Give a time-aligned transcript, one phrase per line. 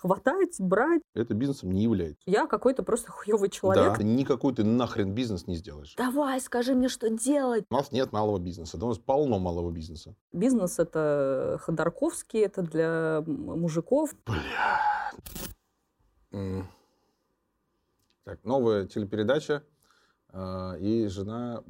[0.00, 1.02] хватать, брать.
[1.14, 2.22] Это бизнесом не является.
[2.26, 3.98] Я какой-то просто хуёвый человек.
[3.98, 5.94] Да, никакой ты нахрен бизнес не сделаешь.
[5.96, 7.64] Давай, скажи мне, что делать.
[7.70, 10.14] У нас нет малого бизнеса, да у нас полно малого бизнеса.
[10.32, 14.14] Бизнес это Ходорковский, это для мужиков.
[14.24, 15.12] Бля.
[18.24, 19.64] Так, новая телепередача,
[20.32, 21.64] э, и жена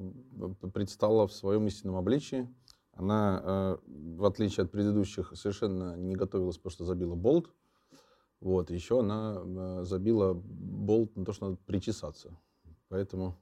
[0.75, 2.53] предстала в своем истинном обличии.
[2.93, 7.51] Она, э, в отличие от предыдущих, совершенно не готовилась, потому что забила болт.
[8.41, 12.36] Вот, еще она э, забила болт на то, что надо причесаться.
[12.89, 13.36] Поэтому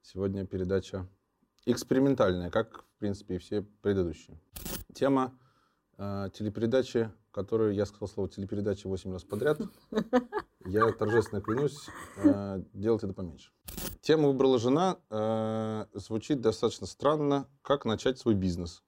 [0.00, 1.06] сегодня передача
[1.66, 4.40] экспериментальная, как, в принципе, и все предыдущие.
[4.94, 5.38] Тема
[5.98, 9.60] э, телепередачи, которую я сказал слово телепередача 8 раз подряд.
[10.64, 11.88] Я торжественно клянусь
[12.18, 13.50] э, делать это поменьше.
[14.00, 14.98] Тему выбрала жена.
[15.10, 17.48] Э, звучит достаточно странно.
[17.62, 18.84] Как начать свой бизнес?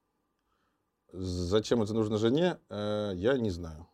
[1.12, 3.88] Зачем это нужно жене, э, я не знаю.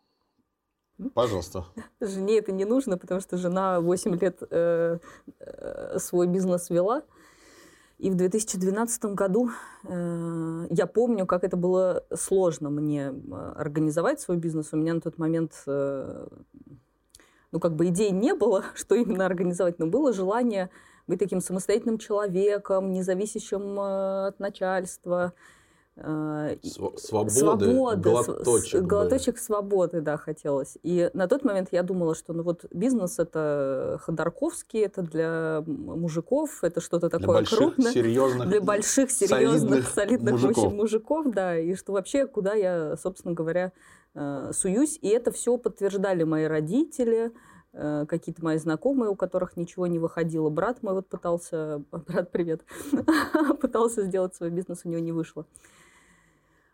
[1.14, 1.64] Пожалуйста.
[2.00, 4.98] Жене это не нужно, потому что жена 8 лет э,
[5.40, 7.02] э, свой бизнес вела.
[7.98, 9.50] И в 2012 году
[9.84, 14.68] э, я помню, как это было сложно мне э, организовать свой бизнес.
[14.72, 16.26] У меня на тот момент, э,
[17.52, 20.70] ну, как бы идей не было, что именно организовать, но было желание
[21.06, 25.34] быть таким самостоятельным человеком, независящим э, от начальства,
[25.98, 28.82] свободы, свободы глоточек.
[28.82, 30.78] Глоточек свободы, да, хотелось.
[30.82, 36.64] И на тот момент я думала, что ну вот бизнес это Ходорковский, это для мужиков,
[36.64, 37.92] это что-то такое для больших, крупное.
[37.92, 40.72] Серьезных, для больших, серьезных, солидных, солидных мужиков.
[40.72, 41.58] мужиков, да.
[41.58, 43.72] И что вообще, куда я, собственно говоря,
[44.14, 44.98] э, суюсь.
[45.02, 47.32] И это все подтверждали мои родители,
[47.72, 50.48] э, какие-то мои знакомые, у которых ничего не выходило.
[50.48, 52.64] Брат мой вот пытался, брат, привет,
[53.60, 55.46] пытался сделать свой бизнес, у него не вышло.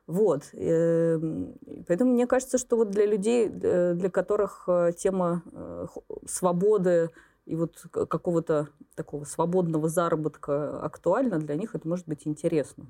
[0.06, 0.50] Вот.
[0.52, 1.54] Эм,
[1.88, 5.86] поэтому мне кажется, что вот для людей, э, для которых э, тема э,
[6.26, 7.10] свободы
[7.44, 12.86] и вот какого-то такого свободного заработка актуальна, для них это может быть интересно.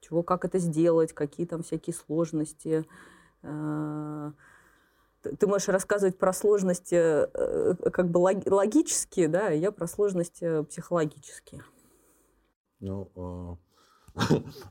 [0.00, 2.84] Чего, как это сделать, какие там всякие сложности.
[3.42, 7.26] Ты можешь рассказывать про сложности
[7.90, 11.64] как бы логические, да, а я про сложности психологические.
[12.80, 13.56] Ну, а,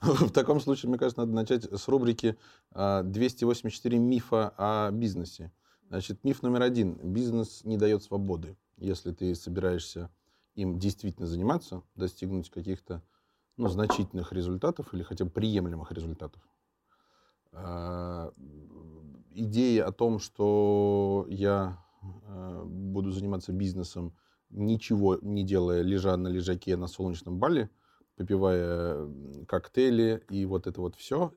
[0.02, 2.36] В таком случае, мне кажется, надо начать с рубрики
[2.74, 5.52] 284 а, мифа о бизнесе.
[5.88, 6.96] Значит, миф номер один.
[7.14, 8.58] Бизнес не дает свободы.
[8.78, 10.10] Если ты собираешься
[10.56, 13.04] им действительно заниматься, достигнуть каких-то
[13.58, 16.42] ну, значительных результатов или хотя бы приемлемых результатов.
[17.52, 18.34] А,
[19.32, 24.16] идея о том, что я а, буду заниматься бизнесом,
[24.50, 27.70] ничего не делая, лежа на лежаке на солнечном бале–
[28.16, 29.08] попивая
[29.48, 31.34] коктейли и вот это вот все.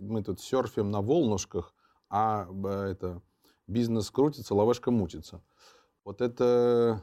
[0.00, 1.74] Мы тут серфим на волнушках,
[2.08, 2.48] а
[2.88, 3.22] это
[3.66, 5.42] бизнес крутится, лавашка мутится.
[6.04, 7.02] Вот это...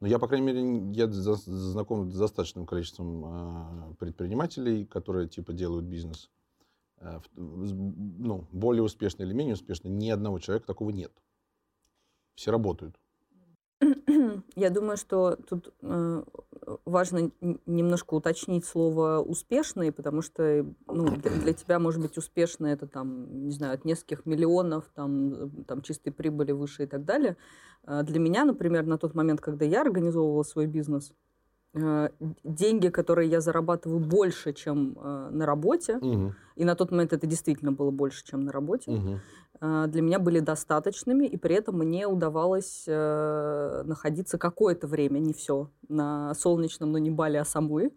[0.00, 5.84] Ну, я, по крайней мере, я знаком с достаточным количеством э, предпринимателей, которые, типа, делают
[5.84, 6.30] бизнес.
[7.00, 9.88] Э, ну, более успешно или менее успешно.
[9.88, 11.12] Ни одного человека такого нет.
[12.34, 12.98] Все работают.
[14.56, 16.24] Я думаю, что тут э,
[16.84, 17.30] важно
[17.66, 23.52] немножко уточнить слово «успешный», потому что ну, для, тебя, может быть, успешно это там, не
[23.52, 27.36] знаю, от нескольких миллионов, там, там чистой прибыли выше и так далее.
[27.84, 31.12] А для меня, например, на тот момент, когда я организовывала свой бизнес,
[31.72, 36.34] деньги, которые я зарабатываю больше, чем э, на работе, угу.
[36.56, 39.20] и на тот момент это действительно было больше, чем на работе, угу.
[39.60, 45.32] э, для меня были достаточными, и при этом мне удавалось э, находиться какое-то время, не
[45.32, 47.92] все, на солнечном, но не Бали, а Самуи.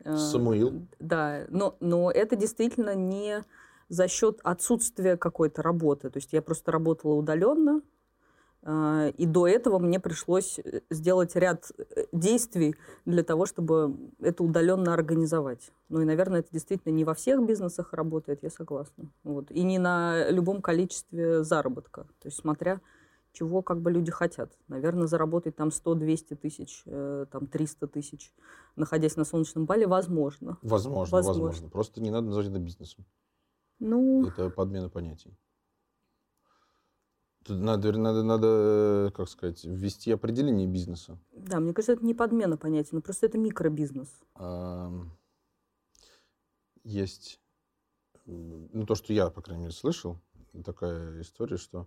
[0.00, 0.86] Э, Самуил.
[0.98, 3.44] Да, но, но это действительно не
[3.88, 6.10] за счет отсутствия какой-то работы.
[6.10, 7.80] То есть я просто работала удаленно,
[8.66, 14.94] и до этого мне пришлось э, сделать ряд э, действий для того, чтобы это удаленно
[14.94, 15.70] организовать.
[15.90, 19.10] Ну и, наверное, это действительно не во всех бизнесах работает, я согласна.
[19.22, 19.50] Вот.
[19.50, 22.04] И не на любом количестве заработка.
[22.22, 22.80] То есть смотря
[23.32, 24.56] чего как бы люди хотят.
[24.68, 28.32] Наверное, заработать там 100-200 тысяч, э, там 300 тысяч,
[28.76, 30.56] находясь на солнечном бале, возможно.
[30.62, 31.42] Возможно, возможно.
[31.42, 31.68] возможно.
[31.68, 33.04] Просто не надо называть это бизнесом.
[33.78, 34.26] Ну...
[34.26, 35.36] Это подмена понятий.
[37.44, 41.18] Тут надо, надо, надо, как сказать, ввести определение бизнеса.
[41.32, 44.08] Да, мне кажется, это не подмена понятия, но просто это микробизнес.
[44.34, 44.90] А,
[46.84, 47.38] есть,
[48.24, 50.16] ну, то, что я, по крайней мере, слышал,
[50.64, 51.86] такая история, что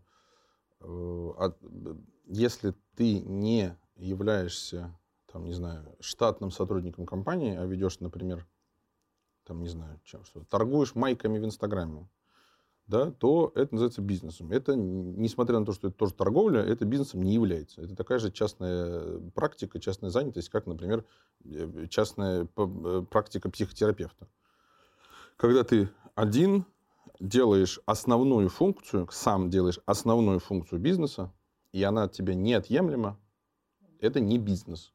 [0.81, 1.51] э,
[2.25, 4.95] если ты не являешься,
[5.25, 8.45] там, не знаю, штатным сотрудником компании, а ведешь, например,
[9.43, 12.07] там, не знаю, чем, что торгуешь майками в Инстаграме,
[12.87, 14.51] да, то это называется бизнесом.
[14.51, 17.81] Это, несмотря на то, что это тоже торговля, это бизнесом не является.
[17.81, 21.03] Это такая же частная практика, частная занятость, как, например,
[21.43, 24.27] э, частная э, практика психотерапевта.
[25.35, 26.65] Когда ты один
[27.19, 31.33] делаешь основную функцию, сам делаешь основную функцию бизнеса,
[31.73, 33.19] и она от тебя неотъемлема,
[33.99, 34.93] это не бизнес.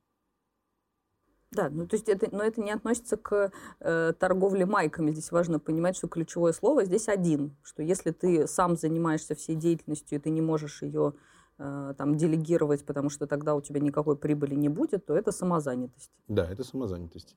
[1.53, 5.13] Да, ну то есть это, но это не относится к э, торговле майками.
[5.13, 10.19] Здесь важно понимать, что ключевое слово здесь один, что если ты сам занимаешься всей деятельностью
[10.19, 11.13] и ты не можешь ее
[11.59, 16.11] э, там делегировать, потому что тогда у тебя никакой прибыли не будет, то это самозанятость.
[16.27, 17.37] Да, это самозанятость.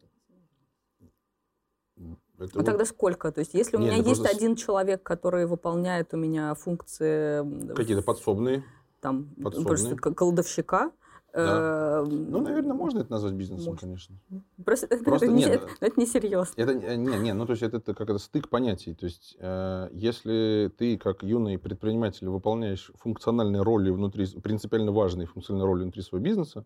[2.38, 2.66] Это а вот...
[2.66, 3.32] тогда сколько?
[3.32, 4.36] То есть, если у Нет, меня есть просто...
[4.36, 7.74] один человек, который выполняет у меня функции...
[7.74, 8.64] Какие-то подсобные.
[9.00, 9.98] Там, подсобные.
[9.98, 10.92] кладовщика,
[11.36, 12.00] да.
[12.00, 13.82] Эм, ну, наверное, можно это назвать бизнесом, Может.
[13.82, 14.16] конечно.
[14.64, 16.54] Просто, Просто это, нет, это, это не серьезно.
[16.56, 18.94] Это, не, не, ну то есть это, это как это стык понятий.
[18.94, 25.68] То есть э, если ты как юный предприниматель выполняешь функциональные роли внутри, принципиально важные функциональные
[25.68, 26.66] роли внутри своего бизнеса,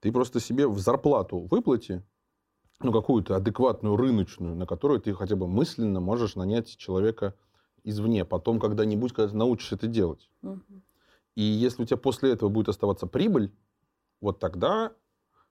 [0.00, 2.02] ты просто себе в зарплату выплати,
[2.80, 7.34] ну какую-то адекватную рыночную, на которую ты хотя бы мысленно можешь нанять человека
[7.84, 10.28] извне, потом когда-нибудь, когда ты научишься это делать.
[10.42, 10.60] Угу.
[11.36, 13.52] И если у тебя после этого будет оставаться прибыль,
[14.22, 14.92] вот тогда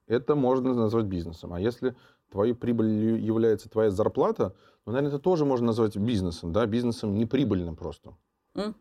[0.08, 1.54] это можно назвать бизнесом.
[1.54, 1.96] А если
[2.32, 7.76] твоей прибылью является твоя зарплата, ну, наверное, это тоже можно назвать бизнесом, да, бизнесом неприбыльным
[7.76, 8.16] просто.
[8.56, 8.74] Угу.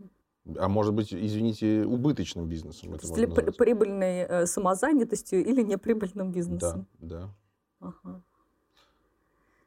[0.59, 2.95] А может быть, извините, убыточным бизнесом.
[2.95, 3.57] Это или назвать.
[3.57, 6.87] прибыльной э, самозанятостью или неприбыльным бизнесом.
[6.99, 7.35] Да, да.
[7.81, 8.23] Ага.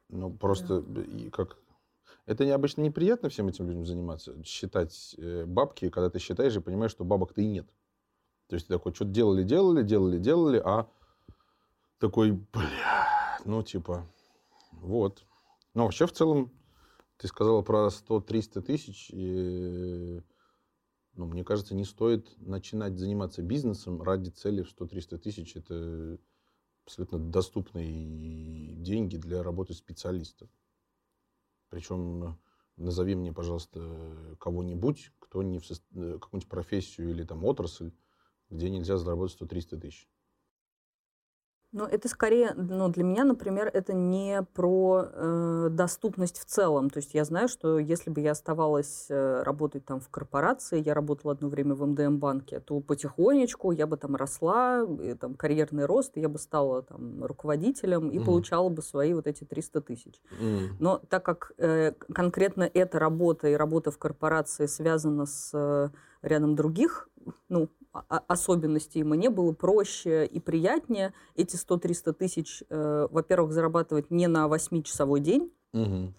[0.10, 1.02] Ну, просто да.
[1.31, 1.58] как...
[2.25, 6.92] Это необычно неприятно всем этим людям заниматься, считать э, бабки, когда ты считаешь и понимаешь,
[6.92, 7.68] что бабок-то и нет.
[8.53, 10.88] То есть такой, что-то делали, делали, делали, делали, а
[11.97, 14.07] такой, бля, ну типа,
[14.73, 15.25] вот.
[15.73, 16.51] Но вообще в целом,
[17.17, 20.21] ты сказала про 100-300 тысяч, и,
[21.15, 25.55] ну, мне кажется, не стоит начинать заниматься бизнесом ради цели в 100-300 тысяч.
[25.55, 26.19] Это
[26.85, 30.47] абсолютно доступные деньги для работы специалистов.
[31.69, 32.38] Причем
[32.77, 35.63] назови мне, пожалуйста, кого-нибудь, кто не в.
[35.71, 37.91] Э, какую-нибудь профессию или там отрасль,
[38.50, 40.07] где нельзя заработать 100-300 тысяч.
[41.74, 46.92] Ну, это скорее, ну, для меня, например, это не про э, доступность в целом.
[46.92, 50.94] То есть я знаю, что если бы я оставалась э, работать там в корпорации, я
[50.94, 56.16] работала одно время в МДМ-банке, то потихонечку я бы там росла, и, там карьерный рост,
[56.16, 58.24] я бы стала там руководителем и mm.
[58.24, 60.22] получала бы свои вот эти 300 тысяч.
[60.39, 60.68] Mm.
[60.80, 65.89] Но так как э, конкретно эта работа и работа в корпорации связана с э,
[66.22, 67.10] рядом других
[67.50, 74.48] ну, особенностей, мне было проще и приятнее эти 100-300 тысяч, э, во-первых, зарабатывать не на
[74.48, 76.13] 8-часовой день, угу.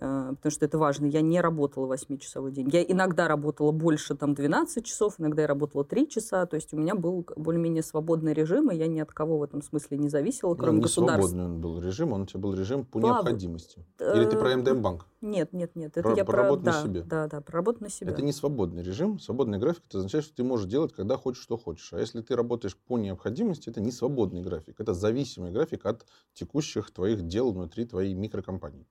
[0.00, 1.06] Э, потому что это важно.
[1.06, 2.68] Я не работала 8-часовой день.
[2.72, 6.76] Я иногда работала больше, там, 12 часов, иногда я работала 3 часа, то есть у
[6.76, 10.54] меня был более-менее свободный режим, и я ни от кого в этом смысле не зависела,
[10.54, 11.28] кроме не государства.
[11.28, 13.16] свободный он был режим, он у тебя был режим по Плав...
[13.16, 13.84] необходимости.
[14.00, 15.06] Или ты про МДМ-банк?
[15.20, 15.96] Нет, нет, нет.
[15.96, 17.02] Это про, я про, работу да, на себе.
[17.02, 18.10] Да, да, про работу на себе.
[18.10, 19.18] Это не свободный режим.
[19.18, 21.92] Свободный график это означает, что ты можешь делать, когда хочешь, что хочешь.
[21.92, 24.80] А если ты работаешь по необходимости, это не свободный график.
[24.80, 28.86] Это зависимый график от текущих твоих дел внутри твоей микрокомпании.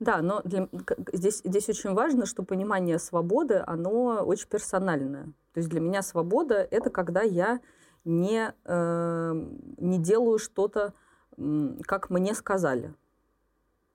[0.00, 0.68] Да, но для,
[1.12, 5.24] здесь, здесь очень важно, что понимание свободы, оно очень персональное.
[5.52, 7.60] То есть для меня свобода– это когда я
[8.04, 9.46] не, э,
[9.78, 10.94] не делаю что-то,
[11.84, 12.94] как мне сказали.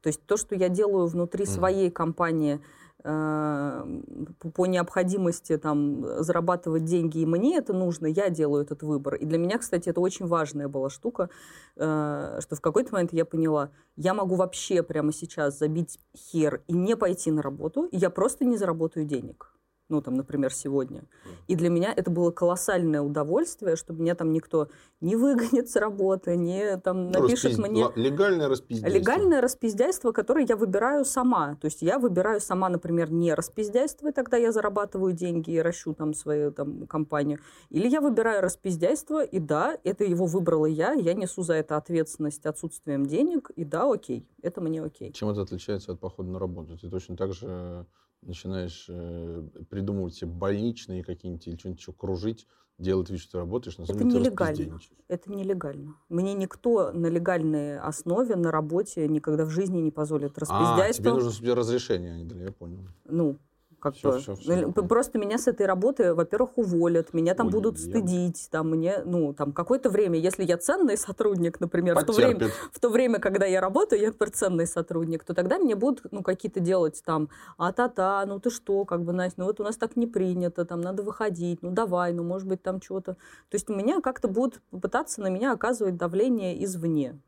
[0.01, 1.47] То есть то, что я делаю внутри mm.
[1.47, 2.61] своей компании
[3.03, 9.15] по необходимости там, зарабатывать деньги, и мне это нужно, я делаю этот выбор.
[9.15, 11.29] И для меня, кстати, это очень важная была штука,
[11.75, 16.73] э, что в какой-то момент я поняла, я могу вообще прямо сейчас забить хер и
[16.73, 19.53] не пойти на работу, и я просто не заработаю денег
[19.93, 21.03] ну, там, например, сегодня.
[21.47, 24.69] И для меня это было колоссальное удовольствие, чтобы меня там никто
[25.01, 27.69] не выгонит с работы, не там ну, напишет Распизд...
[27.69, 27.85] мне...
[27.95, 28.99] Легальное распиздяйство.
[28.99, 31.55] Легальное распиздяйство, которое я выбираю сама.
[31.61, 35.93] То есть я выбираю сама, например, не распиздяйство, и тогда я зарабатываю деньги и ращу
[35.93, 37.37] там свою там компанию.
[37.69, 42.47] Или я выбираю распиздяйство, и да, это его выбрала я, я несу за это ответственность
[42.47, 45.11] отсутствием денег, и да, окей, это мне окей.
[45.11, 46.79] Чем это отличается от похода на работу?
[46.79, 47.85] Ты точно так же
[48.25, 53.77] начинаешь э, придумывать себе больничные какие-нибудь или что-нибудь еще кружить, делать вид, что ты работаешь,
[53.77, 54.79] на самом деле ты нелегально.
[55.07, 55.95] Это нелегально.
[56.09, 60.83] Мне никто на легальной основе на работе никогда в жизни не позволит распиздяйство.
[60.83, 62.87] А, тебе нужно себе разрешение, я понял.
[63.05, 63.37] Ну,
[63.83, 64.19] как всё, бы.
[64.19, 64.71] Всё, всё.
[64.71, 67.83] Просто меня с этой работы, во-первых, уволят, меня там Ой, будут я...
[67.85, 72.47] стыдить, там мне, ну, там какое-то время, если я ценный сотрудник, например, в то, время,
[72.71, 76.23] в то время, когда я работаю, я, например, ценный сотрудник, то тогда мне будут, ну,
[76.23, 79.97] какие-то делать там, а-та-та, ну ты что, как бы, Настя, ну вот у нас так
[79.97, 83.13] не принято, там надо выходить, ну давай, ну может быть там чего-то.
[83.13, 87.19] То есть у меня как-то будут пытаться на меня оказывать давление извне.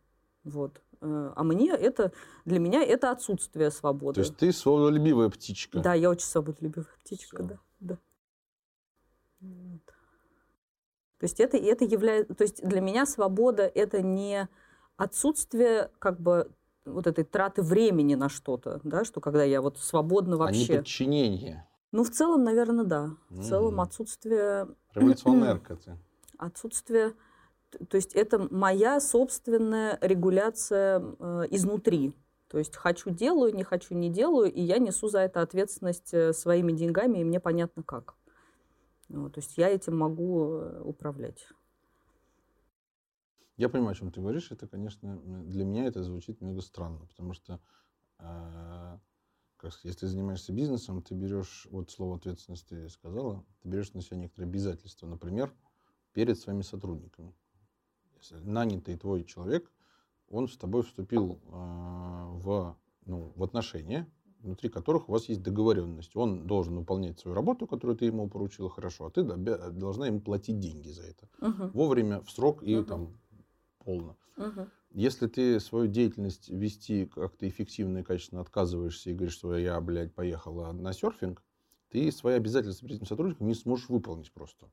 [0.45, 0.81] Вот.
[1.05, 2.11] Э, а мне это,
[2.45, 4.15] для меня это отсутствие свободы.
[4.15, 5.79] То есть ты свободолюбивая птичка.
[5.79, 7.45] Да, я очень свободолюбивая птичка, Все.
[7.45, 7.59] да.
[7.79, 7.97] да.
[9.41, 9.85] Вот.
[11.19, 14.49] То есть это, это является, то есть для меня свобода это не
[14.97, 16.51] отсутствие как бы
[16.85, 20.73] вот этой траты времени на что-то, да, что когда я вот свободно вообще.
[20.73, 21.67] А не подчинение.
[21.91, 23.11] Ну, в целом, наверное, да.
[23.29, 23.43] В mm-hmm.
[23.43, 24.67] целом отсутствие...
[24.93, 25.97] Революционерка ты.
[26.37, 27.13] Отсутствие
[27.89, 32.15] то есть это моя собственная регуляция э, изнутри.
[32.47, 36.33] То есть хочу делаю, не хочу не делаю, и я несу за это ответственность э,
[36.33, 38.15] своими деньгами, и мне понятно как.
[39.09, 41.47] Вот, то есть я этим могу э, управлять.
[43.57, 44.51] Я понимаю, о чем ты говоришь.
[44.51, 47.59] Это, конечно, для меня это звучит немного странно, потому что
[48.19, 48.97] э,
[49.57, 54.01] как сказать, если занимаешься бизнесом, ты берешь, вот слово ответственность ты сказала, ты берешь на
[54.01, 55.53] себя некоторые обязательства, например,
[56.13, 57.33] перед своими сотрудниками
[58.31, 59.71] нанятый твой человек,
[60.29, 66.15] он с тобой вступил э, в, ну, в отношения, внутри которых у вас есть договоренность.
[66.15, 70.59] Он должен выполнять свою работу, которую ты ему поручила хорошо, а ты должна ему платить
[70.59, 71.27] деньги за это.
[71.41, 71.71] Угу.
[71.73, 72.85] Вовремя, в срок и угу.
[72.85, 73.17] там
[73.83, 74.17] полно.
[74.37, 74.67] Угу.
[74.91, 80.13] Если ты свою деятельность вести как-то эффективно и качественно отказываешься и говоришь, что я, блядь,
[80.13, 81.43] поехала на серфинг,
[81.89, 84.69] ты свои обязательства перед этим сотрудником не сможешь выполнить просто.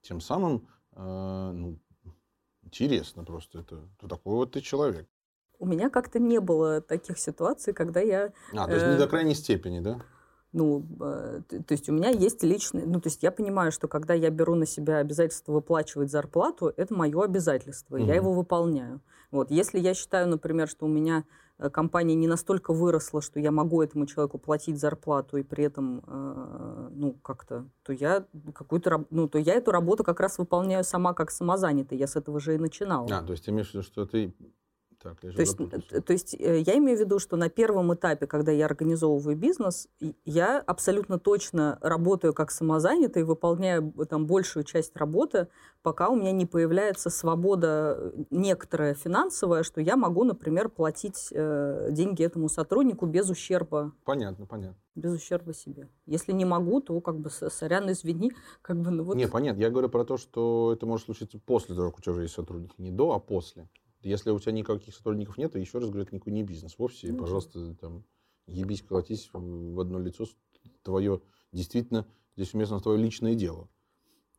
[0.00, 1.78] Тем самым э, ну,
[2.66, 3.60] Интересно просто.
[3.60, 5.06] Это кто такой вот ты человек?
[5.58, 8.32] У меня как-то не было таких ситуаций, когда я...
[8.52, 10.00] А, то есть э, не до крайней степени, да?
[10.52, 12.84] Ну, э, то, есть у меня есть личный...
[12.84, 16.92] Ну, то есть я понимаю, что когда я беру на себя обязательство выплачивать зарплату, это
[16.92, 18.04] мое обязательство, угу.
[18.04, 19.00] я его выполняю.
[19.30, 19.50] Вот.
[19.50, 21.24] Если я считаю, например, что у меня
[21.72, 26.88] компания не настолько выросла, что я могу этому человеку платить зарплату и при этом, э,
[26.92, 31.30] ну, как-то, то я какую-то, ну, то я эту работу как раз выполняю сама как
[31.30, 31.98] самозанятый.
[31.98, 33.08] Я с этого же и начинала.
[33.10, 34.34] А, то есть ты имеешь в виду, что ты
[35.06, 37.94] так, я то, есть, э, то есть э, я имею в виду, что на первом
[37.94, 39.88] этапе, когда я организовываю бизнес,
[40.24, 45.48] я абсолютно точно работаю как самозанятый, выполняю там большую часть работы,
[45.86, 51.90] пока у меня не появляется свобода э, некоторая финансовая, что я могу, например, платить э,
[51.92, 53.92] деньги этому сотруднику без ущерба.
[54.04, 54.76] Понятно, понятно.
[54.96, 55.88] Без ущерба себе.
[56.06, 58.32] Если не могу, то как бы сорян, извини,
[58.62, 59.16] как бы ну вот.
[59.16, 59.60] Не, понятно.
[59.60, 62.34] Я говорю про то, что это может случиться после того, как у тебя уже есть
[62.34, 63.68] сотрудники, не до, а после.
[64.02, 67.12] Если у тебя никаких сотрудников нет, то еще раз говорю, это никакой не бизнес вовсе.
[67.12, 68.04] Ну, пожалуйста, там,
[68.46, 70.26] ебись, колотись в одно лицо.
[70.82, 71.20] Твое
[71.52, 73.68] действительно, здесь уместно твое личное дело.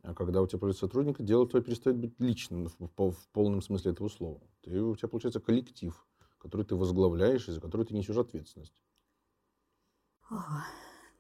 [0.04, 3.62] А когда у тебя появляется сотрудник, дело твое перестает быть личным в, в, в полном
[3.62, 4.42] смысле этого слова.
[4.62, 8.82] Ты, у тебя получается коллектив, который ты возглавляешь и за который ты несешь ответственность.
[10.30, 10.66] Ага.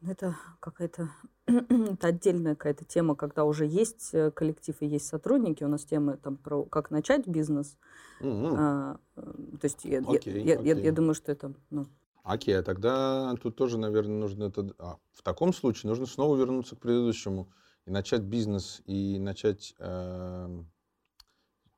[0.02, 1.10] Ну, это какая-то
[1.48, 5.64] это отдельная какая-то тема, когда уже есть э, коллектив и есть сотрудники.
[5.64, 7.78] У нас тема там про как начать бизнес.
[8.22, 8.56] Mm-hmm.
[8.58, 10.66] А, то есть я, okay, я, okay.
[10.66, 11.54] я, я думаю, что это...
[11.70, 11.88] Ну...
[12.24, 14.74] Окей, а тогда тут тоже, наверное, нужно это...
[14.78, 17.50] А, в таком случае нужно снова вернуться к предыдущему
[17.86, 20.64] и начать бизнес, и начать э,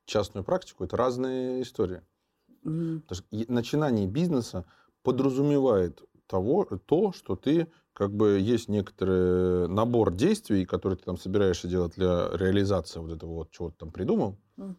[0.05, 0.83] частную практику.
[0.83, 2.01] Это разные истории.
[2.65, 3.01] Mm-hmm.
[3.01, 4.65] Потому что начинание бизнеса
[5.03, 11.67] подразумевает того, то, что ты как бы есть некоторый набор действий, которые ты там собираешься
[11.67, 14.37] делать для реализации вот этого вот, чего ты там придумал.
[14.57, 14.75] Mm.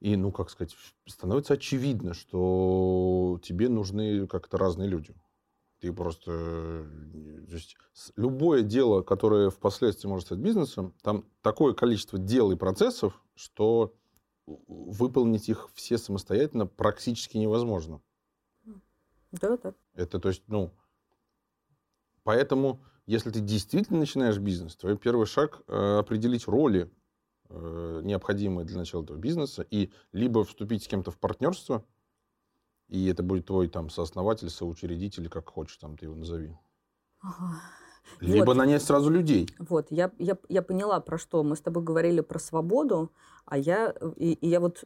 [0.00, 0.74] И, ну, как сказать,
[1.06, 5.14] становится очевидно, что тебе нужны как-то разные люди.
[5.80, 6.86] Ты просто...
[7.48, 7.76] То есть,
[8.16, 13.94] любое дело, которое впоследствии может стать бизнесом, там такое количество дел и процессов, что
[14.46, 18.00] выполнить их все самостоятельно практически невозможно.
[19.40, 19.74] Да, да.
[19.94, 20.72] Это, то есть, ну,
[22.26, 26.90] Поэтому, если ты действительно начинаешь бизнес, твой первый шаг э, определить роли,
[27.48, 31.84] э, необходимые для начала этого бизнеса, и либо вступить с кем-то в партнерство,
[32.88, 36.58] и это будет твой там сооснователь, соучредитель, как хочешь, там ты его назови.
[37.20, 37.60] Ага.
[38.20, 38.56] Либо вот.
[38.56, 39.48] нанять сразу людей.
[39.58, 41.42] Вот, я, я, я поняла, про что.
[41.42, 43.10] Мы с тобой говорили про свободу,
[43.44, 44.84] а я, и, и я вот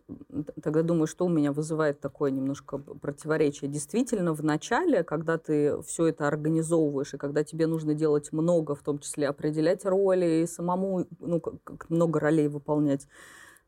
[0.62, 3.70] тогда думаю, что у меня вызывает такое немножко противоречие.
[3.70, 8.82] Действительно, в начале, когда ты все это организовываешь, и когда тебе нужно делать много, в
[8.82, 11.42] том числе определять роли, и самому ну,
[11.88, 13.06] много ролей выполнять,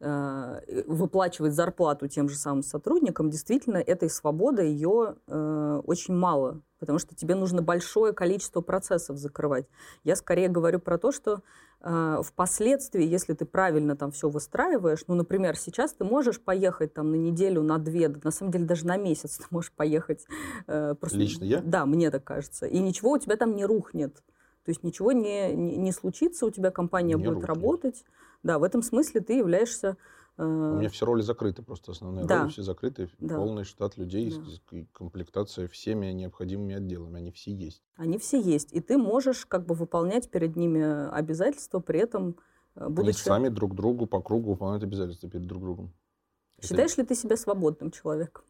[0.02, 7.14] выплачивать зарплату тем же самым сотрудникам, действительно, этой свободы ее э, очень мало, потому что
[7.14, 9.66] тебе нужно большое количество процессов закрывать.
[10.02, 11.42] Я скорее говорю про то, что
[11.80, 17.12] э, впоследствии, если ты правильно там все выстраиваешь, ну, например, сейчас ты можешь поехать там
[17.12, 20.26] на неделю, на две, на самом деле даже на месяц ты можешь поехать.
[20.66, 21.60] Э, просто, Лично я?
[21.60, 22.66] Да, мне так кажется.
[22.66, 24.16] И ничего у тебя там не рухнет.
[24.64, 27.48] То есть ничего не, не, не случится, у тебя компания не будет рухнет.
[27.48, 28.04] работать.
[28.42, 29.96] Да, в этом смысле ты являешься...
[30.36, 30.44] Э...
[30.44, 32.42] У меня все роли закрыты, просто основные да.
[32.42, 33.08] роли все закрыты.
[33.18, 33.36] Да.
[33.36, 34.32] Полный штат людей,
[34.70, 34.78] да.
[34.92, 37.82] комплектация всеми необходимыми отделами, они все есть.
[37.96, 42.36] Они все есть, и ты можешь как бы выполнять перед ними обязательства, при этом
[42.74, 43.06] э, будучи...
[43.06, 45.92] Они сами друг другу по кругу выполняют обязательства перед друг другом.
[46.60, 48.44] Считаешь ли ты себя свободным человеком?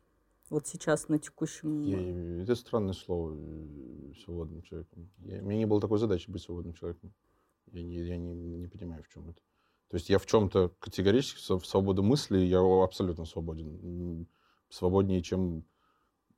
[0.50, 1.82] Вот сейчас на текущем...
[1.82, 5.10] Я, это странное слово, э, свободным человеком.
[5.20, 7.14] Я, у меня не было такой задачи быть свободным человеком.
[7.70, 9.40] Я не, я не, не понимаю, в чем это.
[9.92, 14.26] То есть я в чем-то категорически в свободу мысли, я абсолютно свободен.
[14.70, 15.66] Свободнее, чем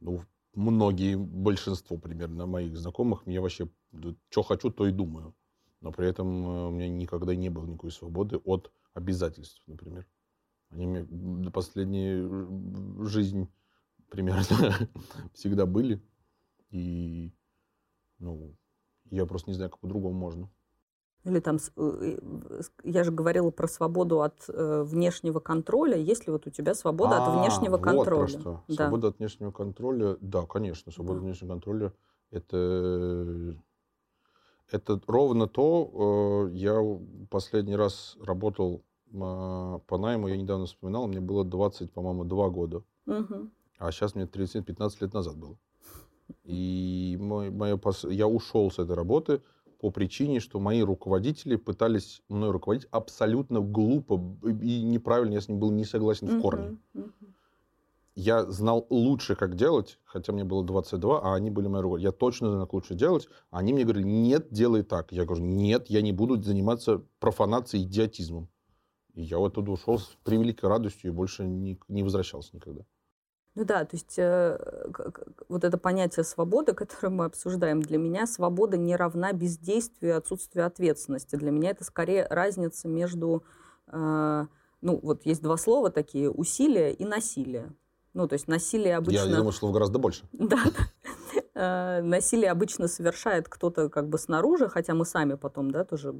[0.00, 3.22] ну, многие, большинство примерно моих знакомых.
[3.26, 3.68] Я вообще,
[4.28, 5.36] что хочу, то и думаю.
[5.80, 10.04] Но при этом э, у меня никогда не было никакой свободы от обязательств, например.
[10.70, 13.48] Они мне до последней жизнь
[14.10, 14.88] примерно
[15.32, 16.02] всегда были.
[16.70, 17.32] И
[18.18, 18.56] ну,
[19.12, 20.50] я просто не знаю, как по-другому можно.
[21.24, 22.18] Или там, э,
[22.84, 25.96] я же говорила про свободу от э, внешнего контроля.
[25.96, 28.28] Есть ли вот у тебя свобода а, от внешнего вот контроля?
[28.28, 28.62] Что.
[28.68, 28.74] Да.
[28.74, 31.20] Свобода от внешнего контроля, да, конечно, свобода да.
[31.20, 31.92] от внешнего контроля
[32.30, 33.56] это
[34.70, 36.48] это ровно то.
[36.50, 36.80] Э, я
[37.30, 42.82] последний раз работал по найму, я недавно вспоминал, мне было 20, по-моему, 2 года.
[43.06, 43.48] Угу.
[43.78, 45.56] А сейчас мне 30-15 лет назад было.
[46.42, 47.78] И мой, мое,
[48.08, 49.40] я ушел с этой работы
[49.84, 55.58] по причине, что мои руководители пытались мной руководить абсолютно глупо и неправильно, я с ним
[55.58, 56.78] был не согласен в корне.
[58.14, 62.06] Я знал лучше, как делать, хотя мне было 22, а они были мои руководители.
[62.06, 63.28] Я точно знаю, как лучше делать.
[63.50, 65.12] Они мне говорили, нет, делай так.
[65.12, 68.48] Я говорю, нет, я не буду заниматься профанацией, идиотизмом.
[69.12, 72.86] И я вот оттуда ушел с превеликой радостью и больше не, не возвращался никогда.
[73.54, 74.58] Ну да, то есть э,
[75.48, 80.66] вот это понятие свободы, которое мы обсуждаем, для меня свобода не равна бездействию и отсутствию
[80.66, 81.36] ответственности.
[81.36, 83.44] Для меня это скорее разница между,
[83.86, 84.46] э,
[84.80, 87.72] ну вот есть два слова такие, усилие и насилие.
[88.12, 89.26] Ну, то есть насилие обычно...
[89.28, 90.24] Я думаю, слов гораздо больше.
[90.32, 90.58] Да.
[91.56, 96.14] Э, насилие обычно совершает кто-то как бы снаружи, хотя мы сами потом, да, тоже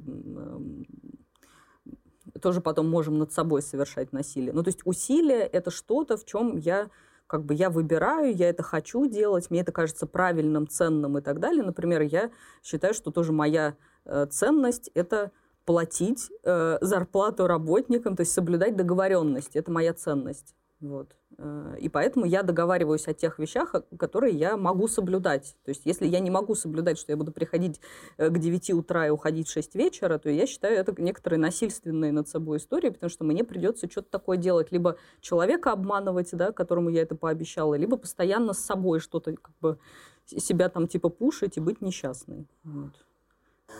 [2.41, 4.53] тоже потом можем над собой совершать насилие.
[4.53, 6.89] Ну, то есть усилие— это что-то, в чем я
[7.27, 11.39] как бы я выбираю, я это хочу делать, мне это кажется правильным, ценным и так
[11.39, 11.63] далее.
[11.63, 12.31] Например, я
[12.63, 15.31] считаю, что тоже моя э, ценность– это
[15.65, 19.55] платить э, зарплату работникам, то есть соблюдать договоренность.
[19.55, 20.55] Это моя ценность.
[20.85, 21.15] Вот.
[21.37, 25.55] Э, и поэтому я договариваюсь о тех вещах, которые я могу соблюдать.
[25.63, 27.81] То есть если я не могу соблюдать, что я буду приходить
[28.17, 32.11] э, к 9 утра и уходить в 6 вечера, то я считаю это некоторые насильственные
[32.11, 34.71] над собой истории, потому что мне придется что-то такое делать.
[34.71, 39.79] Либо человека обманывать, да, которому я это пообещала, либо постоянно с собой что-то как бы
[40.25, 42.47] себя там типа пушить и быть несчастной.
[42.63, 42.93] Вот.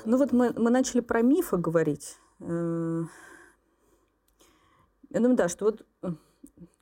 [0.05, 2.17] Ну вот мы, мы начали про мифы говорить.
[2.39, 3.03] Э,
[5.15, 5.85] я думаю, да, что вот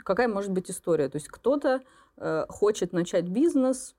[0.04, 1.10] какая может быть история?
[1.10, 1.82] То есть кто-то
[2.18, 3.96] э, хочет начать бизнес,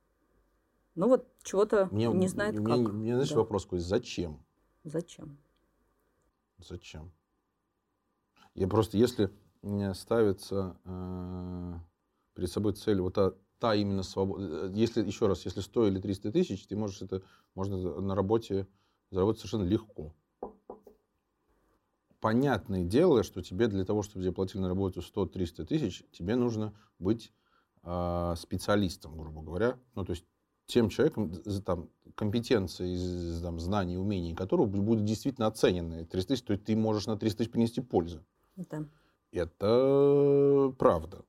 [0.95, 2.93] ну вот чего-то не знает мне, как.
[2.93, 3.37] Мне, знаешь, да.
[3.37, 4.45] вопрос какой, зачем?
[4.85, 5.38] Зачем?
[6.59, 7.11] Зачем?
[8.55, 9.31] Я просто, если
[9.95, 11.75] ставится э,
[12.35, 16.01] перед собой цель, вот та, та именно свобода, э, если, еще раз, если 100 или
[16.01, 17.23] 300 тысяч, ты можешь это,
[17.55, 18.69] можно на работе
[19.11, 20.14] заработать совершенно легко
[22.25, 26.73] понятное дело, что тебе для того, чтобы тебе платили на работу 100-300 тысяч, тебе нужно
[26.99, 27.31] быть
[27.83, 29.79] э, специалистом, грубо говоря.
[29.95, 30.25] Ну, то есть
[30.65, 31.35] тем человеком,
[31.67, 36.07] там, компетенции, там, знаний, умений которого будут действительно оценены.
[36.07, 38.25] 300 тысяч, то есть ты можешь на 300 тысяч принести пользу.
[38.57, 38.87] Да.
[39.31, 41.27] Это правда.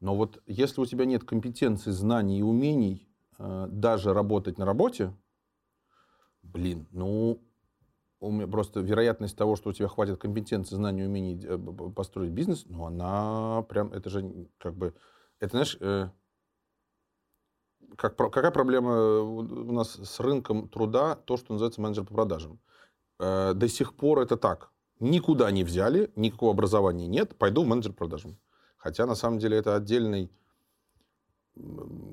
[0.00, 3.06] Но вот если у тебя нет компетенции, знаний и умений
[3.38, 5.12] э, даже работать на работе,
[6.42, 7.42] блин, ну,
[8.20, 11.58] у меня просто вероятность того, что у тебя хватит компетенции, знаний, умений э,
[11.94, 14.94] построить бизнес, ну, она прям, это же как бы,
[15.40, 16.08] это, знаешь, э,
[17.96, 22.60] как, какая проблема у нас с рынком труда, то, что называется менеджер по продажам?
[23.18, 24.70] Э, до сих пор это так.
[25.00, 28.36] Никуда не взяли, никакого образования нет, пойду в менеджер по продажам.
[28.76, 30.30] Хотя, на самом деле, это отдельный,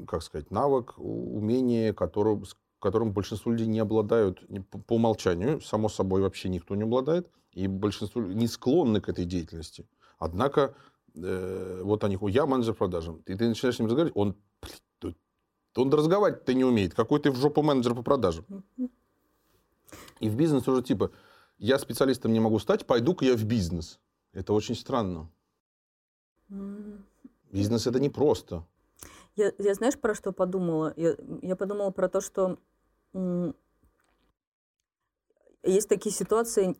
[0.07, 2.41] как сказать, навык, умение, который,
[2.85, 4.43] которым большинство людей не обладают
[4.85, 9.87] по умолчанию, само собой вообще никто не обладает, и большинство не склонны к этой деятельности.
[10.19, 10.75] Однако,
[11.15, 14.35] э, вот они, я менеджер продажи, и ты начинаешь с ним разговаривать, он,
[15.75, 16.93] он разговаривать-то не умеет.
[16.93, 18.45] Какой ты в жопу менеджер по продажам?
[20.19, 21.09] И в бизнес уже типа,
[21.57, 23.99] я специалистом не могу стать, пойду-ка я в бизнес.
[24.31, 25.27] Это очень странно.
[27.51, 28.63] Бизнес это не просто.
[29.35, 30.93] Я, я знаешь, про что подумала?
[30.95, 32.57] Я, я подумала про то, что
[35.63, 36.75] есть такие ситуации,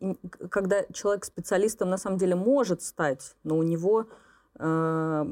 [0.48, 4.06] когда человек специалистом на самом деле может стать, но у него
[4.58, 5.26] э,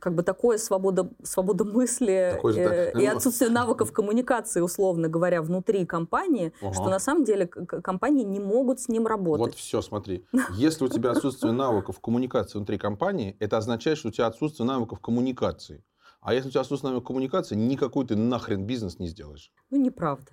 [0.00, 5.42] как бы такое свобода, свобода мысли Такой же, э, и отсутствие навыков коммуникации, условно говоря,
[5.42, 6.74] внутри компании, ага.
[6.74, 9.46] что на самом деле компании не могут с ним работать.
[9.46, 10.24] Вот все, смотри.
[10.54, 15.00] Если у тебя отсутствие навыков коммуникации внутри компании, это означает, что у тебя отсутствие навыков
[15.00, 15.82] коммуникации.
[16.26, 19.52] А если у тебя отсутствие навыков коммуникации, никакой ты нахрен бизнес не сделаешь.
[19.70, 20.32] Ну, неправда.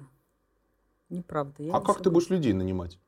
[1.10, 1.62] Неправда.
[1.62, 2.99] Я а не как ты будешь людей нанимать?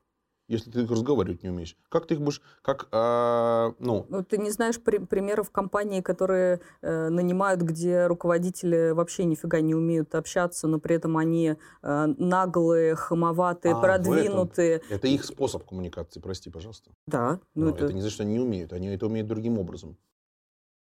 [0.48, 1.76] если ты разговаривать не умеешь?
[1.88, 4.06] Как ты их будешь, как, э, ну...
[4.08, 4.22] ну...
[4.22, 10.14] Ты не знаешь при, примеров компаний, которые э, нанимают, где руководители вообще нифига не умеют
[10.14, 14.82] общаться, но при этом они э, наглые, хамоватые, а, продвинутые.
[14.88, 16.92] Это их способ коммуникации, прости, пожалуйста.
[17.08, 17.40] Да.
[17.56, 17.86] Ну, это...
[17.86, 19.96] это не значит, что они не умеют, они это умеют другим образом.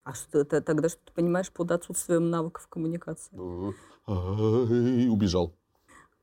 [0.06, 3.36] А что это тогда, что ты понимаешь под отсутствием навыков коммуникации?
[4.06, 5.56] Убежал.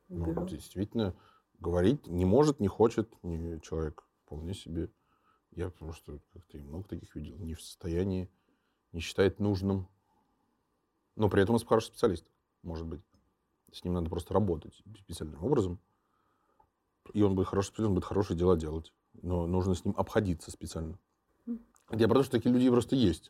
[0.07, 1.13] Ну, действительно,
[1.59, 4.05] говорить не может, не хочет не человек.
[4.25, 4.89] Вполне себе.
[5.51, 7.35] Я потому что как-то много таких видел.
[7.39, 8.31] Не в состоянии,
[8.93, 9.89] не считает нужным.
[11.17, 12.25] Но при этом он хороший специалист,
[12.61, 13.01] может быть.
[13.73, 15.77] С ним надо просто работать специальным образом.
[17.11, 18.93] И он будет хороший специалист, он будет хорошие дела делать.
[19.21, 20.97] Но нужно с ним обходиться специально.
[21.45, 23.29] Я потому что такие люди просто есть.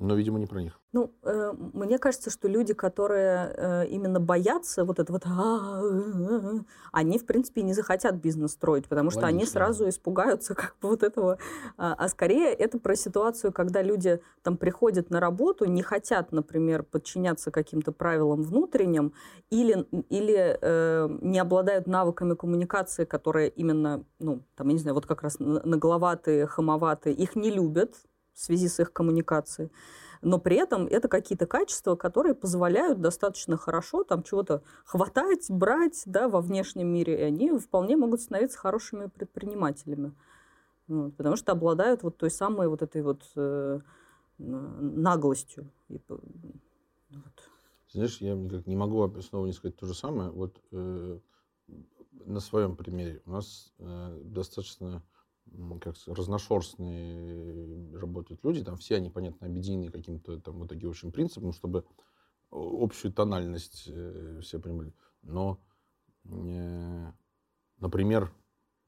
[0.00, 0.80] Но, видимо, не про них.
[0.92, 5.24] Ну, э, мне кажется, что люди, которые э, именно боятся вот это вот,
[6.92, 9.38] они, в принципе, не захотят бизнес строить, потому что Логично.
[9.38, 11.38] они сразу испугаются как бы вот этого.
[11.76, 16.84] А, а скорее это про ситуацию, когда люди там приходят на работу, не хотят, например,
[16.84, 19.14] подчиняться каким-то правилам внутренним,
[19.50, 25.06] или, или э, не обладают навыками коммуникации, которые именно, ну, там, я не знаю, вот
[25.06, 27.96] как раз нагловатые, хамоватые, их не любят,
[28.38, 29.70] в связи с их коммуникацией.
[30.22, 36.28] Но при этом это какие-то качества, которые позволяют достаточно хорошо там чего-то хватать, брать да,
[36.28, 40.14] во внешнем мире, и они вполне могут становиться хорошими предпринимателями.
[40.86, 43.80] Вот, потому что обладают вот той самой вот этой вот э,
[44.38, 45.70] наглостью.
[45.88, 47.50] И, вот.
[47.92, 50.30] Знаешь, я никак не могу снова не сказать то же самое.
[50.30, 51.18] Вот э,
[52.24, 55.02] на своем примере у нас э, достаточно
[55.80, 61.52] как разношерстные работают люди, там все они, понятно, объединены каким-то там в итоге общим принципом,
[61.52, 61.84] чтобы
[62.50, 64.92] общую тональность э, все понимали.
[65.22, 65.58] Но,
[66.24, 67.12] э,
[67.78, 68.32] например,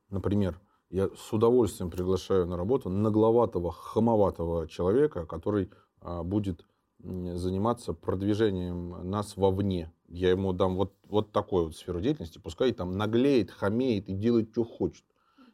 [0.08, 5.70] например, я с удовольствием приглашаю на работу нагловатого, хамоватого человека, который
[6.00, 6.66] а, будет
[6.98, 9.92] заниматься продвижением нас вовне.
[10.08, 14.50] Я ему дам вот, вот такую вот сферу деятельности, пускай там наглеет, хамеет и делает,
[14.50, 15.04] что хочет.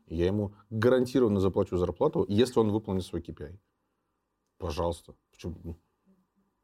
[0.06, 3.58] Я ему гарантированно заплачу зарплату, если он выполнит свой KPI.
[4.58, 5.14] Пожалуйста.
[5.30, 5.76] Почему?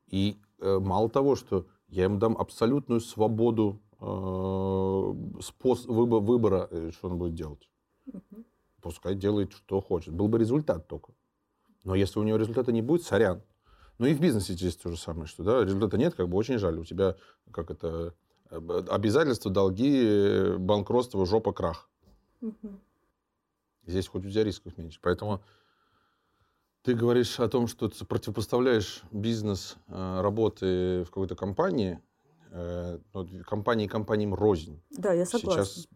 [0.07, 6.91] И э, мало того, что я ему дам абсолютную свободу э, способ, выбора, выбора, э,
[6.93, 7.69] что он будет делать.
[8.07, 8.45] Угу.
[8.81, 10.15] Пускай делает, что хочет.
[10.15, 11.13] Был бы результат только.
[11.85, 13.43] Но если у него результата не будет, сорян.
[13.99, 16.59] Ну и в бизнесе здесь то же самое, что да, результата нет, как бы очень
[16.59, 16.79] жаль.
[16.79, 17.17] У тебя
[17.51, 18.15] как это
[18.51, 18.57] э,
[18.89, 21.89] обязательства, долги, э, банкротство, жопа, крах.
[22.41, 22.71] Угу.
[23.87, 24.99] Здесь хоть у тебя рисков меньше.
[25.03, 25.43] Поэтому
[26.83, 32.01] ты говоришь о том, что ты противопоставляешь бизнес э, работы в какой-то компании,
[32.51, 34.83] э, ну, компании компаниям рознь.
[34.91, 35.65] Да, я согласна.
[35.65, 35.89] Сейчас,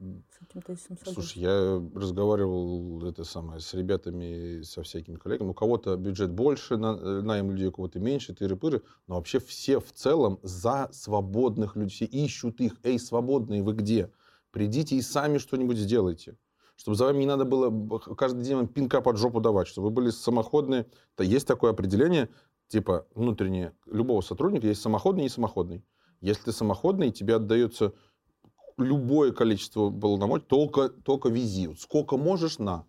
[1.05, 1.13] с.
[1.13, 5.51] Слушай, я разговаривал это самое, с ребятами, со всякими коллегами.
[5.51, 8.83] У кого-то бюджет больше, на, э, найм людей, у кого-то меньше, тыры-пыры.
[9.09, 11.91] Но вообще все в целом за свободных людей.
[11.91, 12.75] Все ищут их.
[12.85, 14.11] Эй, свободные, вы где?
[14.53, 16.37] Придите и сами что-нибудь сделайте
[16.77, 19.95] чтобы за вами не надо было каждый день вам пинка под жопу давать, чтобы вы
[19.95, 20.87] были самоходные.
[21.15, 22.29] То есть такое определение,
[22.69, 25.85] типа внутреннее, любого сотрудника есть самоходный и самоходный.
[26.21, 27.93] Если ты самоходный, тебе отдается
[28.79, 31.75] любое количество полномочий, только, только вези.
[31.79, 32.87] Сколько можешь, на.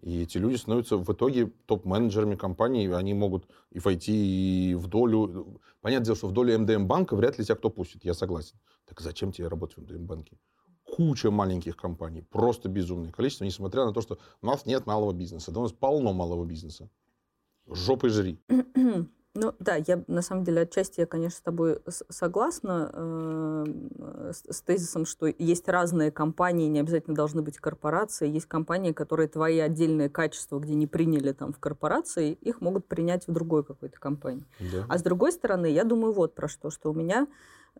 [0.00, 5.60] И эти люди становятся в итоге топ-менеджерами компании, они могут и войти и в долю.
[5.80, 8.58] Понятное дело, что в долю МДМ банка вряд ли тебя кто пустит, я согласен.
[8.84, 10.38] Так зачем тебе работать в МДМ банке?
[10.92, 15.50] Куча маленьких компаний, просто безумное количество, несмотря на то, что у нас нет малого бизнеса.
[15.50, 16.90] Да у нас полно малого бизнеса.
[17.66, 18.38] Жопой жри.
[19.34, 23.64] Ну да, я на самом деле отчасти я, конечно, с тобой согласна э,
[24.30, 28.28] с, с тезисом, что есть разные компании, не обязательно должны быть корпорации.
[28.28, 33.26] Есть компании, которые твои отдельные качества, где не приняли там в корпорации, их могут принять
[33.26, 34.44] в другой какой-то компании.
[34.70, 34.84] Да.
[34.86, 37.26] А с другой стороны, я думаю вот про что, что у меня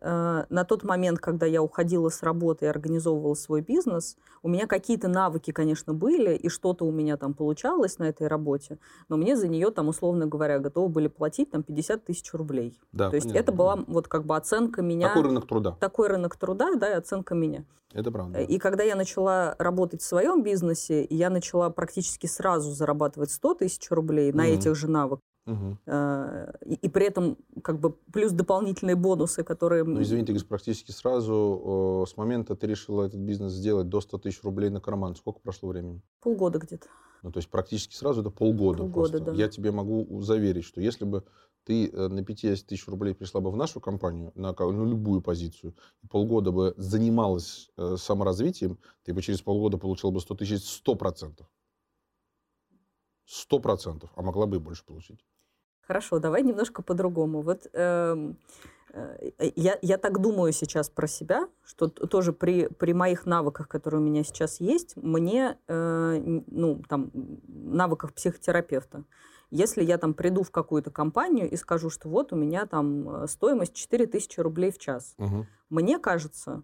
[0.01, 5.07] на тот момент, когда я уходила с работы и организовывала свой бизнес, у меня какие-то
[5.07, 9.47] навыки, конечно, были, и что-то у меня там получалось на этой работе, но мне за
[9.47, 12.77] нее, там, условно говоря, готовы были платить там 50 тысяч рублей.
[12.91, 13.39] Да, То есть понятно.
[13.39, 15.09] это была вот как бы оценка меня...
[15.09, 15.77] Такой рынок труда.
[15.79, 17.63] Такой рынок труда, да, и оценка меня.
[17.93, 18.41] Это правда.
[18.41, 23.89] И когда я начала работать в своем бизнесе, я начала практически сразу зарабатывать 100 тысяч
[23.91, 24.35] рублей mm-hmm.
[24.35, 25.77] на этих же навыках, Угу.
[26.65, 29.83] И, и при этом как бы плюс дополнительные бонусы, которые...
[29.83, 34.69] Ну, извините, практически сразу, с момента ты решила этот бизнес сделать до 100 тысяч рублей
[34.69, 36.01] на карман, сколько прошло времени?
[36.21, 36.87] Полгода где-то.
[37.23, 39.19] Ну, то есть практически сразу это полгода, полгода просто.
[39.19, 39.31] Да.
[39.33, 41.23] Я тебе могу заверить, что если бы
[41.63, 45.73] ты э, на 50 тысяч рублей пришла бы в нашу компанию, на, на любую позицию,
[46.09, 51.45] полгода бы занималась э, саморазвитием, ты бы через полгода получила бы 100 тысяч 100%.
[53.25, 55.25] 100%, а могла бы и больше получить.
[55.87, 57.41] Хорошо, давай немножко по-другому.
[57.41, 58.33] Вот э,
[58.93, 64.01] э, я, я так думаю сейчас про себя, что тоже при, при моих навыках, которые
[64.01, 67.11] у меня сейчас есть, мне, э, ну, там,
[67.47, 69.03] навыках психотерапевта,
[69.51, 73.27] если я там приду в какую-то компанию и скажу, что вот у меня там э,
[73.27, 75.45] стоимость 4000 рублей в час, угу.
[75.69, 76.63] мне кажется,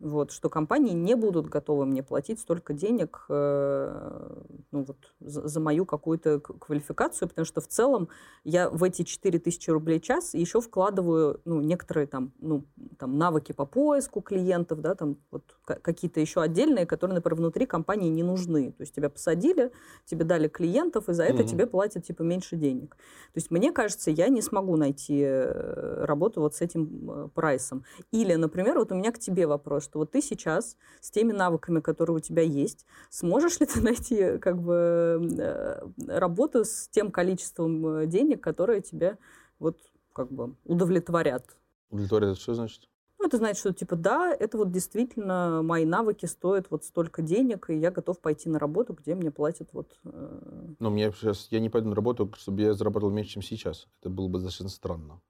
[0.00, 5.60] вот, что компании не будут готовы мне платить столько денег э, ну, вот, за, за
[5.60, 8.08] мою какую-то квалификацию, потому что в целом
[8.42, 12.64] я в эти 4000 рублей час еще вкладываю ну, некоторые там, ну,
[12.98, 18.08] там, навыки по поиску клиентов, да, там, вот, какие-то еще отдельные, которые, например, внутри компании
[18.08, 18.72] не нужны.
[18.72, 19.70] То есть тебя посадили,
[20.04, 21.48] тебе дали клиентов, и за это mm-hmm.
[21.48, 22.96] тебе платят типа меньше денег.
[22.96, 27.84] То есть мне кажется, я не смогу найти э, работу вот с этим э, прайсом.
[28.10, 31.80] Или, например, вот у меня к тебе вопрос, что вот ты сейчас с теми навыками,
[31.80, 37.86] которые у тебя есть, сможешь ли ты найти как бы э, работу с тем количеством
[37.86, 39.18] э, денег, которые тебя
[39.58, 39.78] вот
[40.12, 41.56] как бы удовлетворят?
[41.90, 42.88] Удовлетворят, что значит?
[43.18, 47.70] Ну, это значит, что типа да, это вот действительно мои навыки стоят вот столько денег,
[47.70, 49.98] и я готов пойти на работу, где мне платят вот...
[50.04, 50.74] Э...
[50.78, 53.86] Но мне сейчас, я не пойду на работу, чтобы я заработал меньше, чем сейчас.
[54.00, 55.22] Это было бы достаточно странно.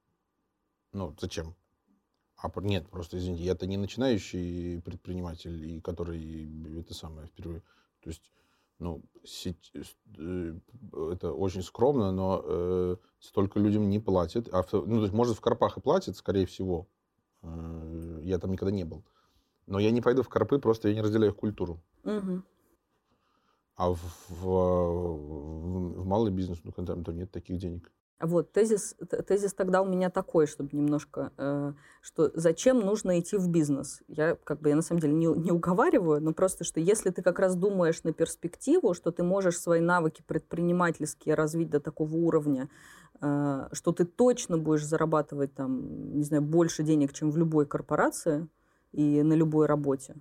[0.92, 1.54] Ну, зачем?
[2.44, 7.62] А нет, просто извините, я-то не начинающий предприниматель, и который это самое впервые.
[8.02, 8.30] То есть,
[8.78, 9.72] ну, сеть,
[10.18, 10.54] э,
[11.11, 14.52] это очень скромно, но э, столько людям не платят.
[14.52, 16.87] А, ну, то есть, может, в Карпах и платят, скорее всего.
[17.40, 19.04] Э, я там никогда не был.
[19.66, 21.80] Но я не пойду в Карпы, просто я не разделяю их культуру.
[22.02, 22.42] Угу.
[23.76, 27.90] А в, в, в, в малый бизнес, ну, там, там нет таких денег.
[28.20, 28.96] Вот, тезис,
[29.27, 34.03] тезис тогда у меня такой, чтобы немножко, э, что зачем нужно идти в бизнес?
[34.07, 37.22] Я, как бы, я на самом деле не, не уговариваю, но просто, что если ты
[37.22, 42.70] как раз думаешь на перспективу, что ты можешь свои навыки предпринимательские развить до такого уровня,
[43.20, 48.48] э, что ты точно будешь зарабатывать там, не знаю, больше денег, чем в любой корпорации
[48.92, 50.14] и на любой работе,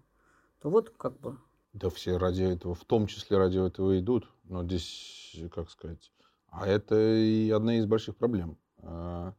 [0.62, 1.38] то вот как бы...
[1.74, 6.12] Да все ради этого, в том числе ради этого идут, но здесь, как сказать
[6.54, 8.58] а это и одна из больших проблем.
[8.78, 9.34] А,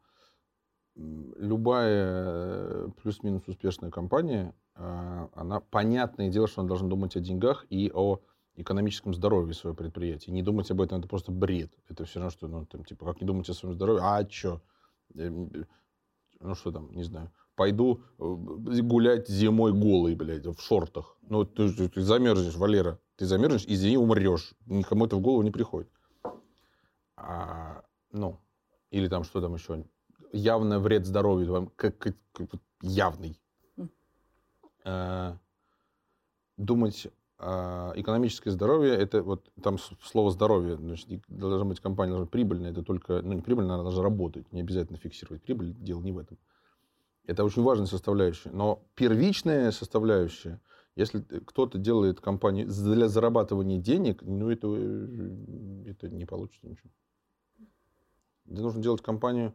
[0.96, 7.90] любая плюс-минус успешная компания, а, она, понятное дело, что она должна думать о деньгах и
[7.94, 8.20] о
[8.56, 10.32] экономическом здоровье своего предприятия.
[10.32, 11.72] Не думать об этом, это просто бред.
[11.88, 14.02] Это все равно, что, ну, там, типа, как не думать о своем здоровье?
[14.04, 14.60] А что?
[15.14, 15.28] Э,
[16.40, 17.30] ну, что там, не знаю.
[17.54, 18.24] Пойду э,
[18.82, 21.16] гулять зимой голый, блядь, в шортах.
[21.22, 22.98] Ну, ты, ты замерзнешь, Валера.
[23.16, 24.54] Ты замерзнешь, извини, умрешь.
[24.66, 25.88] Никому это в голову не приходит
[27.26, 28.38] а, ну,
[28.90, 29.84] или там что там еще,
[30.32, 32.50] явный вред здоровью, вам, как, как, как
[32.82, 33.40] явный.
[34.84, 35.38] А,
[36.56, 37.08] думать
[37.38, 42.70] а, экономическое здоровье, это вот там слово здоровье, значит, должна быть компания должна быть прибыльная,
[42.70, 46.18] это только, ну не прибыльная, она должна работать, не обязательно фиксировать прибыль, дело не в
[46.18, 46.38] этом.
[47.26, 48.50] Это очень важная составляющая.
[48.50, 50.60] Но первичная составляющая,
[50.94, 56.90] если кто-то делает компанию для зарабатывания денег, ну это, э, это не получится ничего.
[58.46, 59.54] Тебе нужно делать компанию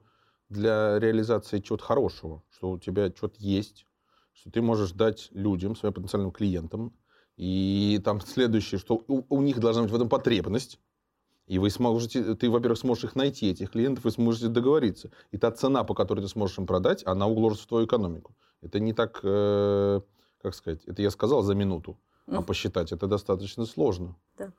[0.49, 3.85] для реализации чего-то хорошего, что у тебя что-то есть,
[4.33, 6.93] что ты можешь дать людям, своим потенциальным клиентам.
[7.37, 10.79] И там следующее, что у, у них должна быть в этом потребность.
[11.47, 15.09] И вы сможете, ты, во-первых, сможешь их найти, этих клиентов, вы сможете договориться.
[15.31, 18.35] И та цена, по которой ты сможешь им продать, она уложится в твою экономику.
[18.61, 20.01] Это не так, э,
[20.43, 21.97] как сказать, это я сказал за минуту,
[22.27, 24.15] а посчитать это достаточно сложно.
[24.37, 24.51] Да.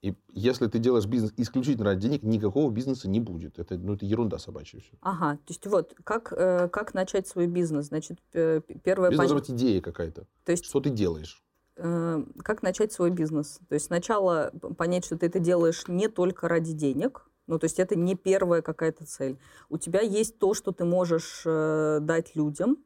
[0.00, 3.58] И если ты делаешь бизнес исключительно ради денег, никакого бизнеса не будет.
[3.58, 4.92] Это, ну, это ерунда собачья все.
[5.00, 7.86] Ага, то есть вот, как, э, как начать свой бизнес?
[7.86, 9.10] Значит, э, первое...
[9.10, 10.26] Бизнес должна быть идея какая-то.
[10.44, 11.42] То есть, что ты делаешь?
[11.76, 13.60] Э, как начать свой бизнес?
[13.68, 17.78] То есть сначала понять, что ты это делаешь не только ради денег, ну, то есть
[17.80, 19.38] это не первая какая-то цель.
[19.68, 22.76] У тебя есть то, что ты можешь э, дать людям,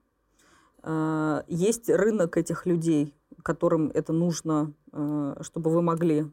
[0.83, 6.31] э, есть рынок этих людей, которым это нужно, э, чтобы вы могли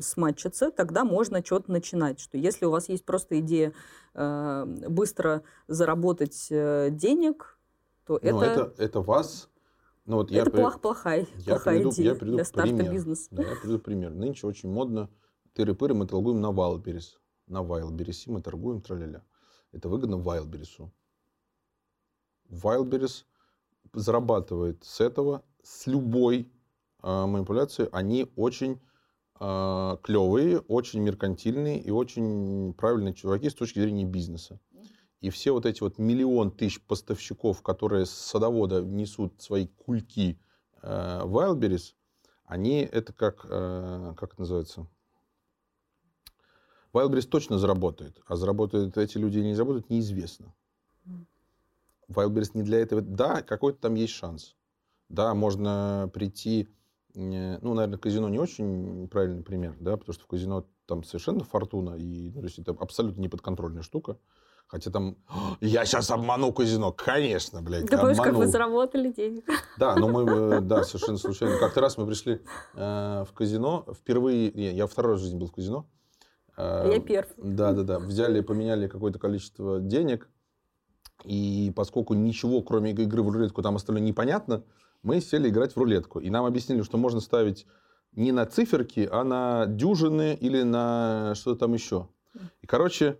[0.00, 2.20] сматчиться, тогда можно что-то начинать.
[2.20, 3.72] Что если у вас есть просто идея
[4.14, 7.58] э, быстро заработать э, денег,
[8.06, 8.44] то ну, это...
[8.44, 8.82] это...
[8.82, 9.48] Это вас...
[10.04, 12.92] Ну, вот это я плох, плохая, я плохая приведу, идея я приведу для старта пример.
[12.92, 13.28] бизнеса.
[13.30, 14.12] Да, я приведу пример.
[14.12, 15.08] Нынче очень модно
[15.54, 17.18] тыры-пыры мы торгуем на Wildberries.
[17.46, 19.22] На Wildberries мы торгуем, траля
[19.70, 20.90] Это выгодно Wildberries.
[22.50, 23.24] Wildberries
[23.92, 26.50] зарабатывает с этого, с любой
[27.02, 27.88] э, манипуляции.
[27.92, 28.80] Они очень
[29.40, 34.60] э, клевые, очень меркантильные и очень правильные чуваки с точки зрения бизнеса.
[35.20, 40.38] И все вот эти вот миллион тысяч поставщиков, которые с садовода несут свои кульки
[40.82, 41.94] э, Wildberries,
[42.44, 44.86] они это как, э, как это называется?
[46.92, 50.52] Wildberries точно заработает, а заработают эти люди или не заработают, неизвестно.
[52.08, 53.00] Wildberries не для этого.
[53.00, 54.56] Да, какой-то там есть шанс.
[55.12, 56.68] Да, можно прийти,
[57.14, 61.44] э, ну, наверное, казино не очень правильный пример, да, потому что в казино там совершенно
[61.44, 64.18] фортуна, и ну, то есть это абсолютно неподконтрольная штука.
[64.66, 65.18] Хотя там,
[65.60, 66.92] я сейчас обману казино.
[66.92, 69.44] Конечно, блядь, Ты помнишь, как вы заработали денег?
[69.78, 71.58] Да, но мы, э, да, совершенно случайно.
[71.58, 72.40] Как-то раз мы пришли
[72.74, 75.86] э, в казино, впервые, не, я второй раз в жизни был в казино.
[76.56, 77.28] Э, Я перв.
[77.36, 77.98] Да, да, да.
[77.98, 80.30] Взяли, поменяли какое-то количество денег,
[81.24, 84.64] и поскольку ничего, кроме игры в рулетку, там остальное непонятно,
[85.02, 86.20] мы сели играть в рулетку.
[86.20, 87.66] И нам объяснили, что можно ставить
[88.12, 92.08] не на циферки, а на дюжины или на что-то там еще.
[92.60, 93.18] И, короче,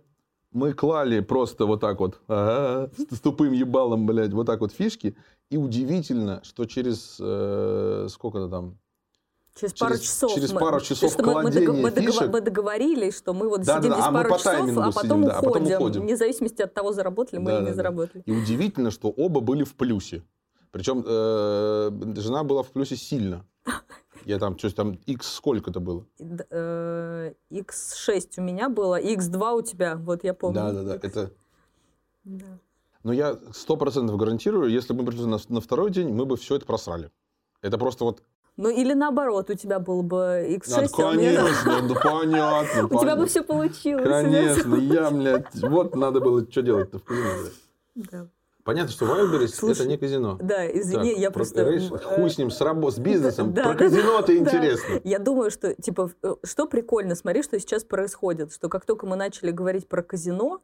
[0.51, 5.15] мы клали просто вот так вот, ага, с, тупым ебалом, блядь, вот так вот фишки.
[5.49, 8.77] И удивительно, что через э, сколько-то там,
[9.55, 10.33] Через пару Через- часов.
[10.33, 12.29] через мы- пару часов мы, мы, кладения мы договор- фишек.
[12.33, 14.57] мы договорились, что мы вот Да, сидим да, здесь а мы пару по часов, а
[14.61, 16.01] сидим, потом, да, а потом уходим, уходим.
[16.01, 17.75] вне зависимости от того, заработали мы Да, или не да.
[17.75, 18.23] заработали.
[18.25, 20.23] И удивительно, что оба были в плюсе.
[20.73, 23.45] Причем э, жена была в плюсе сильно.
[24.25, 26.03] Я там, что там, x сколько-то было.
[26.17, 30.55] Д- э, X6 у меня было, X2 у тебя, вот я помню.
[30.55, 30.95] Да, да, да.
[30.95, 31.31] Это...
[32.23, 32.45] Да.
[33.03, 36.37] Но я сто процентов гарантирую, если бы мы пришли на, на второй день, мы бы
[36.37, 37.11] все это просрали.
[37.61, 38.23] Это просто вот...
[38.57, 41.35] Ну или наоборот, у тебя был бы Ну, X6, а у меня...
[41.35, 42.85] конечно, ну понятно.
[42.85, 44.07] У тебя бы все получилось.
[44.07, 47.51] Конечно, я, блядь, вот надо было что делать-то в.
[47.93, 48.27] Да.
[48.63, 50.37] Понятно, что Wildberries Слушай, это не казино.
[50.41, 51.61] Да, извини, Так, я про- просто...
[51.63, 53.53] э, Хуй с ним, с, рабо- с бизнесом.
[53.53, 54.35] да, Про да, казино-то да.
[54.35, 55.01] интересно.
[55.03, 59.17] Я думаю, что, типа, э, что прикольно, смотри, что сейчас происходит, что как только мы
[59.17, 60.61] начали говорить про казино,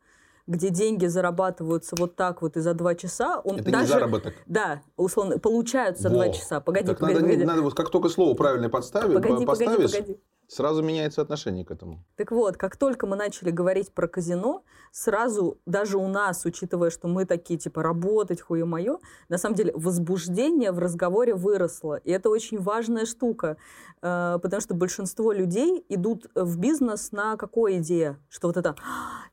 [0.47, 3.83] где деньги зарабатываются вот так вот и за два часа, он Это даже...
[3.83, 4.33] не заработок.
[4.47, 6.61] Да, условно, получаются два часа.
[6.61, 7.45] Погоди, Так погоди, надо, погоди.
[7.45, 10.19] надо вот как только слово правильное подставишь, Погоди, погоди, поставишь, погоди.
[10.47, 12.03] сразу меняется отношение к этому.
[12.15, 17.07] Так вот, как только мы начали говорить про казино, сразу, даже у нас, учитывая, что
[17.07, 18.99] мы такие, типа, работать, хуе мое,
[19.29, 21.95] на самом деле возбуждение в разговоре выросло.
[21.95, 23.57] И это очень важная штука,
[24.01, 28.17] э, потому что большинство людей идут в бизнес на какой идее?
[28.29, 28.75] Что вот это,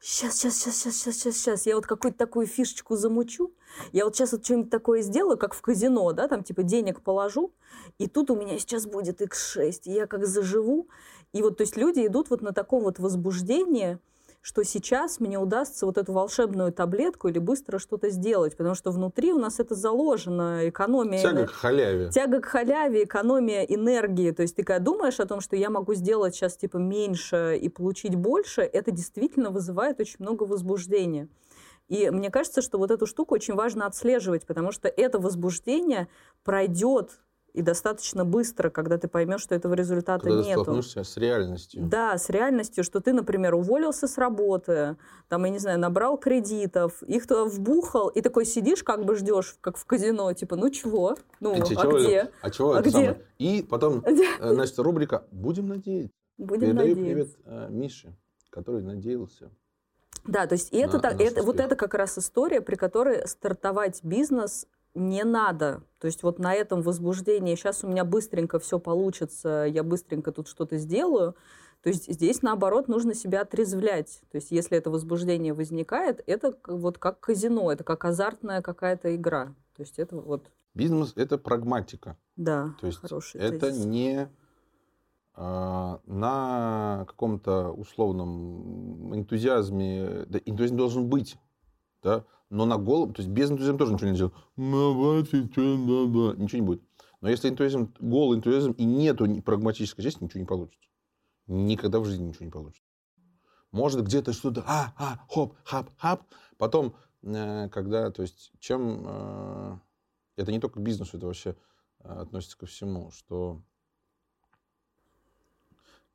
[0.01, 3.53] сейчас, сейчас, сейчас, сейчас, сейчас, сейчас, сейчас, я вот какую-то такую фишечку замучу,
[3.93, 7.53] я вот сейчас вот что-нибудь такое сделаю, как в казино, да, там типа денег положу,
[7.99, 10.89] и тут у меня сейчас будет X6, и я как заживу.
[11.33, 13.99] И вот, то есть люди идут вот на таком вот возбуждении,
[14.47, 19.33] что сейчас мне удастся вот эту волшебную таблетку или быстро что-то сделать, потому что внутри
[19.33, 21.21] у нас это заложено, экономия...
[21.21, 22.11] Тяга к халяве.
[22.11, 24.31] Тяга к халяве, экономия энергии.
[24.31, 27.69] То есть ты когда думаешь о том, что я могу сделать сейчас типа меньше и
[27.69, 31.27] получить больше, это действительно вызывает очень много возбуждения.
[31.89, 36.07] И мне кажется, что вот эту штуку очень важно отслеживать, потому что это возбуждение
[36.45, 37.19] пройдет
[37.57, 40.63] и достаточно быстро, когда ты поймешь, что этого результата Когда ты нету.
[40.63, 41.83] столкнешься с реальностью.
[41.85, 44.97] Да, с реальностью, что ты, например, уволился с работы,
[45.29, 49.57] там, я не знаю, набрал кредитов, их туда вбухал, и такой сидишь, как бы ждешь,
[49.63, 51.17] как в казино, типа, ну чего?
[51.41, 52.31] Ну, И а чего- где?
[52.43, 52.93] А чего А это где?
[52.93, 53.23] самое?
[53.39, 56.13] И потом, э, значит, рубрика «Будем надеяться».
[56.37, 57.05] Будем Передаю надеяться.
[57.05, 58.15] привет э, Мише,
[58.51, 59.51] который надеялся.
[60.27, 63.27] Да, то есть и это, на так- это, вот это как раз история, при которой
[63.27, 64.67] стартовать бизнес
[64.97, 65.83] не надо.
[65.99, 70.49] То есть вот на этом возбуждении, сейчас у меня быстренько все получится, я быстренько тут
[70.49, 71.37] что-то сделаю.
[71.83, 74.21] То есть здесь, наоборот, нужно себя отрезвлять.
[74.31, 79.55] То есть если это возбуждение возникает, это вот как казино, это как азартная какая-то игра.
[79.77, 82.17] То есть это вот, Бизнес– это прагматика.
[82.37, 83.85] да, То есть хороший это тезис.
[83.85, 84.29] не
[85.35, 91.37] а, на каком-то условном энтузиазме, да, энтузиазм должен быть,
[92.03, 94.35] да, но на голом, то есть без энтузиазма тоже ничего не делать.
[94.57, 96.83] Ничего не будет.
[97.21, 100.89] Но если энтузиазм, голый энтузиазм и нету прагматической части, ничего не получится.
[101.47, 102.83] Никогда в жизни ничего не получится.
[103.73, 106.23] Может где-то что-то, а, а, хоп, хап, хап.
[106.57, 109.79] Потом, э, когда, то есть, чем, э,
[110.37, 111.57] это не только к бизнесу, это вообще
[112.01, 113.61] э, относится ко всему, что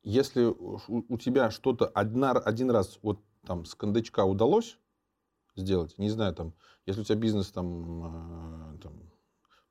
[0.02, 4.78] если у тебя что-то одна, один раз вот там с кондачка удалось
[5.56, 6.54] сделать, не знаю, там,
[6.86, 8.94] если у тебя бизнес там, там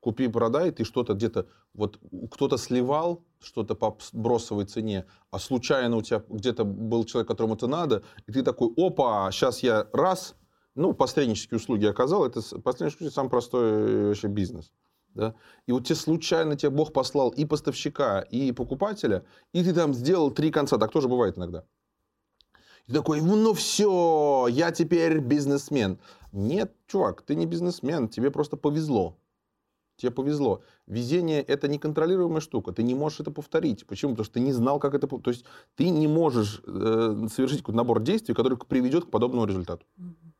[0.00, 6.22] купи-продай, ты что-то где-то, вот кто-то сливал что-то по бросовой цене, а случайно у тебя
[6.28, 10.34] где-то был человек, которому это надо, и ты такой, опа, сейчас я раз,
[10.74, 14.72] ну, посреднические услуги оказал, это посреднические самый простой э, вообще бизнес.
[15.14, 15.34] Да?
[15.66, 20.30] И вот тебе случайно тебе Бог послал и поставщика, и покупателя, и ты там сделал
[20.30, 21.64] три конца, так тоже бывает иногда.
[22.86, 25.98] И такой, ну все, я теперь бизнесмен.
[26.32, 29.18] Нет, чувак, ты не бизнесмен, тебе просто повезло.
[29.96, 30.62] Тебе повезло.
[30.86, 32.72] Везение– это неконтролируемая штука.
[32.72, 33.86] Ты не можешь это повторить.
[33.86, 34.12] Почему?
[34.12, 35.06] Потому что ты не знал, как это...
[35.06, 35.44] То есть
[35.76, 39.86] ты не можешь э, совершить какой-то набор действий, который приведет к подобному результату.
[40.00, 40.32] Mm-hmm.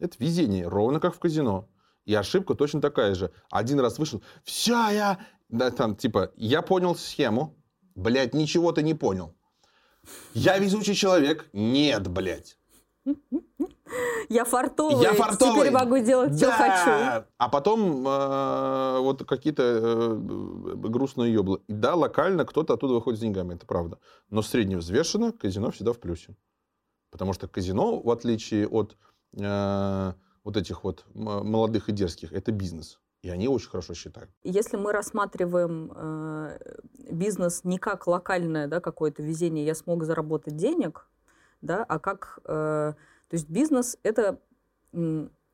[0.00, 1.68] Это везение, ровно как в казино.
[2.04, 3.32] И ошибка точно такая же.
[3.50, 5.18] Один раз вышел, все, я...
[5.48, 7.56] Да, там, типа, я понял схему.
[7.94, 9.34] Блядь, ничего ты не понял.
[10.34, 11.48] Я везучий человек.
[11.52, 12.56] Нет, блядь.
[14.28, 15.60] Я фартовый, я фартовый.
[15.60, 16.36] теперь могу делать, да.
[16.36, 17.26] что хочу.
[17.36, 21.60] А потом э, вот какие-то э, грустные ёблы.
[21.66, 23.98] И да, локально кто-то оттуда выходит с деньгами, это правда.
[24.28, 26.36] Но средневзвешенно казино всегда в плюсе.
[27.10, 28.96] Потому что казино, в отличие от
[29.36, 30.12] э,
[30.44, 33.00] вот этих вот молодых и дерзких, это бизнес.
[33.22, 34.30] И они очень хорошо считают.
[34.44, 36.58] Если мы рассматриваем э,
[37.10, 41.06] бизнес не как локальное да, какое-то везение, я смог заработать денег,
[41.60, 42.94] да, а как э,
[43.30, 44.40] то есть бизнес– это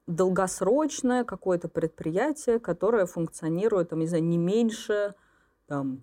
[0.06, 5.14] долгосрочное какое-то предприятие, которое функционирует, там, не знаю, не меньше
[5.66, 6.02] там,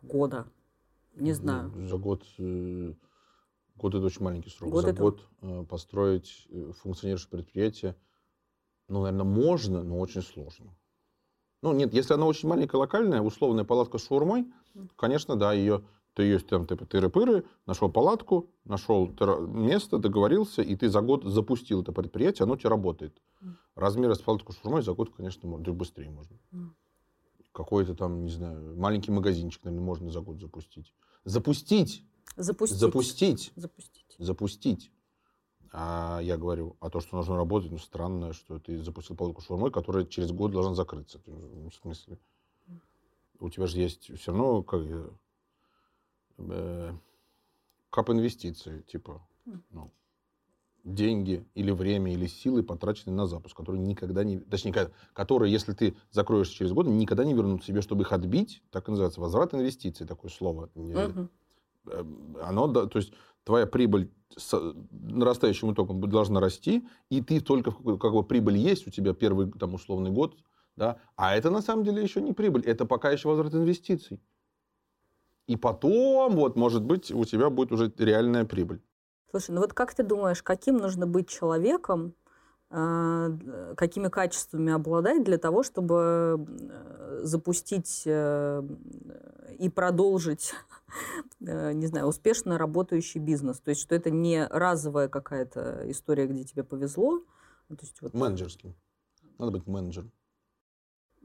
[0.00, 0.46] года.
[1.14, 1.72] Не знаю.
[1.88, 2.94] За год, э,
[3.76, 4.70] год это очень маленький срок.
[4.70, 5.02] Год За это...
[5.02, 7.96] год э, построить э, функционирующее предприятие,
[8.88, 10.74] ну, наверное, можно, но очень сложно.
[11.62, 14.46] Ну, нет, если она очень маленькая, локальная, условная палатка с шаурмой,
[14.96, 15.82] конечно, да, ее
[16.14, 19.08] ты есть там типа тыры-пыры, нашел палатку, нашел
[19.46, 23.16] место, договорился, и ты за год запустил это предприятие, оно у тебя работает.
[23.42, 23.54] Mm.
[23.76, 26.36] Размер с палатку шурмой за год, конечно, можно, быстрее можно.
[27.52, 30.92] Какой-то там, не знаю, маленький магазинчик, наверное, можно за год запустить.
[31.24, 32.04] Запустить!
[32.36, 32.78] Запустить.
[32.78, 33.52] Запустить.
[33.56, 34.14] Запустить.
[34.18, 34.92] Запустить.
[35.72, 39.70] А я говорю, а то, что нужно работать, ну, странно, что ты запустил палатку шурмой,
[39.70, 41.20] которая через год должна закрыться.
[41.26, 42.18] В смысле?
[43.38, 44.82] У тебя же есть все равно, как
[46.38, 46.92] э,
[47.88, 49.22] кап инвестиции, типа,
[49.70, 49.90] ну,
[50.84, 55.96] деньги или время или силы потрачены на запуск, которые никогда не, точнее, которые, если ты
[56.10, 60.06] закроешь через год, никогда не вернут себе, чтобы их отбить, так и называется, возврат инвестиций,
[60.06, 60.68] такое слово.
[60.74, 61.28] Uh-huh.
[62.42, 63.12] Оно, то есть
[63.44, 68.90] твоя прибыль с нарастающим итогом должна расти, и ты только, как бы прибыль есть у
[68.90, 70.36] тебя первый, там, условный год,
[70.76, 74.20] да, а это на самом деле еще не прибыль, это пока еще возврат инвестиций.
[75.46, 78.80] И потом, вот, может быть, у тебя будет уже реальная прибыль.
[79.30, 82.14] Слушай, ну вот как ты думаешь, каким нужно быть человеком,
[82.70, 88.62] какими качествами обладать для того, чтобы э, запустить э,
[89.58, 90.52] и продолжить,
[91.40, 93.58] э, не знаю, успешно работающий бизнес?
[93.58, 97.18] То есть, что это не разовая какая-то история, где тебе повезло.
[97.68, 98.14] То есть, вот...
[98.14, 98.76] Менеджерским.
[99.38, 100.12] Надо быть менеджером.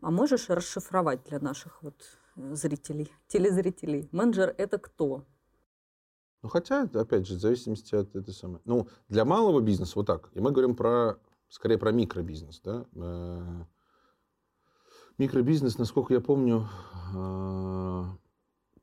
[0.02, 1.96] А можешь расшифровать для наших вот
[2.36, 4.10] зрителей, телезрителей.
[4.12, 5.26] Менеджер– это кто?
[6.42, 8.62] Ну, хотя, опять же, в зависимости от этой самой...
[8.66, 10.30] Ну, для малого бизнеса вот так.
[10.34, 11.18] И мы говорим про,
[11.56, 12.86] скорее, про микробизнес, да.
[12.96, 13.64] Э,
[15.18, 16.68] микробизнес, насколько я помню,
[17.16, 18.04] э,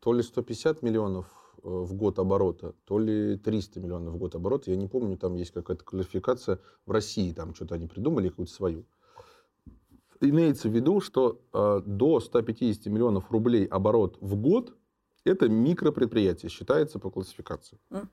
[0.01, 1.27] то ли 150 миллионов
[1.59, 4.71] э, в год оборота, то ли 300 миллионов в год оборота.
[4.71, 8.87] Я не помню, там есть какая-то квалификация в России, там что-то они придумали, какую-то свою
[10.21, 14.73] имеется в виду, что э, до 150 миллионов рублей оборот в год
[15.25, 17.79] это микропредприятие, считается по классификации.
[17.91, 18.09] Mm.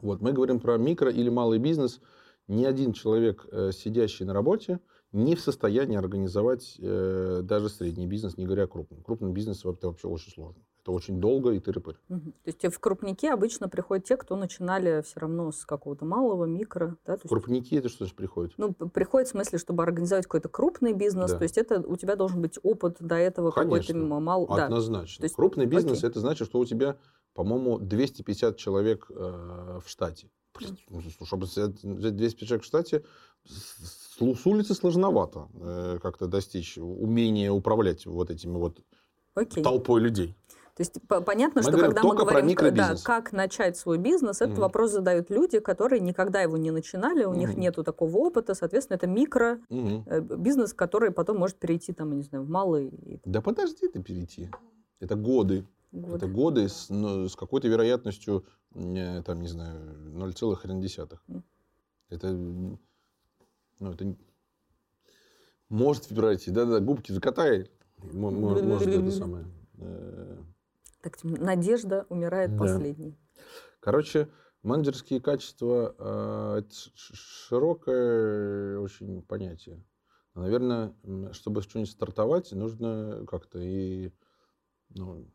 [0.00, 2.00] Вот, мы говорим про микро или малый бизнес.
[2.48, 4.80] Ни один человек, э, сидящий на работе,
[5.12, 9.02] не в состоянии организовать э, даже средний бизнес, не говоря о крупном.
[9.02, 10.62] Крупный бизнес это вообще очень сложно.
[10.82, 11.96] Это очень долго и тыры-пыры.
[12.08, 12.32] Мгм.
[12.32, 16.98] То есть в крупники обычно приходят те, кто начинали все равно с какого-то малого, микро,
[17.06, 17.16] да?
[17.16, 18.52] То есть, Крупники это что значит приходит?
[18.58, 21.38] ну, приходит в смысле, чтобы организовать какой-то крупный бизнес, Да.
[21.38, 24.66] то есть это у тебя должен быть опыт до этого какой-то мал, да.
[24.66, 25.22] Однозначно.
[25.22, 26.10] То есть, Крупный бизнес окей.
[26.10, 26.98] это значит, что у тебя,
[27.32, 30.28] по-моему, 250 человек э, в штате.
[30.58, 33.04] Блин, ну, слушай, чтобы взять взять 250 человек в штате,
[33.44, 38.80] с, улицы сложновато э, как-то достичь умения управлять вот этими вот
[39.34, 39.62] Окей.
[39.64, 40.36] толпой людей.
[40.76, 43.32] То есть по- понятно, Мы что говорим когда мы только про говорим, к- да, как
[43.32, 44.62] начать свой бизнес, этот Мгм.
[44.62, 47.60] вопрос задают люди, которые никогда его не начинали, у них Мгм.
[47.60, 52.44] нету такого опыта, соответственно, это микро э, бизнес, который потом может перейти там, не знаю,
[52.44, 52.92] в малый
[53.24, 54.50] Да подожди ты перейти.
[55.00, 55.64] Это годы.
[55.94, 56.16] Годы.
[56.16, 59.80] Это годы с, ну, с какой-то вероятностью, э, там, не знаю,
[60.12, 61.20] 0,1.
[61.26, 61.44] Мгм.
[62.10, 62.78] Это, ну,
[63.80, 64.16] это
[65.68, 66.50] может пройти.
[66.50, 67.70] Да-да, губки закатай.
[67.98, 69.46] Мо- мо- Может это самое.
[69.78, 70.36] э.
[71.00, 72.58] Так, надежда умирает Да.
[72.58, 73.18] последней.
[73.80, 74.28] Короче,
[74.62, 79.84] менеджерские качества э, это широкое очень понятие.
[80.34, 80.94] Наверное,
[81.32, 84.10] чтобы что-нибудь стартовать, нужно как-то и,
[84.90, 85.26] ну,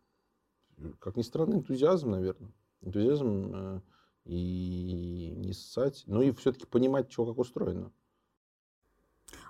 [0.99, 2.51] как ни странно, энтузиазм, наверное.
[2.81, 3.81] Энтузиазм э,
[4.25, 7.91] и не ссать, ну и все-таки понимать, что как устроено.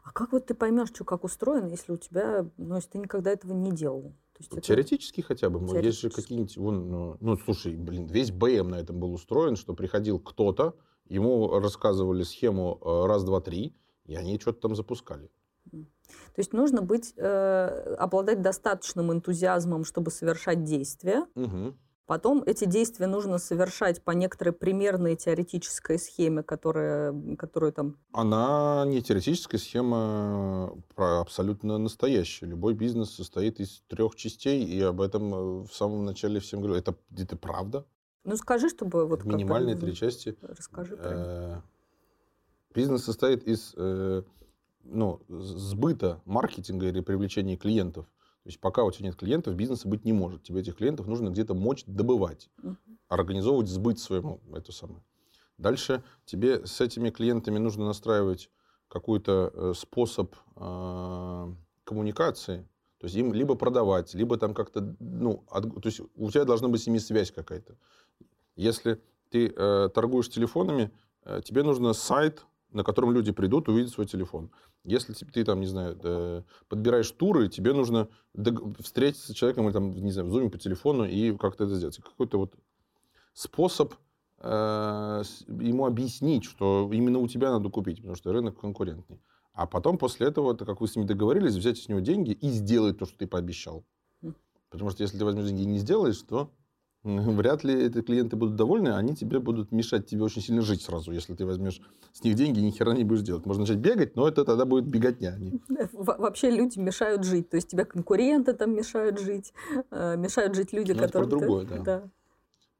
[0.03, 3.31] А как вот ты поймешь, что как устроено, если у тебя, ну, если ты никогда
[3.31, 4.13] этого не делал?
[4.33, 5.59] То есть это- Теоретически хотя бы.
[5.59, 6.21] Вот Есть же Теоретически.
[6.21, 6.57] какие-нибудь...
[6.57, 10.75] Вон, ну, ну, слушай, блин, весь БМ на этом был устроен, что приходил кто-то,
[11.07, 13.75] ему рассказывали схему э, раз, два, три,
[14.05, 15.29] и они что-то там запускали.
[16.35, 21.25] То есть нужно быть, э, обладать достаточным энтузиазмом, чтобы совершать действия.
[21.35, 21.77] Мгм.
[22.09, 27.97] Потом эти действия нужно совершать по некоторой примерной теоретической схеме, которая, которую там...
[28.13, 32.47] Она не теоретическая схема, а абсолютно настоящая.
[32.47, 36.79] Любой бизнес состоит из трех частей, и об этом э, в самом начале всем говорю.
[36.79, 37.85] Это, это правда?
[38.23, 40.35] Ну, скажи, чтобы вот Минимальные три части.
[40.41, 41.27] Расскажи про них.
[41.27, 41.61] Э,
[42.73, 44.23] Бизнес состоит из э,
[44.83, 48.05] ну, сбыта, маркетинга или привлечения клиентов.
[48.43, 50.43] То есть пока у тебя нет клиентов, бизнеса быть не может.
[50.43, 52.77] Тебе этих клиентов нужно где-то мочь добывать, Мгм.
[53.07, 54.39] организовывать сбыт своему.
[54.53, 55.03] Это самое.
[55.57, 58.49] Дальше тебе с этими клиентами нужно настраивать
[58.87, 61.53] какой-то э, способ э,
[61.83, 62.67] коммуникации.
[62.99, 66.69] То есть им либо продавать, либо там как-то, ну, от- то есть у тебя должна
[66.69, 67.75] быть с ними связь какая-то.
[68.55, 70.91] Если ты э, торгуешь телефонами,
[71.23, 74.51] э, тебе нужно сайт, на котором люди придут, увидят свой телефон.
[74.83, 78.07] Если ты, там, не знаю, подбираешь туры, тебе нужно
[78.79, 81.97] встретиться с человеком или там, не знаю, в зуме по телефону и как-то это сделать.
[81.97, 82.55] Какой-то вот
[83.33, 83.93] способ
[84.39, 89.21] э, ему объяснить, что именно у тебя надо купить, потому что рынок конкурентный.
[89.53, 92.49] А потом после этого, так как вы с ними договорились, взять с него деньги и
[92.49, 93.85] сделать то, что ты пообещал.
[94.21, 94.35] Мгм.
[94.69, 96.51] Потому что если ты возьмешь деньги и не сделаешь, то
[97.03, 101.11] вряд ли эти клиенты будут довольны, они тебе будут мешать тебе очень сильно жить сразу,
[101.11, 101.79] если ты возьмешь
[102.11, 103.45] с них деньги и ни хера не будешь делать.
[103.45, 105.33] Можно начать бегать, но это тогда будет беготня.
[105.35, 105.59] а не-
[105.93, 107.49] Во- Вообще люди мешают жить.
[107.49, 109.53] То есть тебе конкуренты там мешают жить,
[109.91, 111.39] э, мешают жить люди, Ну, это про которые...
[111.65, 112.09] другое, да.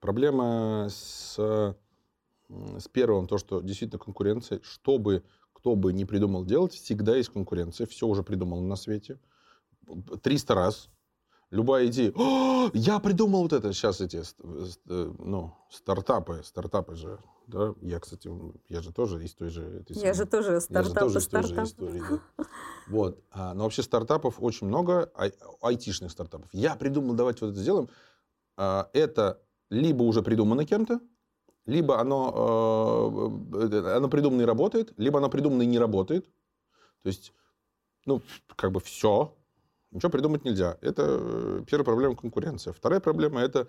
[0.02, 1.36] Проблема с,
[2.50, 7.86] с первым, то, что действительно конкуренция, чтобы кто бы не придумал делать, всегда есть конкуренция,
[7.88, 9.18] все уже придумано на свете.
[10.24, 10.90] 300 раз.
[11.52, 12.12] Любая идея.
[12.16, 13.74] «О, я придумал вот это.
[13.74, 17.20] Сейчас эти э, ну, стартапы, стартапы же.
[17.48, 17.74] Да?
[17.82, 18.30] Я, кстати,
[18.68, 19.64] я же тоже из той же...
[19.64, 22.04] этой Я самой- же тоже я же тоже и из той же истории,
[22.38, 22.46] да.
[22.88, 23.24] Вот.
[23.32, 26.50] А, но вообще стартапов очень много, ай- айтишных стартапов.
[26.54, 27.90] Я придумал, давайте вот это сделаем.
[28.56, 29.42] А, это
[29.72, 31.00] либо уже придумано кем-то,
[31.66, 36.26] либо оно, э, э, оно придумано и работает, либо оно придумано и не работает.
[37.02, 37.34] То есть,
[38.06, 38.22] ну,
[38.56, 39.36] как бы все.
[39.92, 40.78] Ничего придумать нельзя.
[40.82, 42.74] Это э, первая проблема конкуренция.
[42.74, 43.68] Вторая проблема это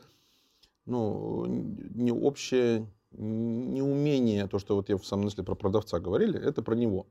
[0.84, 6.62] ну, не общее неумение, то, что вот я в самом начале про продавца говорили, это
[6.62, 7.06] про него.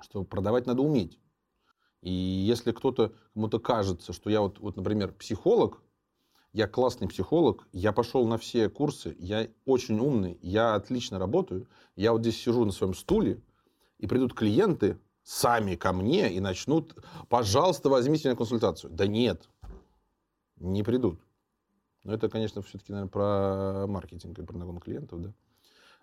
[0.00, 1.18] Что продавать надо уметь.
[2.02, 5.80] И если кто-то, кому-то кажется, что я вот, вот, например, психолог,
[6.52, 11.66] я классный психолог, я пошел на все курсы, я очень умный, я отлично работаю,
[11.96, 13.40] я вот здесь сижу на своем стуле,
[13.98, 16.94] и придут клиенты сами ко мне и начнут,
[17.28, 18.90] пожалуйста, возьмите меня консультацию.
[18.92, 19.48] Да нет,
[20.56, 21.20] не придут.
[22.04, 25.32] Но это, конечно, все-таки, наверное, про маркетинг и про нагон клиентов, да.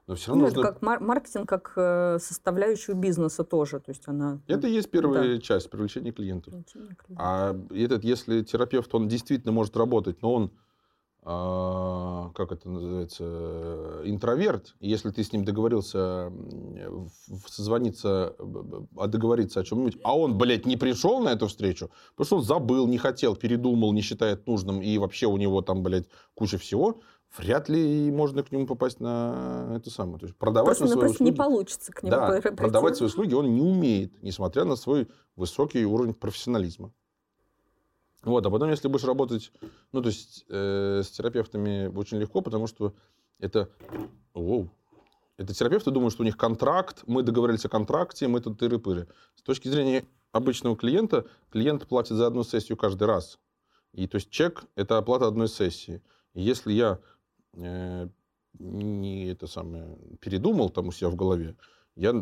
[0.07, 0.71] Но все равно Ну, это нужно...
[0.73, 3.79] как мар- маркетинг, как э, составляющую бизнеса тоже.
[3.79, 4.41] То есть она...
[4.47, 6.55] Это и есть первая часть привлечения клиентов.
[7.17, 10.51] А этот, если терапевт, он действительно может работать, но он,
[11.23, 16.33] как это называется, интроверт, если ты с ним договорился
[17.45, 18.35] созвониться,
[18.97, 22.43] а договориться о чем-нибудь, а он, блядь, не пришел на эту встречу, потому что он
[22.43, 27.01] забыл, не хотел, передумал, не считает нужным, и вообще у него там, блядь, куча всего,
[27.37, 30.17] вряд ли можно к нему попасть на это самое.
[30.17, 31.29] То есть продавать просто, свои услуги...
[31.29, 32.55] не получится к нему да, прийти.
[32.55, 36.91] продавать свои услуги он не умеет, несмотря на свой высокий уровень профессионализма.
[38.23, 39.51] Вот, а потом, если будешь работать,
[39.91, 42.93] ну, то есть э, с терапевтами очень легко, потому что
[43.39, 43.69] это,
[44.33, 44.69] оу,
[45.37, 49.07] это терапевты думают, что у них контракт, мы договорились о контракте, мы тут тыры-пыры.
[49.35, 53.39] С точки зрения обычного клиента, клиент платит за одну сессию каждый раз.
[53.93, 56.01] И то есть чек– это оплата одной сессии.
[56.35, 56.99] И если я
[57.53, 58.07] э,
[58.59, 61.55] не это самое передумал там у себя в голове,
[61.95, 62.13] я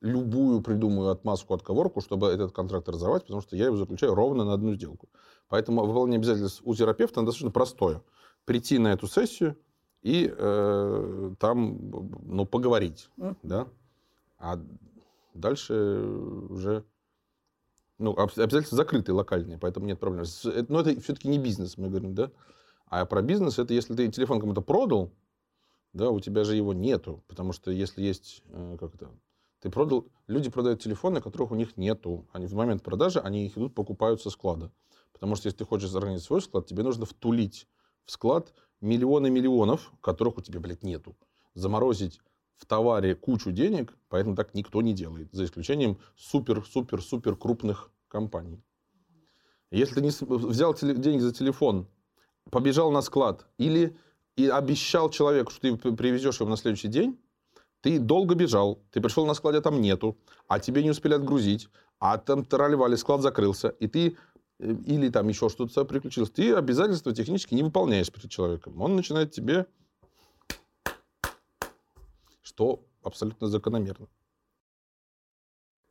[0.00, 4.54] любую придумаю отмазку, отговорку, чтобы этот контракт разорвать, потому что я его заключаю ровно на
[4.54, 5.08] одну сделку.
[5.48, 8.02] Поэтому выполнение обязательств у терапевта достаточно простое.
[8.44, 9.56] Прийти на эту сессию
[10.02, 11.90] и э, там
[12.24, 13.10] ну, поговорить.
[13.16, 13.36] Mm.
[13.42, 13.68] Да?
[14.38, 14.60] А
[15.34, 15.74] дальше
[16.48, 16.84] уже
[17.98, 20.24] ну, обязательства закрытые, локальные, поэтому нет проблем.
[20.68, 22.30] Но это все-таки не бизнес, мы говорим, да?
[22.88, 25.12] А про бизнес это если ты телефон кому-то продал,
[25.96, 29.10] да, у тебя же его нету, потому что если есть, э, как это,
[29.60, 32.28] ты продал, люди продают телефоны, которых у них нету.
[32.32, 34.70] Они в момент продажи, они их идут, покупают со склада.
[35.12, 37.66] Потому что если ты хочешь организовать свой склад, тебе нужно втулить
[38.04, 41.16] в склад миллионы миллионов, которых у тебя, блядь, нету.
[41.54, 42.20] Заморозить
[42.56, 48.62] в товаре кучу денег, поэтому так никто не делает, за исключением супер-супер-супер крупных компаний.
[49.70, 51.88] Если ты не взял деньги за телефон,
[52.50, 53.96] побежал на склад или
[54.36, 57.18] и обещал человеку, что ты привезешь его на следующий день,
[57.80, 60.18] ты долго бежал, ты пришел на складе, а там нету,
[60.48, 61.68] а тебе не успели отгрузить,
[61.98, 64.16] а там тролливали, склад закрылся, и ты
[64.58, 68.80] э, или там еще что-то приключилось, ты обязательства технически не выполняешь перед человеком.
[68.80, 69.66] Он начинает тебе,
[72.42, 74.08] что абсолютно закономерно.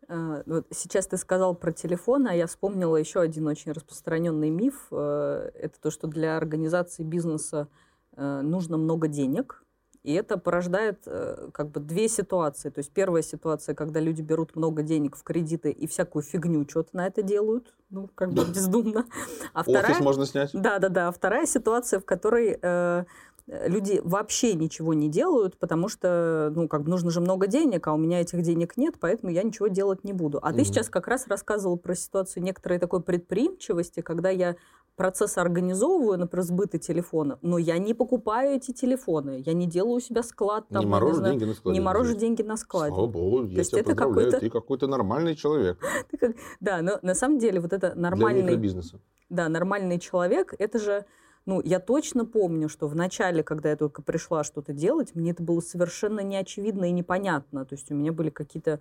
[0.07, 4.87] А, вот сейчас ты сказал про телефон, а я вспомнила еще один очень распространенный миф.
[4.91, 7.69] Э, это то, что для организации бизнеса
[8.17, 9.65] нужно много денег,
[10.05, 12.69] и это порождает э, как бы две ситуации.
[12.69, 16.95] То есть первая ситуация, когда люди берут много денег в кредиты и всякую фигню что-то
[16.95, 19.05] на это делают, ну, как бы бездумно.
[19.53, 19.93] А вторая...
[19.93, 20.51] Офис можно снять.
[20.53, 21.07] Да-да-да.
[21.07, 23.05] А вторая ситуация, в которой э,
[23.47, 27.93] люди вообще ничего не делают, потому что, ну, как бы нужно же много денег, а
[27.93, 30.37] у меня этих денег нет, поэтому я ничего делать не буду.
[30.43, 30.57] А угу.
[30.57, 34.55] ты сейчас как раз рассказывал про ситуацию некоторой такой предприимчивости, когда я
[34.95, 39.99] процесс организовываю, например, сбыты телефона, но я не покупаю эти телефоны, я не делаю у
[39.99, 40.67] себя склад.
[40.69, 41.79] Там, не морожу не деньги на складе.
[41.79, 42.95] Не морожу деньги на складе.
[42.95, 45.79] Слава богу, я тебя это поздравляю, ты какой-то нормальный человек.
[46.59, 48.41] Да, но на самом деле вот это нормальный...
[48.41, 48.99] Для микробизнеса.
[49.29, 51.05] Да, нормальный человек, это же
[51.45, 55.43] ну, я точно помню, что в начале, когда я только пришла что-то делать, мне это
[55.43, 57.65] было совершенно неочевидно и непонятно.
[57.65, 58.79] То есть у меня были какие-то...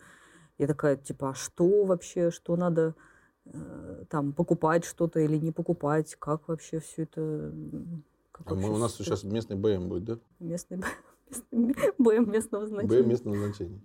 [0.57, 2.95] Я такая, типа, а что вообще, что надо
[4.09, 7.53] там покупать что-то или не покупать, как вообще все это...
[8.33, 10.19] Как а мы, у нас сейчас местный БМ будет, да?
[10.41, 10.79] Местный
[11.99, 13.03] БМ местного значения.
[13.03, 13.81] БМ местного значения.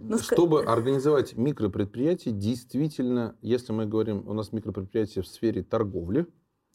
[0.00, 6.26] Ну, Чтобы организовать микропредприятие, действительно, если мы говорим, у нас микропредприятие в сфере торговли,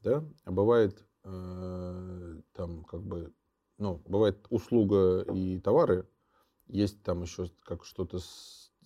[0.02, 3.34] да, а бывает э, там как бы,
[3.78, 6.06] ну, бывает услуга и товары,
[6.68, 8.20] есть там еще как что-то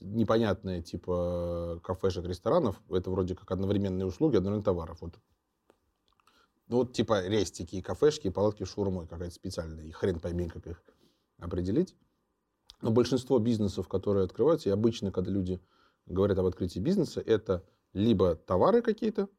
[0.01, 5.01] непонятное, типа кафешек, ресторанов, это вроде как одновременные услуги, одновременно товаров.
[5.01, 5.15] Вот.
[6.67, 10.83] Ну, вот типа рестики, кафешки, палатки с шурмой какая-то специальная, и хрен пойми, как их
[11.39, 11.95] определить.
[12.81, 15.61] Но большинство бизнесов, которые открываются, и обычно, когда люди
[16.05, 19.29] говорят об открытии бизнеса, это либо товары какие-то,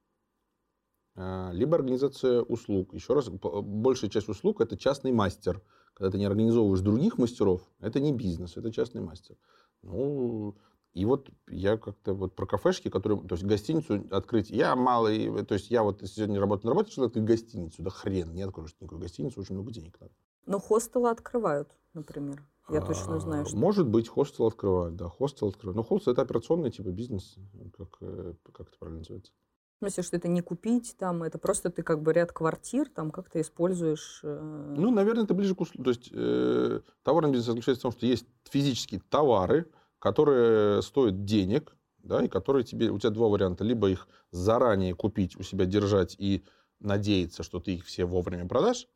[1.14, 2.94] а, либо организация услуг.
[2.94, 5.62] Еще раз, большая часть услуг– это частный мастер.
[5.94, 9.36] Когда ты не организовываешь других мастеров, это не бизнес, это частный мастер.
[9.83, 10.57] Ну,
[10.95, 15.55] и вот я как-то вот про кафешки, которые, то есть гостиницу открыть, я малый, то
[15.55, 19.01] есть я вот сегодня работаю на работе, что открыть гостиницу, да хрен, не откроешь никакую
[19.01, 20.12] гостиницу, очень много денег надо.
[20.47, 22.43] Но хостелы открывают, например.
[22.70, 23.57] Я точно знаю, что...
[23.57, 25.76] Может быть, хостел открывают, да, хостел открывают.
[25.76, 27.37] Но хостел– это операционный типа бизнес,
[27.76, 29.33] как, э, как это правильно называется?
[29.79, 33.12] В смысле, что это не купить, там, это просто ты как бы ряд квартир, там
[33.12, 34.20] как-то используешь...
[34.24, 34.74] Э...
[34.76, 35.85] Ну, наверное, это ближе к услугам.
[35.85, 39.70] То есть э, товарный бизнес заключается в том, что есть физические товары,
[40.01, 42.91] которые стоят денег, да, и которые тебе...
[42.91, 43.62] У тебя два варианта.
[43.62, 46.45] Либо их заранее купить, у себя держать и
[46.81, 48.89] надеяться, что ты их все вовремя продашь,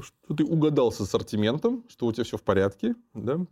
[0.00, 3.46] что ты угадал с ассортиментом, что у тебя все в порядке, да?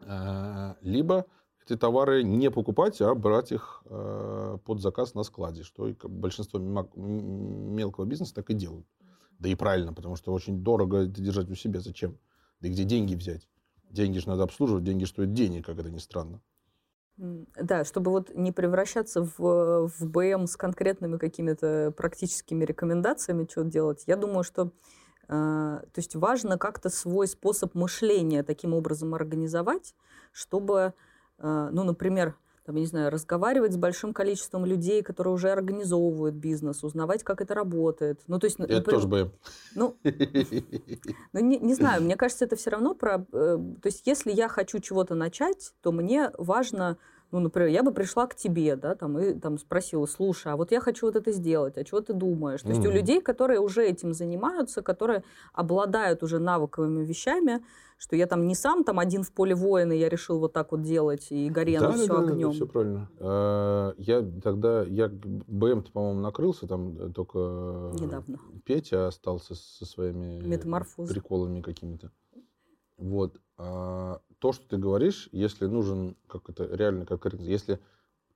[0.00, 1.26] А, либо
[1.66, 8.04] эти товары не покупать, а брать их а, под заказ на складе, что большинство мелкого
[8.04, 8.86] бизнеса так и делают.
[9.38, 11.80] Да и правильно, потому что очень дорого это держать у себя.
[11.80, 12.18] Зачем?
[12.60, 13.48] Да и где деньги взять?
[13.90, 16.40] Деньги же надо обслуживать, деньги стоят денег, как это ни странно.
[17.16, 24.02] Да, чтобы вот не превращаться в, в БМ с конкретными какими-то практическими рекомендациями, что делать,
[24.08, 24.72] я думаю, что
[25.28, 29.94] э, то есть важно как-то свой способ мышления таким образом организовать,
[30.32, 30.92] чтобы, э,
[31.38, 36.82] ну, например, там, я не знаю, разговаривать с большим количеством людей, которые уже организовывают бизнес,
[36.82, 38.22] узнавать, как это работает.
[38.26, 39.32] Ну, то есть, это например, тоже бы.
[39.74, 39.96] Ну,
[41.32, 43.26] ну не, не знаю, мне кажется, это все равно про...
[43.32, 46.96] Э, то есть, если я хочу чего-то начать, то мне важно
[47.34, 50.70] ну, например, я бы пришла к тебе, да, там, и там спросила, слушай, а вот
[50.70, 52.62] я хочу вот это сделать, а чего ты думаешь?
[52.62, 52.74] То mm-hmm.
[52.74, 57.60] есть у людей, которые уже этим занимаются, которые обладают уже навыковыми вещами,
[57.96, 60.82] что я там не сам там один в поле воина, я решил вот так вот
[60.82, 62.50] делать, и горело да, все да, огнем.
[62.50, 63.10] Да, все правильно.
[63.18, 67.38] А, я тогда, я БМ-то, по-моему, накрылся, там э, только
[67.98, 68.38] Недавно.
[68.64, 70.38] Петя остался со своими
[71.08, 72.12] приколами какими-то.
[72.96, 73.40] Вот.
[73.58, 77.80] А, то, что ты говоришь, если нужен, как это реально, как если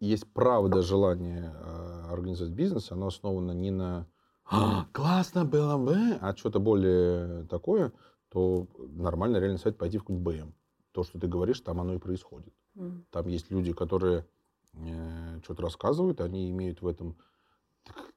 [0.01, 4.07] есть правда желание а, организовать бизнес, оно основано не на
[4.51, 7.93] а, классно было бы, а что-то более такое,
[8.31, 10.55] то нормально реально сайт пойти в какой-нибудь БМ.
[10.93, 12.55] То, что ты говоришь, там оно и происходит.
[12.75, 13.03] Mm.
[13.11, 14.27] Там есть люди, которые
[14.73, 17.19] э, что-то рассказывают, они имеют в этом,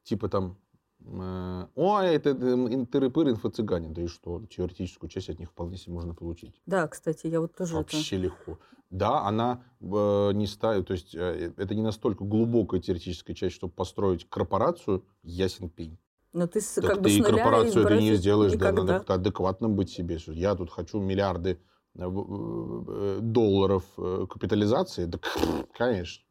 [0.03, 0.70] типа там, э,
[1.05, 3.89] ой, это, это тыры-пыры, инфо-цыгане.
[3.89, 6.61] Да и что, теоретическую часть от них вполне себе можно получить.
[6.65, 8.25] Да, кстати, я вот тоже Вообще это...
[8.25, 8.59] легко.
[8.89, 13.71] Да, она э, не ставит, то есть э, это не настолько глубокая теоретическая часть, чтобы
[13.71, 15.97] построить корпорацию, ясен пень.
[16.33, 19.89] Но ты так как ты бы и корпорацию ты не сделаешь, да, надо адекватным быть
[19.89, 20.17] себе.
[20.27, 21.59] Я тут хочу миллиарды
[21.95, 25.05] э, э, долларов э, капитализации.
[25.05, 25.19] Да,
[25.77, 26.23] конечно.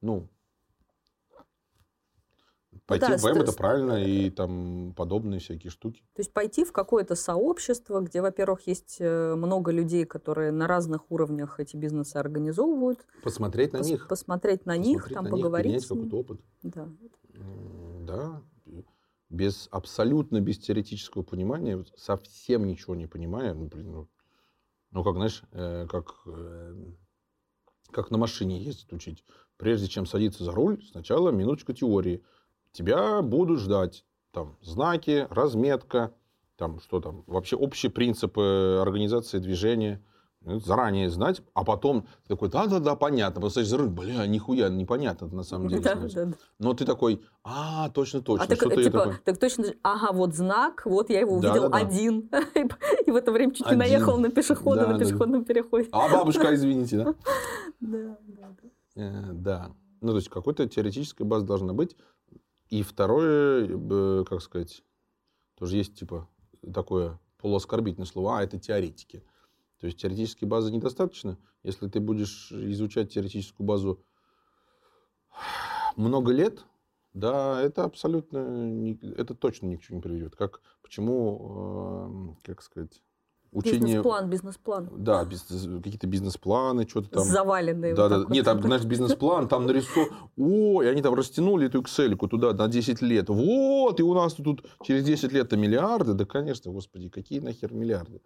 [0.00, 0.28] Ну,
[2.88, 6.00] Пойти да, в БМ это правильно, и там подобные всякие штуки.
[6.14, 11.60] То есть пойти в какое-то сообщество, где, во-первых, есть много людей, которые на разных уровнях
[11.60, 13.06] эти бизнесы организовывают.
[13.22, 14.08] Посмотреть на пос- них.
[14.08, 15.72] Посмотреть на Посмотреть них, там на поговорить.
[15.72, 16.40] Них, какой-то опыт.
[16.62, 16.88] Да.
[18.00, 18.42] Да,
[19.28, 24.08] без абсолютно без теоретического понимания, совсем ничего не понимая, ну, блин, ну,
[24.90, 26.74] ну как, знаешь, э, как, э,
[27.90, 29.24] как на машине ездить учить.
[29.58, 32.24] Прежде чем садиться за руль, сначала минуточка теории.
[32.78, 36.12] Тебя будут ждать там знаки, разметка,
[36.56, 40.00] там что там, вообще общие принципы организации движения–
[40.40, 43.40] ну, заранее знать, а потом ты такой, да-да-да, понятно.
[43.40, 45.82] Просто за руль, бля, нихуя, непонятно на самом деле.
[45.82, 46.32] Да, да, да.
[46.58, 48.44] Но ты такой, а, точно-точно.
[48.44, 49.16] А так, типа, такой...
[49.24, 52.30] так точно, ага, вот знак, вот я его увидел да, да, один.
[53.06, 55.46] И в это время чуть не наехал на пешехода да, на пешеходном да.
[55.46, 55.88] переходе.
[55.90, 57.04] А бабушка, извините, да?
[57.80, 59.02] Да, да, да.
[59.02, 59.70] Э, да.
[60.00, 61.96] Ну, то есть, какой-то теоретическая база должна быть.
[62.68, 64.82] И второе, э, как сказать,
[65.56, 66.28] тоже есть, типа,
[66.72, 69.24] такое полуоскорбительное слово, а, это теоретики.
[69.80, 71.38] То есть теоретической базы недостаточно.
[71.62, 74.04] Если ты будешь изучать теоретическую базу
[75.96, 76.64] много лет,
[77.14, 80.36] да, это абсолютно, не, это точно ни к чему не приведет.
[80.36, 83.02] Как, почему, э, как сказать,
[83.52, 83.80] учение...
[83.80, 84.88] Бизнес-план, бизнес-план.
[84.98, 87.24] Да, бизнес, какие-то бизнес-планы, что-то там.
[87.24, 87.94] Заваленные.
[87.94, 88.34] Да, вот да.
[88.34, 90.08] Нет, там, знаешь, бизнес-план, там нарисован.
[90.36, 93.28] О, и они там растянули эту Excel туда на 10 лет.
[93.28, 96.14] Вот, и у нас тут через 10 лет-то миллиарды.
[96.14, 98.20] Да, конечно, господи, какие нахер миллиарды?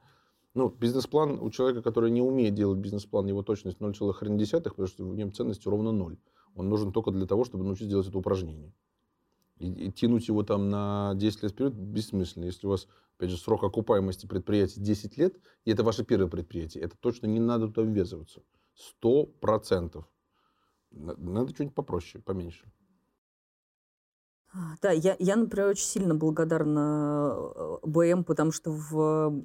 [0.54, 5.16] Ну, бизнес-план у человека, который не умеет делать бизнес-план, его точность 0,1, потому что в
[5.16, 6.18] нем ценность ровно 0.
[6.54, 8.72] Он нужен только для того, чтобы научиться делать это упражнение.
[9.58, 12.44] И, и тянуть его там на 10 лет вперед бессмысленно.
[12.44, 12.86] Если у вас,
[13.16, 17.40] опять же, срок окупаемости предприятия 10 лет, и это ваше первое предприятие, это точно не
[17.40, 18.42] надо туда ввязываться.
[18.74, 20.08] Сто процентов.
[20.90, 22.70] Надо что-нибудь попроще, поменьше.
[24.82, 29.42] Да, я, я, например, очень сильно благодарна э, БМ, потому что в...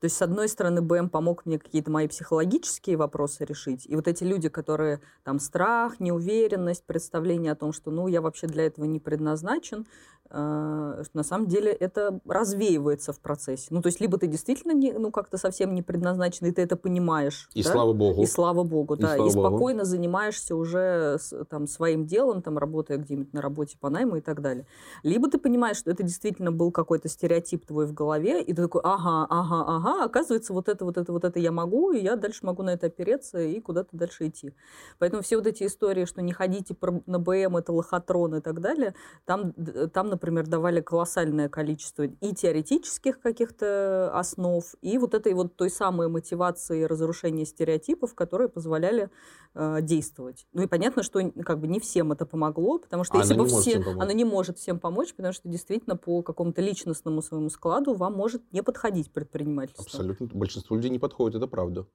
[0.00, 3.84] То есть, с одной стороны, БМ помог мне какие-то мои психологические вопросы решить.
[3.86, 8.46] И вот эти люди, которые там страх, неуверенность, представление о том, что, ну, я вообще
[8.46, 9.86] для этого не предназначен,
[10.30, 13.66] э, на самом деле это развеивается в процессе.
[13.70, 16.76] Ну, то есть, либо ты действительно не, ну, как-то совсем не предназначен, и ты это
[16.76, 17.50] понимаешь.
[17.54, 17.70] И да?
[17.70, 18.22] слава богу.
[18.22, 19.16] И слава богу, и да.
[19.16, 19.90] Слава и спокойно богу.
[19.90, 21.18] занимаешься уже
[21.50, 24.66] там своим делом, там, работая где-нибудь на работе по найму и так так далее.
[25.02, 28.80] Либо ты понимаешь, что это действительно был какой-то стереотип твой в голове, и ты такой,
[28.84, 32.46] ага, ага, ага, оказывается, вот это, вот это, вот это я могу, и я дальше
[32.46, 34.54] могу на это опереться и куда-то дальше идти.
[34.98, 36.76] Поэтому все вот эти истории, что не ходите
[37.06, 39.52] на БМ, это лохотрон и так далее, там,
[39.92, 46.08] там например, давали колоссальное количество и теоретических каких-то основ, и вот этой вот той самой
[46.08, 49.10] мотивации разрушения стереотипов, которые позволяли
[49.54, 50.48] э, действовать.
[50.52, 53.44] Ну и понятно, что как бы не всем это помогло, потому что А если она
[53.44, 57.94] бы все, оно не может всем помочь, потому что действительно по какому-то личностному своему складу
[57.94, 59.84] вам может не подходить предпринимательство.
[59.84, 60.26] Абсолютно.
[60.32, 61.86] Большинству людей не подходит, это правда.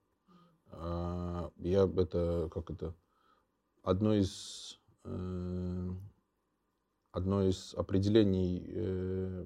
[0.71, 2.95] А, Я это, как это,
[3.83, 5.89] одно из, э,
[7.13, 9.45] одно из определений э,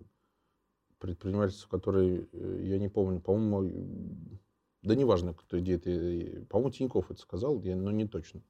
[0.99, 4.39] предпринимательства, которые, э, я не помню, по-моему,
[4.81, 8.41] да неважно, кто где это, э, по-моему, Тиньков это сказал, я, но не точно,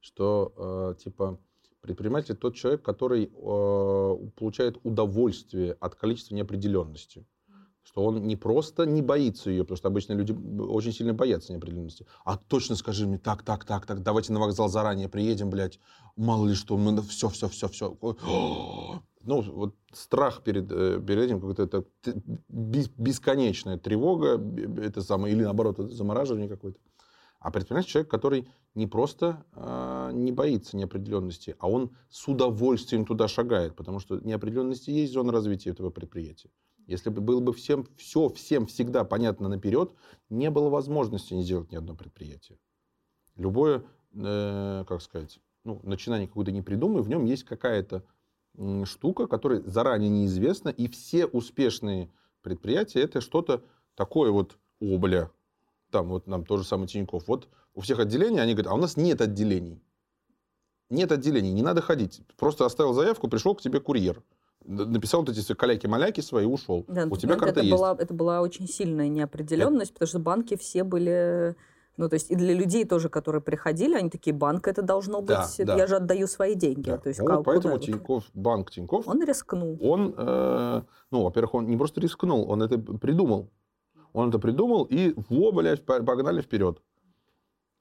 [0.00, 0.52] что,
[0.98, 1.40] э, типа,
[1.80, 7.24] предприниматель тот человек, который получает удовольствие от количества неопределенности
[7.88, 12.06] что он не просто не боится ее, потому что обычно люди очень сильно боятся неопределенности,
[12.24, 15.80] а точно скажи мне, так, так, так, так, давайте на вокзал заранее приедем, блядь,
[16.14, 17.96] мало ли что, мы все, все, все, все.
[19.24, 21.84] Ну, вот страх перед, э, перед этим, какая-то это
[22.48, 24.40] бесконечная тревога,
[24.80, 26.78] это самое, или наоборот, это замораживание какое-то.
[27.40, 33.28] А предприниматель человек, который не просто а, не боится неопределенности, а он с удовольствием туда
[33.28, 36.50] шагает, потому что неопределенности есть зона развития этого предприятия.
[36.88, 39.92] Если бы было бы всем все всем всегда понятно наперед,
[40.30, 42.58] не было возможности не сделать ни одно предприятие.
[43.36, 43.84] Любое,
[44.14, 48.02] э, как сказать, ну, начинание какое-то не придумай, в нем есть какая-то
[48.84, 52.10] штука, которая заранее неизвестна, и все успешные
[52.42, 53.62] предприятия это что-то
[53.94, 55.30] такое вот, о, бля,
[55.90, 57.28] там вот нам тоже самый Тиньков.
[57.28, 59.80] Вот у всех отделений, они говорят, а у нас нет отделений.
[60.90, 62.22] Нет отделений, не надо ходить.
[62.36, 64.22] Просто оставил заявку, пришел к тебе курьер.
[64.64, 66.84] Написал вот эти все каляки-маляки свои, ушел.
[66.88, 67.72] Да, у ну, тебя карта это есть.
[67.72, 71.56] Была, это была очень сильная неопределенность, потому что банки все были...
[71.96, 75.30] Ну, то есть и для людей тоже, которые приходили, они такие, банк это должно быть,
[75.30, 75.76] Да, да.
[75.76, 76.90] я же отдаю свои деньги.
[76.90, 76.98] Да.
[76.98, 77.86] То есть, Ну, ка- вот поэтому куда?
[77.86, 79.76] Тиньков, банк Тиньков, Он рискнул.
[79.80, 83.50] он, э, ну, во-первых, он не просто рискнул, он это придумал.
[84.12, 86.80] Он это придумал, и во, блядь, по- погнали вперед.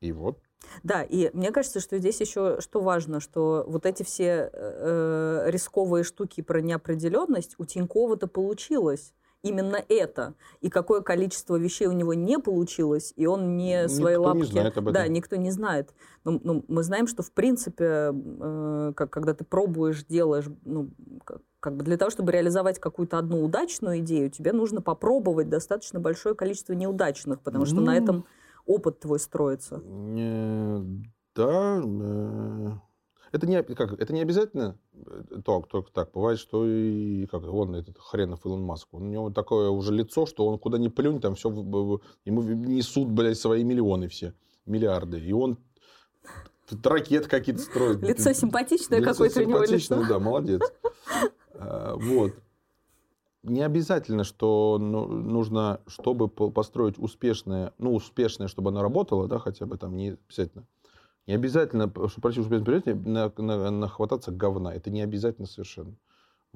[0.01, 0.39] И вот.
[0.83, 6.03] Да, и мне кажется, что здесь еще что важно, что вот эти все э, рисковые
[6.03, 9.13] штуки про неопределенность у Тинькова-то получилось.
[9.43, 10.33] Именно это.
[10.61, 14.39] И какое количество вещей у него не получилось, и он не свои Никто лапки...
[14.39, 14.93] не знает об этом.
[14.93, 15.93] Да, никто не знает.
[16.23, 20.89] Но, но мы знаем, что в принципе, э, как, когда ты пробуешь, делаешь, ну,
[21.23, 25.99] как, как бы для того, чтобы реализовать какую-то одну удачную идею, тебе нужно попробовать достаточно
[25.99, 28.25] большое количество неудачных, потому что на Ну, этом
[28.67, 29.81] опыт твой строится.
[29.83, 30.83] Э,
[31.35, 32.71] Да, э,
[33.31, 36.11] это не, как, это не обязательно э, так, только так.
[36.13, 40.45] Бывает, что и как он, этот хренов Илон Маск, у него такое уже лицо, что
[40.45, 44.33] он куда ни плюнь, там все, ему несут, блядь, свои миллионы все,
[44.65, 45.19] миллиарды.
[45.19, 45.57] И он
[46.83, 48.01] ракет какие-то строит.
[48.01, 50.03] Лицо симпатичное какое-то у него лицо.
[50.07, 50.61] да, молодец.
[51.53, 52.33] А, Вот.
[53.47, 59.39] Не обязательно, что ну, нужно, чтобы по- построить успешное, ну, успешное, чтобы оно работало, да,
[59.39, 60.65] хотя бы там не обязательно.
[61.27, 64.73] Не обязательно, чтобы пройти успешное предприятие, на, на- нахвататься говна.
[64.73, 65.95] Это не обязательно совершенно.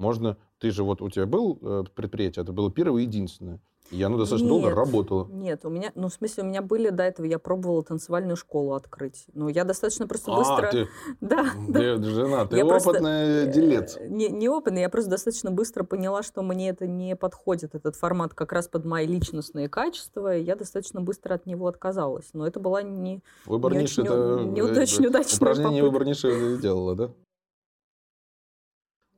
[0.02, 3.60] Можно, ты же вот, у тебя был э, предприятие, это было первое и единственное.
[3.90, 4.76] И оно достаточно долго Нет.
[4.76, 5.28] работало.
[5.30, 8.72] Нет, у меня, ну, в смысле, у меня были до этого, я пробовала танцевальную школу
[8.72, 9.26] открыть.
[9.34, 10.70] Ну, я достаточно просто А, быстро...
[10.70, 10.88] ты,
[11.20, 11.78] Да, да.
[11.98, 13.98] ты жена, ты Я просто, опытный э, делец.
[14.00, 18.32] Не, не опытный, я просто достаточно быстро поняла, что мне это не подходит, этот формат
[18.32, 22.30] как раз под мои личностные качества, и я достаточно быстро от него отказалась.
[22.32, 23.20] Но это была не...
[23.44, 25.84] Выбор Не очень- это не э, очень э, удачная упражнение попытка.
[25.84, 27.10] выбор ниши сделала, да?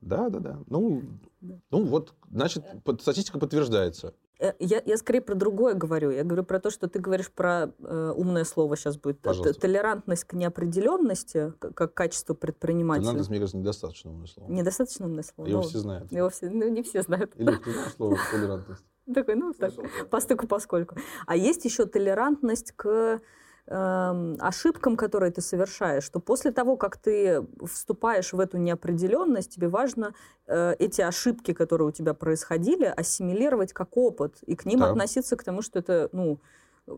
[0.04, 0.58] Да, да, да.
[0.68, 1.02] Ну,
[1.40, 1.54] Да.
[1.70, 4.14] ну вот, значит, под- статистика подтверждается.
[4.40, 6.10] Э, Я, я скорее про другое говорю.
[6.10, 9.20] Я говорю про то, что ты говоришь про э, умное слово сейчас будет.
[9.20, 9.58] Пожалуйста.
[9.60, 13.02] Толерантность к неопределенности, к- как качество предпринимателя.
[13.04, 14.50] Финансовость, мне кажется, недостаточно умное слово.
[14.50, 15.48] Недостаточно умное слово.
[15.48, 16.12] Его Ну, все знают.
[16.12, 17.32] его все- ну, не все знают.
[17.36, 18.84] Или знаешь слово толерантность?
[19.14, 19.72] Такой, ну, так,
[20.10, 20.96] постольку поскольку.
[21.26, 23.20] А есть еще толерантность к
[23.66, 29.68] эм, ошибкам, которые ты совершаешь, что после того, как ты вступаешь в эту неопределенность, тебе
[29.68, 30.14] важно
[30.46, 34.84] э, эти ошибки, которые у тебя происходили, ассимилировать как опыт и к ним Да.
[34.84, 36.40] относиться к тому, что это, ну,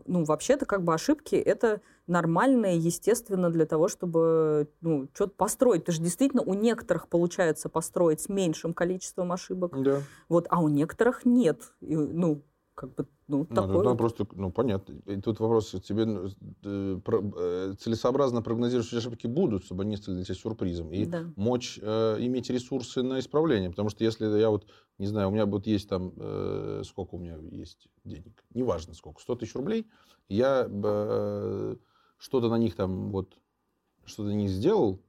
[0.05, 5.85] ну, вообще-то как бы ошибки это нормально и естественно для того, чтобы ну, что-то построить.
[5.85, 10.07] Ты же действительно у некоторых получается построить с меньшим количеством ошибок, Да.
[10.29, 11.73] вот, а у некоторых нет.
[11.79, 12.43] И, ну,
[12.75, 13.77] как бы, ну, Ну, такое.
[13.77, 13.97] надо вот.
[13.97, 14.95] просто, ну, понятно.
[15.05, 16.29] И тут вопрос, тебе ну,
[16.63, 20.91] э, про- э, целесообразно прогнозировать, что ошибки будут, чтобы они стали для тебя сюрпризом.
[20.93, 21.25] И Да.
[21.35, 23.69] мочь э, иметь ресурсы на исправление.
[23.69, 24.67] Потому что если я вот,
[24.97, 29.21] не знаю, у меня вот есть там, э, сколько у меня есть денег, неважно сколько,
[29.21, 29.87] 100 тысяч рублей,
[30.29, 31.75] я э,
[32.17, 33.37] что-то на них там вот,
[34.05, 35.01] что-то них сделал,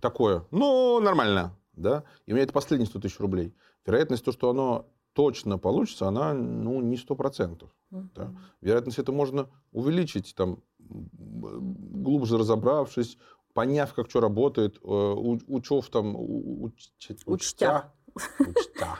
[0.00, 1.54] такое, ну, нормально.
[1.74, 3.54] да, и у меня это последние 100 тысяч рублей,
[3.86, 4.86] вероятность то, что оно
[5.18, 7.68] точно получится, она, ну, не 100%.
[7.90, 8.08] Mm-hmm.
[8.14, 8.32] Да.
[8.60, 13.18] Вероятность это можно увеличить, там, глубже разобравшись,
[13.52, 17.16] поняв, как что работает, э, учев там, учтя.
[17.26, 17.92] Учтя.
[18.38, 18.98] Учтя.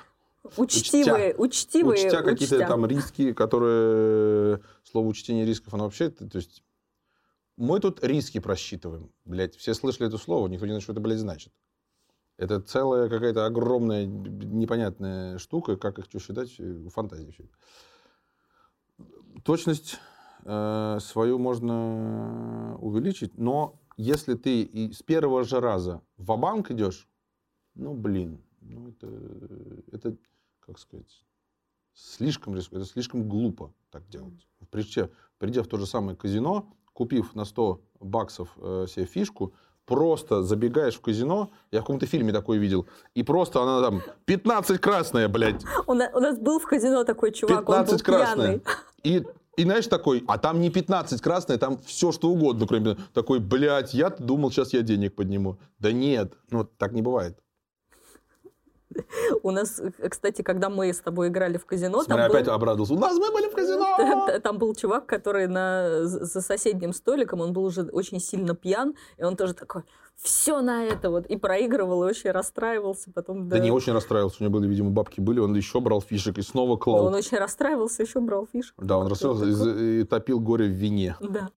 [0.56, 2.06] Учтивые, учтивые.
[2.06, 4.60] Учтя какие-то там риски, которые...
[4.82, 6.10] Слово учтение рисков, оно вообще...
[6.10, 6.64] То есть
[7.56, 9.12] мы тут риски просчитываем.
[9.24, 11.52] Блядь, все слышали это слово, никто не знает, что это, блядь, значит.
[12.38, 17.44] Это целая какая-то огромная непонятная штука, как их что считать, э, фантазия все.
[19.42, 19.98] Точность
[20.44, 27.08] э, свою можно увеличить, но если ты и с первого же раза в банк идешь,
[27.74, 29.08] ну, блин, ну, это,
[29.90, 30.16] это,
[30.60, 31.24] как сказать,
[31.92, 34.46] слишком риск, это слишком глупо так делать.
[34.70, 39.54] Прежде, придя в то же самое казино, купив на 100 баксов э, себе фишку,
[39.88, 44.80] просто забегаешь в казино, я в каком-то фильме такое видел, и просто она там 15
[44.80, 45.64] красная, блядь.
[45.86, 48.60] У нас, у нас был в казино такой чувак, 15 он был красная.
[49.02, 49.24] И,
[49.56, 53.94] и знаешь, такой, а там не 15 красная, там все что угодно, кроме такой, блядь,
[53.94, 55.56] я думал, сейчас я денег подниму.
[55.78, 57.38] Да нет, ну так не бывает.
[59.42, 62.02] У нас, э, кстати, когда мы с тобой играли в казино...
[62.02, 62.52] Смотри, там опять был...
[62.52, 62.94] обрадовался.
[62.94, 64.38] У нас мы были в казино!
[64.42, 66.04] Там был чувак, который на...
[66.04, 69.82] за соседним столиком, он был уже очень сильно пьян, и он тоже такой,
[70.16, 73.48] все на это вот, и проигрывал, и очень расстраивался потом.
[73.48, 76.38] Да, да не очень расстраивался, у него были, видимо, бабки были, он еще брал фишек
[76.38, 77.06] и снова клал.
[77.06, 78.74] Он очень расстраивался, еще брал фишек.
[78.78, 81.16] Да, он расстраивался и, и топил горе в вине.
[81.20, 81.50] Да.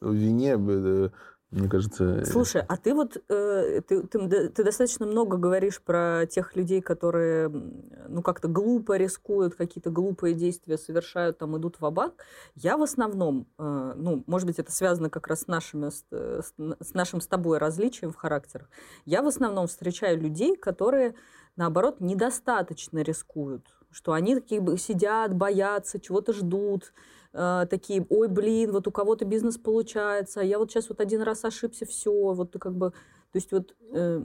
[0.00, 1.10] В вине э,
[1.50, 2.04] мне кажется...
[2.20, 6.82] Э, Слушай, а ты вот, э, ты, ты, ты достаточно много говоришь про тех людей,
[6.82, 12.14] которые, ну, как-то глупо рискуют, какие-то глупые действия совершают, там, идут в банк
[12.54, 16.94] Я в основном, э, ну, может быть, это связано как раз с, нашими, с, с
[16.94, 18.68] нашим с тобой различием в характерах.
[19.06, 21.14] Я в основном встречаю людей, которые,
[21.56, 26.92] наоборот, недостаточно рискуют, что они такие сидят, боятся, чего-то ждут,
[27.32, 31.22] э, такие, ой, блин, вот у кого-то бизнес получается, а я вот сейчас вот один
[31.22, 34.22] раз ошибся, все, вот как бы, то есть вот, э,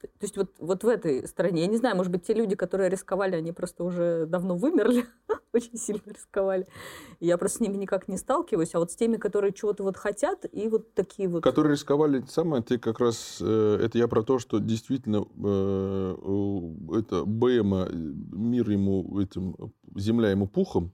[0.00, 2.88] то есть вот, вот в этой стране, я не знаю, может быть, те люди, которые
[2.88, 5.04] рисковали, они просто уже давно вымерли,
[5.52, 6.66] очень сильно рисковали.
[7.20, 10.46] Я просто с ними никак не сталкиваюсь, а вот с теми, которые чего-то вот хотят,
[10.50, 11.42] и вот такие вот...
[11.42, 17.24] Которые рисковали, самое, ты как раз, э, это я про то, что действительно э, это
[17.26, 19.54] БМ, мир ему, этим,
[19.96, 20.92] земля ему пухом,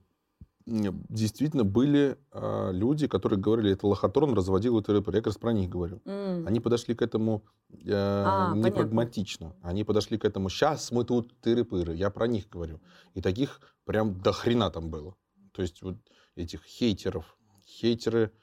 [0.67, 5.15] действительно были э, люди, которые говорили, это лохотрон разводил это рэпер.
[5.15, 6.01] Я как раз про них говорю.
[6.03, 6.45] Mm.
[6.45, 8.83] Они подошли к этому э, а, не понятно.
[8.83, 9.55] прагматично.
[9.61, 11.95] Они подошли к этому, сейчас мы тут тыры-пыры.
[11.95, 12.81] Я про них говорю.
[13.13, 15.15] И таких прям до хрена там было.
[15.53, 15.95] То есть вот
[16.35, 17.37] этих хейтеров.
[17.65, 18.33] Хейтеры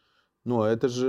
[0.47, 1.07] ну, а это же,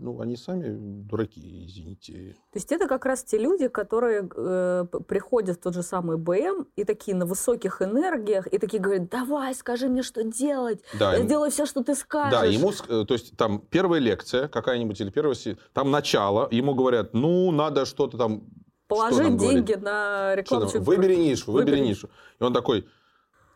[0.00, 2.34] ну, они сами дураки, извините.
[2.50, 6.66] То есть это как раз те люди, которые э, приходят в тот же самый БМ
[6.76, 11.18] и такие на высоких энергиях, и такие говорят, давай, скажи мне, что делать, да, я
[11.18, 11.26] ему...
[11.26, 12.40] сделаю все, что ты скажешь.
[12.40, 15.36] Да, ему, э, то есть там первая лекция какая-нибудь или первая,
[15.74, 18.44] там начало, ему говорят, ну, надо что-то там...
[18.86, 19.82] Положить деньги говорить?
[19.82, 20.66] на рекламу.
[20.66, 22.08] Выбери нишу, выбери, выбери нишу.
[22.40, 22.88] И он такой,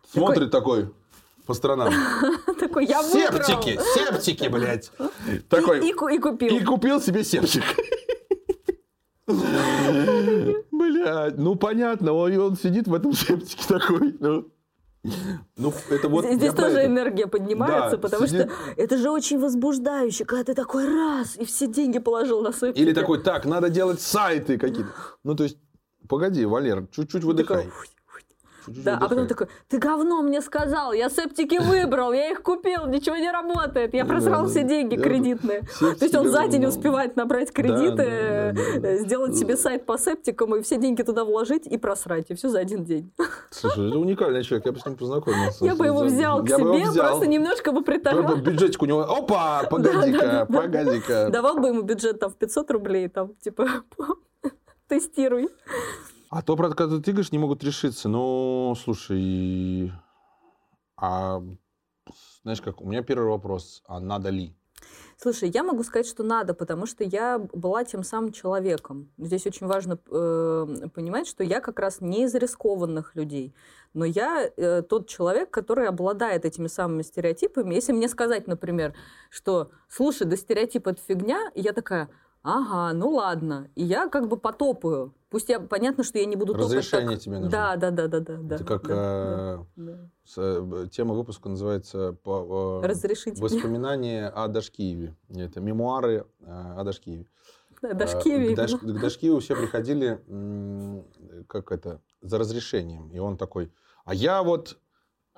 [0.07, 1.02] смотрит такой, такой
[1.47, 1.93] по сторонам.
[2.61, 4.91] Такой, я Септики, септики, блядь.
[5.49, 5.81] Такой.
[5.87, 6.57] И, и, купил.
[6.57, 7.65] И купил себе септик.
[10.71, 14.49] Блядь, ну понятно, он, он сидит в этом септике такой, ну.
[15.57, 16.87] Ну, это вот Здесь тоже это.
[16.87, 18.43] энергия поднимается, да, потому сидит...
[18.43, 22.77] что это же очень возбуждающе, когда ты такой раз и все деньги положил на септик.
[22.77, 24.93] Или такой, так, надо делать сайты какие-то.
[25.25, 25.59] Ну, то есть,
[26.09, 27.65] погоди, Валер, чуть-чуть выдыхай.
[27.65, 27.73] Такой,
[28.67, 33.17] да, а потом такой, ты говно мне сказал, я септики выбрал, я их купил, ничего
[33.17, 35.63] не работает, я просрал все деньги кредитные.
[35.81, 40.63] То есть он за день успевает набрать кредиты, э, сделать себе сайт по септикам и
[40.63, 43.13] все деньги туда вложить и просрать, и все за один день.
[43.51, 45.65] Слушай, это уникальный человек, я бы с ним познакомился.
[45.65, 48.37] Я бы его взял к себе, просто немножко бы приторгал.
[48.37, 51.29] Бюджетик у него, опа, погоди-ка, погоди-ка.
[51.31, 53.67] Давал бы ему бюджет там в 500 рублей, там, типа,
[54.89, 55.49] тестируй.
[56.33, 58.09] А то, про когда ты говоришь, не могут решиться.
[58.09, 59.93] Ну, слушай,
[60.97, 61.43] а
[62.43, 64.57] знаешь как, у меня первый вопрос, а надо ли?
[65.19, 69.13] Слушай, я могу сказать, что надо, потому что я была тем самым человеком.
[69.19, 73.55] Здесь очень важно э, понимать, что я как раз не из рискованных людей,
[73.93, 77.75] но я э, тот человек, который обладает этими самыми стереотипами.
[77.75, 78.95] Если мне сказать, например,
[79.29, 82.09] что, слушай, да стереотип это фигня, я такая,
[82.43, 85.15] ага, ну ладно, и я как бы потопаю.
[85.31, 87.21] Пусть я, понятно, что я не буду Разрешение так...
[87.21, 87.51] тебе нужно.
[87.51, 88.55] Да, да, да, да, да.
[88.55, 94.49] Это как да, э, да, с, э, тема выпуска называется по, э, Разрешите Воспоминания о
[94.49, 95.17] Дашкиеве.
[95.31, 97.27] Это мемуары э, о Дашкиеве.
[97.81, 98.53] Дашкеве.
[98.53, 100.23] К, Даш, к Дашкеву все приходили,
[101.49, 103.09] как это, за разрешением.
[103.11, 103.73] И он такой,
[104.05, 104.79] а я вот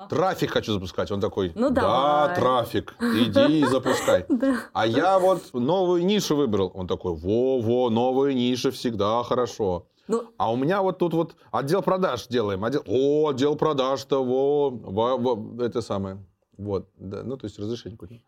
[0.09, 1.11] Трафик хочу запускать.
[1.11, 2.37] Он такой, ну, да, давай.
[2.37, 4.27] трафик, иди и запускай.
[4.73, 6.73] А я вот новую нишу выбрал.
[6.75, 9.87] Он такой, во-во, новые ниши всегда хорошо.
[10.09, 12.65] Ну, а у меня вот тут вот отдел продаж делаем.
[12.65, 12.83] Отдел...
[12.87, 16.19] О, отдел продаж-то, во, во, во, это самое.
[16.59, 18.23] Вот, да, ну, то есть разрешение какое-то.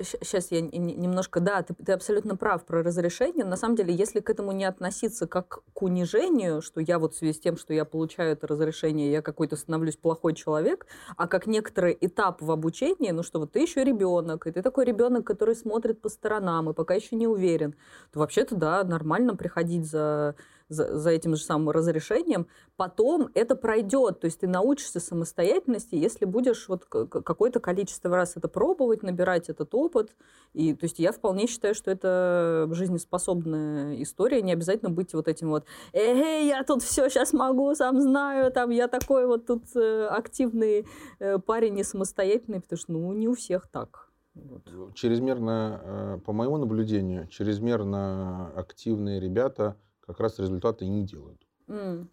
[0.00, 3.44] Сейчас э, я немножко, да, ты, ты абсолютно прав про разрешение.
[3.44, 7.18] На самом деле, если к этому не относиться как к унижению, что я вот в
[7.18, 10.86] связи с тем, что я получаю это разрешение, я какой-то становлюсь плохой человек,
[11.16, 14.84] а как некоторый этап в обучении, ну что вот ты еще ребенок, и ты такой
[14.84, 17.74] ребенок, который смотрит по сторонам и пока еще не уверен,
[18.12, 20.36] то вообще-то, да, нормально приходить за
[20.68, 22.46] за, за этим же самым разрешением,
[22.76, 24.20] потом это пройдет.
[24.20, 29.74] То есть ты научишься самостоятельности, если будешь вот какое-то количество раз это пробовать, набирать этот
[29.74, 30.16] опыт.
[30.52, 34.42] И, то есть я вполне считаю, что это жизнеспособная история.
[34.42, 38.70] Не обязательно быть вот этим вот «Эй, я тут все сейчас могу, сам знаю, там
[38.70, 40.86] я такой вот тут э, активный
[41.18, 44.08] э, парень и самостоятельный», потому что ну не у всех так.
[44.34, 44.94] Вот.
[44.94, 49.76] Чрезмерно, э, по моему наблюдению, чрезмерно активные ребята–
[50.06, 51.40] как раз результаты и не делают.
[51.66, 52.08] Mm.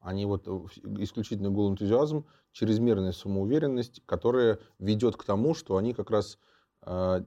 [0.00, 0.60] Они вот э,
[0.98, 6.38] исключительно гол энтузиазм, чрезмерная самоуверенность, которая ведет к тому, что они как раз
[6.82, 7.22] э,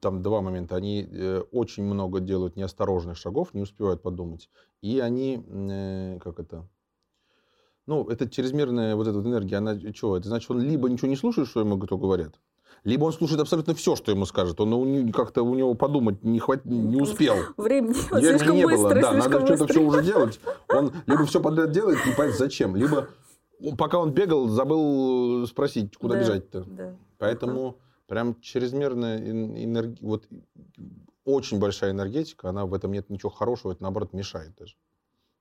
[0.00, 0.74] там два момента.
[0.74, 4.50] Они э, очень много делают неосторожных шагов, не успевают подумать.
[4.82, 6.68] И они, как это,
[7.86, 10.16] ну, это чрезмерная вот эта вот энергия, она что?
[10.16, 12.40] Это значит, он либо ничего не слушает, что ему кто говорят,
[12.84, 14.60] либо он слушает абсолютно все, что ему скажет.
[14.60, 16.64] Он как-то у него подумать не, хват...
[16.64, 17.36] не успел.
[17.56, 19.00] Времени слишком не быстро, было.
[19.00, 20.40] Да, надо что-то все уже делать.
[20.68, 22.76] Он либо все подряд делает, не понять зачем.
[22.76, 23.08] Либо
[23.76, 26.64] пока он бегал, забыл спросить, куда да, бежать-то.
[26.66, 26.96] Да.
[27.18, 30.24] Поэтому прям чрезмерная энергия, вот
[31.24, 34.74] очень большая энергетика, она в этом нет ничего хорошего, это наоборот мешает даже.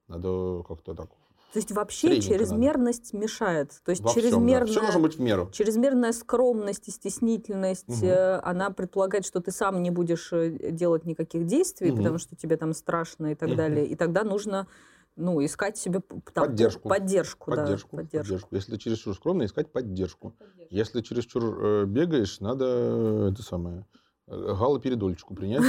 [0.08, 1.10] Надо как-то так
[1.52, 3.24] то есть вообще чрезмерность надо.
[3.24, 3.72] мешает.
[3.84, 4.82] То есть Во чрезмерная, всем, да.
[4.82, 5.50] Все должно быть в меру.
[5.52, 8.12] Чрезмерная скромность и стеснительность, угу.
[8.44, 11.98] она предполагает, что ты сам не будешь э, делать никаких действий, угу.
[11.98, 13.58] потому что тебе там страшно и так угу.
[13.58, 13.86] далее.
[13.88, 14.68] И тогда нужно
[15.16, 16.02] ну, искать себе
[16.34, 16.88] там, поддержку.
[16.88, 17.98] Поддержку, поддержку, да, поддержку.
[17.98, 18.56] поддержку.
[18.56, 20.36] Если чересчур скромно, искать поддержку.
[20.38, 20.68] поддержку.
[20.70, 23.86] Если чересчур э, бегаешь, надо э, это самое
[24.28, 25.64] галоперидольчику принять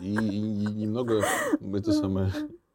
[0.00, 1.22] и, и, и немного
[1.60, 2.32] это самое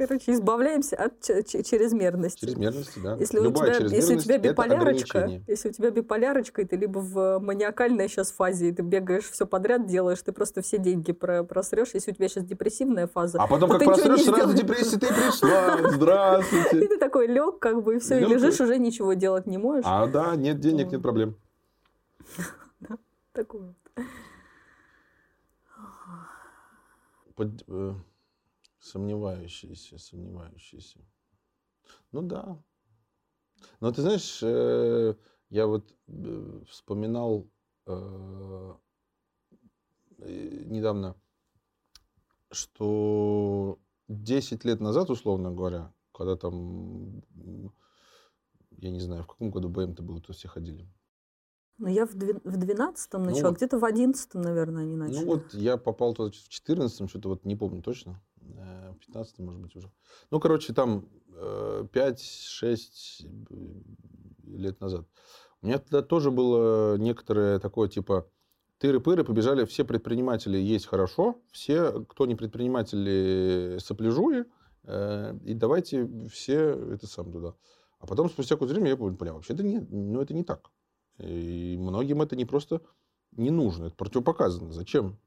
[0.00, 2.46] Короче, избавляемся от чрезмерности.
[2.46, 3.16] Чрезмерности, да.
[3.20, 7.00] Если Любая у тебя, если у тебя биполярочка, если у тебя биполярочка, и ты либо
[7.00, 11.44] в маниакальной сейчас фазе, и ты бегаешь все подряд делаешь, ты просто все деньги про
[11.44, 11.90] просрешь.
[11.92, 16.78] Если у тебя сейчас депрессивная фаза, а потом как просрешь, сразу депрессия, ты пришла, здравствуйте.
[16.84, 19.84] И ты такой лег, как бы, и все, и лежишь, уже ничего делать не можешь.
[19.86, 21.36] А, да, нет денег, нет проблем.
[22.80, 22.96] Да,
[23.34, 23.74] такое
[27.40, 27.64] вот.
[27.68, 27.94] Э,
[28.80, 31.00] Сомневающиеся, сомневающиеся.
[32.12, 32.62] Ну да.
[33.80, 35.14] Но ты знаешь, э,
[35.50, 37.50] я вот э, вспоминал
[37.86, 38.74] э,
[40.18, 41.14] недавно,
[42.50, 43.78] что
[44.08, 47.22] 10 лет назад, условно говоря, когда там,
[48.70, 50.88] я не знаю, в каком году БМ-то был, то все ходили.
[51.78, 55.24] Ну, я в 12-м начала, ну, где-то в 11-м, наверное, они начали.
[55.24, 58.22] Ну, вот я попал туда в 14-м, что-то вот не помню точно.
[58.40, 59.90] 15 э, может быть, уже.
[60.30, 61.86] Ну, короче, там 5-6
[63.22, 63.56] э,
[64.46, 65.06] лет назад.
[65.62, 68.26] У меня тогда тоже было некоторое такое, типа,
[68.80, 74.44] тыры-пыры, побежали все предприниматели есть хорошо, все, кто не предприниматели, сопляжуи,
[74.84, 77.54] э, и давайте все это сам туда.
[77.98, 80.70] А потом, спустя какое-то время, я понял, вообще это не, ну, это не так.
[81.18, 82.80] И многим это не просто
[83.32, 84.72] не нужно, это противопоказано.
[84.72, 85.18] Зачем?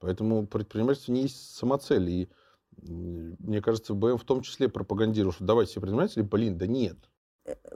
[0.00, 2.08] Поэтому предпринимательство не есть самоцель.
[2.08, 2.28] И
[2.82, 6.98] мне кажется, БМ в том числе пропагандировал, что давайте все предприниматели, блин, да нет.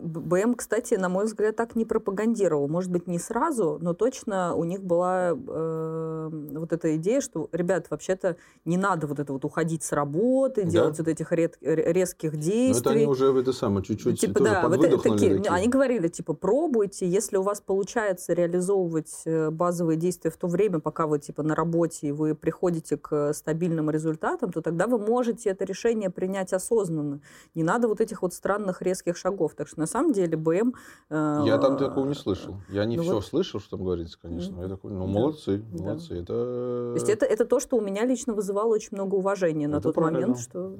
[0.00, 2.68] БМ, кстати, на мой взгляд, так не пропагандировал.
[2.68, 7.86] Может быть, не сразу, но точно у них была э, вот эта идея, что, ребят,
[7.90, 10.70] вообще-то не надо вот это вот уходить с работы, да?
[10.70, 12.72] делать вот этих ред, резких действий.
[12.72, 15.42] Но это они уже в это самое чуть-чуть типа, да, вот такие, такие.
[15.48, 20.80] Они говорили, типа, пробуйте, если у вас получается реализовывать э, базовые действия в то время,
[20.80, 25.50] пока вы, типа, на работе, и вы приходите к стабильным результатам, то тогда вы можете
[25.50, 27.20] это решение принять осознанно.
[27.54, 29.54] Не надо вот этих вот странных резких шагов.
[29.62, 30.74] Так что на самом деле БМ...
[31.08, 32.56] Э, я там такого не слышал.
[32.68, 33.24] Я не ну все вот...
[33.24, 34.60] слышал, что там говорится, конечно.
[34.60, 35.84] Я такой, ну, молодцы, да.
[35.84, 36.14] молодцы.
[36.14, 36.26] Это...
[36.26, 39.80] То есть это, это то, что у меня лично вызывало очень много уважения это на
[39.80, 40.20] тот правильно.
[40.20, 40.76] момент, что,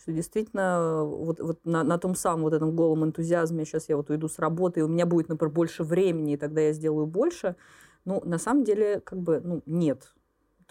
[0.00, 4.10] что действительно вот, вот на, на том самом вот этом голом энтузиазме, сейчас я вот
[4.10, 7.54] уйду с работы, и у меня будет, например, больше времени, и тогда я сделаю больше.
[8.04, 10.12] Ну, на самом деле, как бы, ну, нет.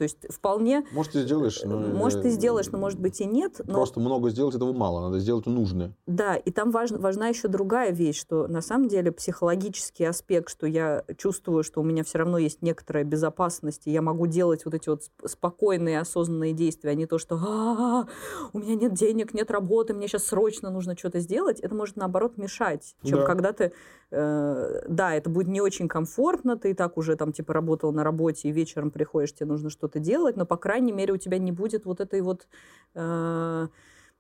[0.02, 0.84] То есть вполне...
[0.94, 1.78] Может, ты сделаешь, но...
[1.78, 3.62] Может, ты сделаешь, но может быть и нет.
[3.68, 3.76] Но...
[3.76, 5.94] Просто много сделать этого мало, надо сделать нужное.
[6.08, 10.66] Да, и там важна, важна еще другая вещь, что на самом деле психологический аспект, что
[10.66, 14.74] я чувствую, что у меня все равно есть некоторая безопасность, и я могу делать вот
[14.74, 18.08] эти вот спокойные, осознанные действия, а не то, что «А,
[18.54, 22.38] у меня нет денег, нет работы, мне сейчас срочно нужно что-то сделать, это может, наоборот,
[22.38, 23.26] мешать, чем да.
[23.28, 23.72] когда ты
[24.14, 28.04] Э, да, это будет не очень комфортно, ты и так уже там типа работал на
[28.04, 31.52] работе, и вечером приходишь, тебе нужно что-то делать, но, по крайней мере, у тебя не
[31.52, 32.48] будет вот этой вот
[32.96, 33.68] э,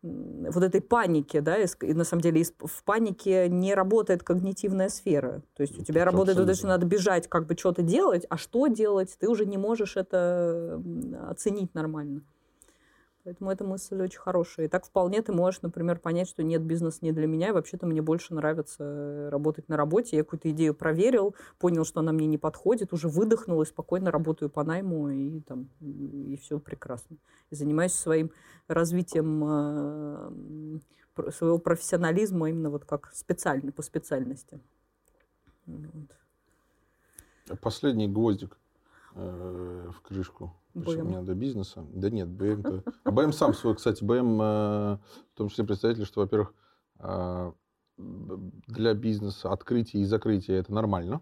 [0.03, 5.43] вот этой паники, да, и, на самом деле в панике не работает когнитивная сфера.
[5.55, 8.67] То есть у тебя работает вот что надо бежать, как бы что-то делать, а что
[8.67, 10.81] делать, ты уже не можешь это
[11.29, 12.21] оценить нормально.
[13.23, 14.65] Поэтому эта мысль очень хорошая.
[14.65, 17.85] И так вполне ты можешь, например, понять, что нет, бизнес не для меня, и вообще-то
[17.85, 20.17] мне больше нравится э, работать на работе.
[20.17, 24.49] Я какую-то идею проверил, понял, что она мне не подходит, уже выдохнул и спокойно работаю
[24.49, 27.17] по найму, и, там, и все прекрасно.
[27.51, 28.31] И занимаюсь своим
[28.67, 34.59] развитием э, своего профессионализма именно вот как специально, по специальности.
[35.67, 37.59] Вот.
[37.59, 38.57] Последний гвоздик
[39.13, 40.53] в крышку.
[40.73, 41.85] Почему мне надо бизнеса?
[41.93, 42.61] Да нет, БМ...
[42.61, 42.93] -то...
[43.03, 44.97] А БМ сам свой, кстати, БМ, э,
[45.33, 46.53] в том числе представитель, что, во-первых,
[46.99, 47.51] э,
[47.97, 51.21] для бизнеса открытие и закрытие это нормально.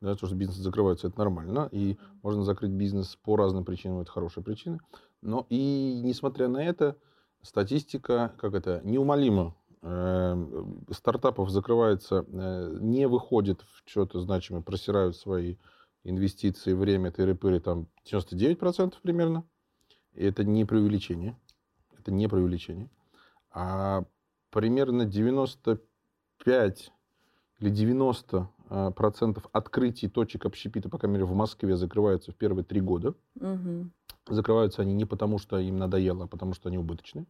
[0.00, 1.68] Да, то, что бизнес закрывается, это нормально.
[1.72, 4.80] И можно закрыть бизнес по разным причинам, это хорошая причина.
[5.22, 6.96] Но и несмотря на это,
[7.42, 15.56] статистика, как это, неумолимо э, стартапов закрывается, не выходит в что-то значимое, просирают свои
[16.04, 19.44] инвестиции, время, тыры-пыры, там 99% примерно.
[20.14, 21.36] И это не преувеличение.
[21.98, 22.90] Это не преувеличение.
[23.50, 24.04] А
[24.50, 26.92] примерно 95
[27.58, 32.64] или 90 а, процентов открытий точек общепита, по крайней мере, в Москве закрываются в первые
[32.64, 33.14] три года.
[33.36, 33.90] Угу.
[34.28, 37.26] Закрываются они не потому, что им надоело, а потому что они убыточные.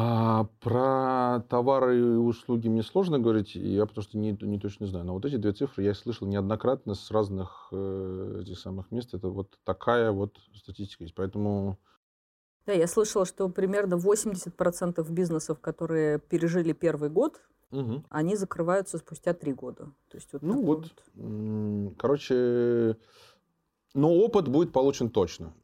[0.00, 5.04] А про товары и услуги мне сложно говорить, я потому что не, не точно знаю.
[5.04, 9.12] Но вот эти две цифры я слышал неоднократно с разных э, этих самых мест.
[9.12, 11.16] Это вот такая вот статистика есть.
[11.16, 11.78] Поэтому...
[12.64, 17.40] Да, я слышала, что примерно 80% бизнесов, которые пережили первый год,
[17.72, 18.04] угу.
[18.08, 19.86] они закрываются спустя три года.
[20.10, 22.96] То есть вот ну вот, вот, короче,
[23.94, 25.54] но опыт будет получен точно.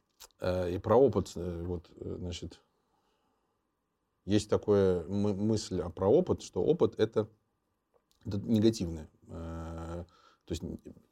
[0.41, 2.59] Э, и про опыт, э, вот, э, значит,
[4.25, 7.29] есть такая мысль про опыт, что опыт это,
[8.25, 9.09] это негативное.
[9.27, 10.03] Э,
[10.45, 10.63] то есть,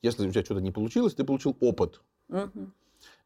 [0.02, 2.02] если у тебя что-то не получилось, ты получил опыт.
[2.30, 2.72] Угу.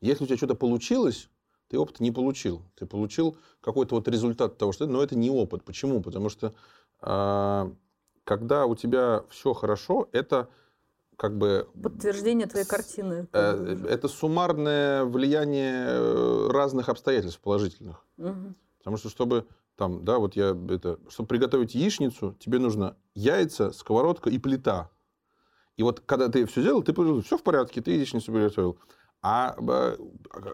[0.01, 1.29] Если у тебя что-то получилось,
[1.69, 2.63] ты опыт не получил.
[2.75, 5.63] Ты получил какой-то вот результат того, что но это не опыт.
[5.63, 6.01] Почему?
[6.01, 6.53] Потому что
[7.01, 7.71] а,
[8.23, 10.49] когда у тебя все хорошо, это
[11.17, 11.67] как бы...
[11.81, 13.27] Подтверждение твоей картины.
[13.33, 18.05] Э, это суммарное влияние э, разных обстоятельств положительных.
[18.17, 18.53] Угу.
[18.77, 19.47] Потому что, чтобы
[19.77, 24.89] там, да, вот я это, чтобы приготовить яичницу, тебе нужно яйца, сковородка и плита.
[25.75, 28.79] И вот когда ты все сделал, ты все в порядке, ты яичницу приготовил.
[29.21, 29.55] А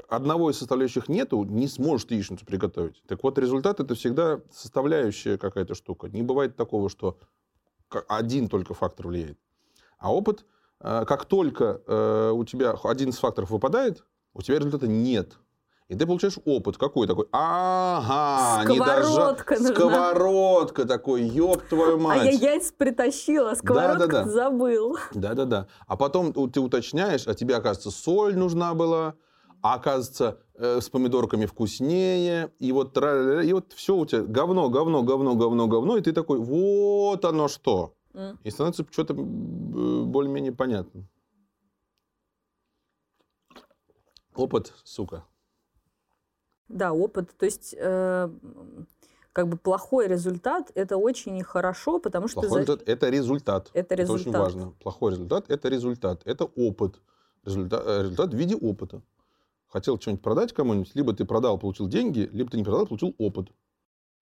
[0.10, 3.02] одного из составляющих нету, не сможешь ты яичницу приготовить.
[3.08, 6.10] Так вот, результат это всегда составляющая какая-то штука.
[6.10, 7.18] Не бывает такого, что
[8.10, 9.40] один только фактор влияет.
[10.00, 10.46] А опыт,
[10.82, 15.38] э, как только э, у тебя один из факторов выпадает, у тебя результата нет.
[15.94, 17.28] И ты получаешь опыт какой такой.
[17.32, 19.76] Ага, сковородка не дожа...
[19.76, 22.22] Сковородка такой, ёб твою мать.
[22.22, 24.30] А я яйца притащила, сковородку да, да, да.
[24.30, 24.98] забыл.
[25.14, 25.68] Да-да-да.
[25.86, 29.14] А потом ты уточняешь, а тебе, оказывается, соль нужна была,
[29.62, 35.04] а оказывается, э, с помидорками вкуснее, и вот, и вот все у тебя говно, говно,
[35.04, 37.94] говно, говно, говно, и ты такой, вот оно что.
[38.14, 38.38] Mm.
[38.44, 41.08] И становится что-то более-менее понятно.
[44.36, 45.24] Опыт, сука.
[46.70, 47.36] Да, опыт.
[47.38, 48.30] То есть э,
[49.34, 52.42] как бы плохой результат это очень нехорошо, потому что...
[52.42, 53.72] Плохой результат– это результат.
[53.74, 54.22] Это результат.
[54.22, 54.74] Это очень важно.
[54.80, 56.22] Плохой результат– это результат.
[56.26, 57.02] Это опыт.
[57.44, 59.02] Результат, э, результат в виде опыта.
[59.68, 63.50] Хотел что-нибудь продать кому-нибудь, либо ты продал, получил деньги, либо ты не продал, получил опыт.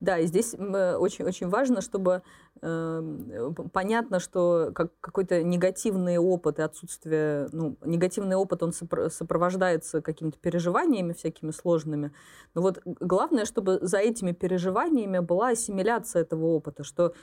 [0.01, 2.23] Да, и здесь очень, очень важно, чтобы
[2.63, 10.39] э, понятно, что как, какой-то негативный опыт и отсутствие, ну, негативный опыт, он сопровождается какими-то
[10.39, 12.11] переживаниями всякими сложными.
[12.55, 17.13] Но вот главное, чтобы за этими переживаниями была ассимиляция этого опыта, что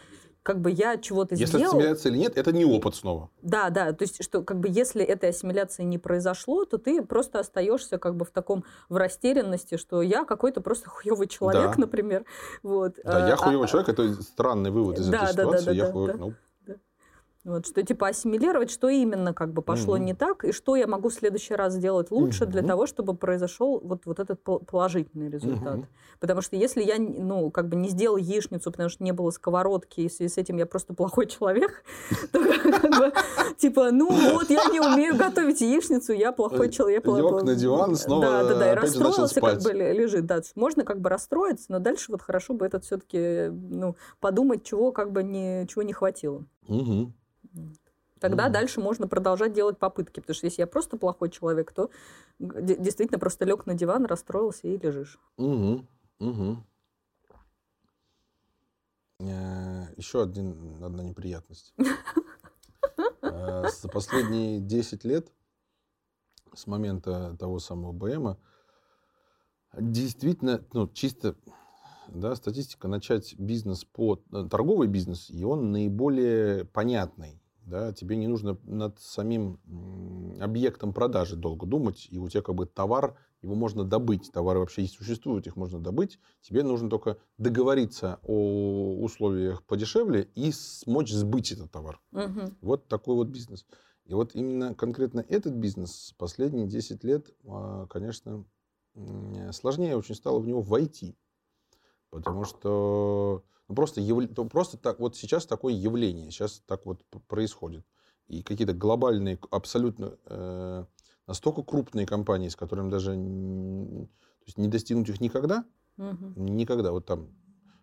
[0.42, 1.64] как бы я чего-то если сделал...
[1.64, 3.30] Если ассимиляция или нет, это не опыт снова.
[3.42, 7.38] Да, да, то есть, что как бы если этой ассимиляции не произошло, то ты просто
[7.40, 11.80] остаешься как бы в таком, в растерянности, что я какой-то просто хуевый человек, да.
[11.82, 12.24] например.
[12.62, 12.96] Вот.
[13.04, 15.64] Да, я а, хуевый а, человек, это странный вывод из да, этой да, ситуации.
[15.64, 16.06] Да, да, я да, хуёв...
[16.08, 16.16] да.
[16.16, 16.34] Ну.
[17.48, 20.04] Вот, что типа ассимилировать, что именно как бы пошло Мгм.
[20.04, 22.68] не так, и что я могу в следующий раз сделать лучше для Мгм.
[22.68, 25.76] того, чтобы произошел вот, вот этот пол- положительный результат.
[25.78, 25.86] Мгм.
[26.20, 30.00] Потому что если я, ну, как бы не сделал яичницу, потому что не было сковородки,
[30.02, 31.84] и в связи с этим я просто плохой человек,
[32.32, 33.12] то
[33.56, 37.06] типа, ну вот, я не умею готовить яичницу, я плохой Э, человек.
[37.06, 40.26] лёг на диван, снова Да, да, да, и расстроился, как бы ле- лежит.
[40.26, 44.92] Да, можно как бы расстроиться, но дальше вот хорошо бы этот все-таки, ну, подумать, чего
[44.92, 46.44] как бы не, чего не хватило.
[46.66, 47.14] Мгм.
[48.20, 48.52] Тогда Мгм.
[48.52, 50.20] дальше можно продолжать делать попытки.
[50.20, 51.90] Потому что если я просто плохой человек, то
[52.38, 55.18] действительно просто лег на диван, расстроился и лежишь.
[55.36, 55.86] Мгм.
[56.18, 56.66] Мгм.
[59.20, 61.74] Э, Еще один, одна неприятность.
[63.22, 65.32] Э, За последние 10 лет,
[66.54, 68.38] с момента того самого БМа,
[69.76, 71.36] действительно, ну, чисто
[72.12, 77.40] да, статистика, начать бизнес по э, торговый бизнес, и он наиболее понятный.
[77.66, 79.60] Да, тебе не нужно над самим
[80.40, 84.84] объектом продажи долго думать, и у тебя как бы товар, его можно добыть, товары вообще
[84.84, 91.52] и существуют, их можно добыть, тебе нужно только договориться о условиях подешевле и смочь сбыть
[91.52, 92.00] этот товар.
[92.10, 92.56] Мгм.
[92.62, 93.66] Вот такой вот бизнес.
[94.06, 98.46] И вот именно конкретно этот бизнес последние 10 лет, а, конечно,
[99.52, 101.18] сложнее очень стало в него войти.
[102.10, 104.00] Потому что ну, просто,
[104.34, 107.84] то просто так, вот сейчас такое явление, сейчас так вот происходит.
[108.28, 110.84] И какие-то глобальные, абсолютно э,
[111.26, 115.64] настолько крупные компании, с которыми даже то есть не достигнуть их никогда,
[115.98, 116.56] Мгм.
[116.56, 116.92] Никогда.
[116.92, 117.28] Вот там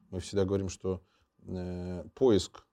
[0.10, 1.02] мы всегда говорим, что
[1.44, 2.66] э, поиск,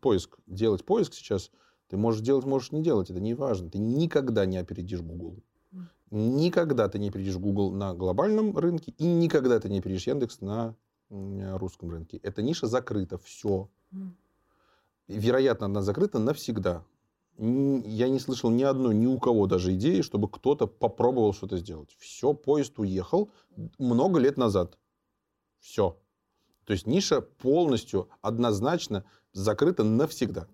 [0.00, 1.50] поиск, делать поиск сейчас,
[1.88, 3.70] ты можешь делать, можешь не делать, это не важно.
[3.70, 5.42] Ты никогда не опередишь Google.
[6.10, 10.74] Никогда ты не опередишь Google на глобальном рынке, и никогда ты не опередишь Яндекс на
[11.10, 12.18] русском рынке.
[12.18, 13.68] Эта ниша закрыта, все.
[15.06, 16.84] Вероятно, она закрыта навсегда.
[17.38, 21.96] Я не слышал ни одной, ни у кого даже идеи, чтобы кто-то попробовал что-то сделать.
[21.98, 23.30] Все, поезд уехал
[23.78, 24.76] много лет назад.
[25.60, 25.96] Все.
[26.64, 30.48] То есть ниша полностью, однозначно закрыта навсегда.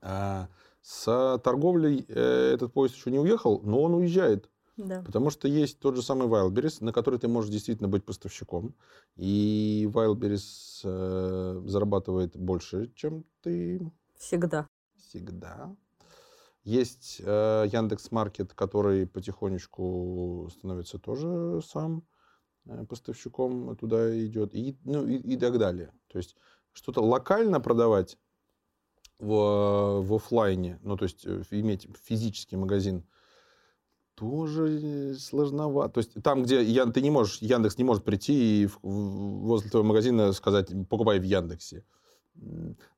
[0.00, 0.48] А
[0.80, 4.48] с торговлей э, этот поезд еще не уехал, но он уезжает.
[4.78, 5.02] Да.
[5.02, 8.74] Потому что есть тот же самый Wildberries, на который ты можешь действительно быть поставщиком.
[9.16, 13.80] И Wildberries э, зарабатывает больше, чем ты
[14.16, 14.68] Всегда.
[14.96, 15.74] всегда.
[16.62, 22.04] Есть э, Яндекс Маркет, который потихонечку становится тоже сам
[22.66, 25.92] э, поставщиком туда идет, и, ну, и, и так далее.
[26.06, 26.36] То есть
[26.72, 28.16] что-то локально продавать
[29.18, 33.04] в, в офлайне, ну то есть э, иметь физический магазин,
[34.18, 35.94] тоже сложновато.
[35.94, 39.46] То есть там, где Ян, ты не можешь, Яндекс не может прийти и в- в-
[39.46, 41.84] возле твоего магазина сказать, покупай в Яндексе.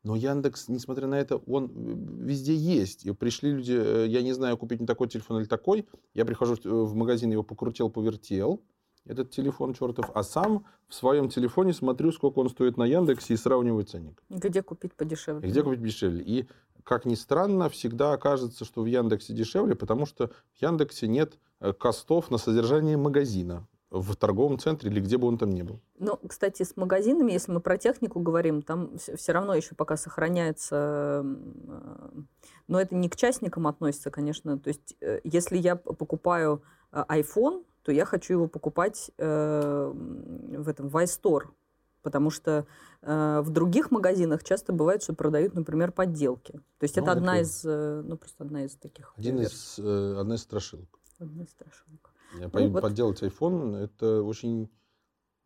[0.02, 3.06] Но Яндекс, несмотря на это, он э, везде есть.
[3.06, 5.86] И пришли люди, э, я не знаю, купить не такой телефон или такой.
[6.14, 8.60] Я прихожу в- магазин, его покрутил, повертел,
[9.06, 13.36] этот телефон чертов, а сам в своем телефоне смотрю, сколько он стоит на Яндексе и
[13.38, 14.22] сравниваю ценник.
[14.28, 15.48] Где купить подешевле?
[15.48, 16.22] И где купить дешевле.
[16.22, 16.46] И,
[16.84, 21.72] как ни странно, всегда окажется, что в Яндексе дешевле, потому что в Яндексе нет э,
[21.72, 25.80] костов на содержание магазина в торговом центре или где бы он там ни был.
[25.98, 31.24] Ну, кстати, с магазинами, если мы про технику говорим, там все равно еще пока сохраняется,
[31.24, 32.20] э,
[32.68, 34.58] но это не к частникам относится, конечно.
[34.58, 36.62] То есть, э, если я покупаю
[36.92, 41.44] iPhone, то я хочу его покупать в этом в iStore,
[42.02, 42.66] потому что
[43.02, 46.52] э, в других магазинах часто бывает, что продают, например, подделки.
[46.78, 49.12] То есть Ну, это одна из, э, ну просто одна из таких.
[49.16, 50.88] Один из, э, одна из страшилок.
[51.18, 52.12] одна из страшилок.
[52.38, 52.82] Я Ну, по- вот.
[52.82, 54.68] Подделать iPhone, это очень,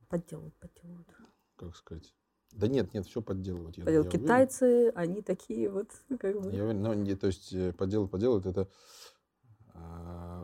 [0.09, 1.09] Подделывают, подделывают.
[1.57, 2.15] как сказать...
[2.53, 3.79] Да нет, нет, все подделывать.
[3.79, 4.13] я- Подделывают.
[4.15, 4.25] я уверен.
[4.27, 5.89] Китайцы, они такие вот,
[6.21, 6.53] как бы.
[6.53, 8.69] Я уверен, но не- то есть э, подделать, подделать, это,
[9.75, 10.44] а,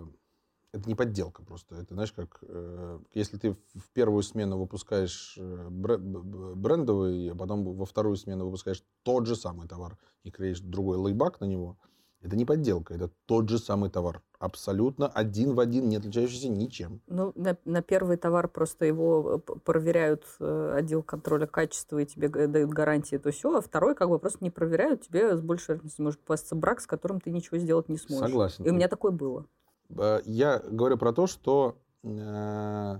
[0.72, 1.76] это не подделка просто.
[1.76, 7.84] Это, знаешь, как э, если ты в первую смену выпускаешь э, брендовый, а потом во
[7.84, 11.76] вторую смену выпускаешь тот же самый товар и клеишь другой лейбак на него,
[12.22, 14.22] это не подделка, это тот же самый товар.
[14.38, 17.00] Абсолютно один в один, не отличающийся ничем.
[17.06, 22.28] Ну, на, на первый товар просто его э, проверяют э, отдел контроля качества и тебе
[22.28, 26.04] дают гарантии, то все, а второй как бы просто не проверяют, тебе с большей вероятностью
[26.04, 28.28] может попасться брак, с которым ты ничего сделать не сможешь.
[28.28, 28.64] Согласен.
[28.64, 29.46] И у меня такое было.
[29.96, 32.96] Э, Я говорю про то, что э,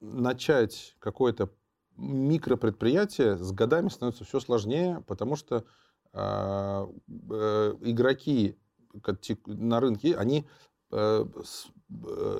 [0.00, 1.50] начать какое-то
[1.96, 5.64] микропредприятие с годами становится все сложнее, потому что
[6.12, 6.86] э,
[7.30, 8.56] э, игроки
[9.46, 10.44] на рынке, они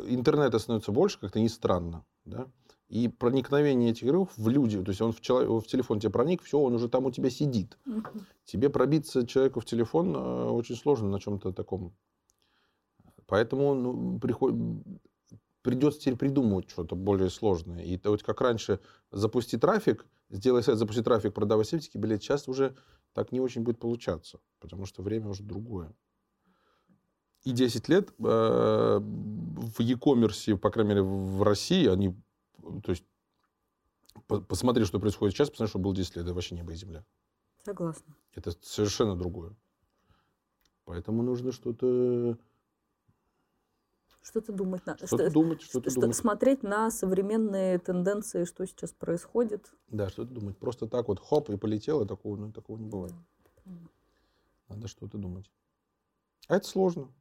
[0.06, 2.46] интернета становится больше, как-то не странно, да,
[2.88, 6.40] И проникновение этих игроков в люди, то есть он в, человек, в телефон тебе проник,
[6.42, 7.76] все, он уже там у тебя сидит.
[8.44, 11.96] Тебе пробиться человеку в телефон очень сложно на чем-то таком.
[13.34, 14.54] Поэтому ну, приход...
[15.62, 17.82] придется теперь придумывать что-то более сложное.
[17.82, 18.78] И то вот как раньше
[19.10, 22.76] запусти трафик, сделай сайт, запусти трафик, продавай септики билет, сейчас уже
[23.12, 25.92] так не очень будет получаться, потому что время уже другое.
[27.42, 32.14] И 10 лет э, в e-commerce, по крайней мере, в России, они,
[32.84, 33.02] то есть,
[34.28, 37.04] по, посмотри, что происходит сейчас, посмотри, что было 10 лет, это вообще небо и земля.
[37.64, 38.14] Согласна.
[38.36, 39.56] Это совершенно другое.
[40.84, 42.38] Поэтому нужно что-то
[44.24, 45.06] что-то думать надо.
[45.06, 46.16] Что-то думать, что-то что, думать.
[46.16, 49.70] Смотреть на современные тенденции, что сейчас происходит.
[49.88, 50.56] Да, что-то думать.
[50.56, 53.12] Просто так вот хоп и полетело, такого, ну, такого не бывает.
[54.68, 55.50] Надо что-то думать.
[56.48, 57.12] А это сложно.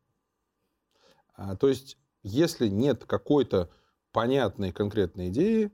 [1.35, 3.69] А, то есть, если нет какой-то
[4.13, 5.71] понятной конкретной идеи,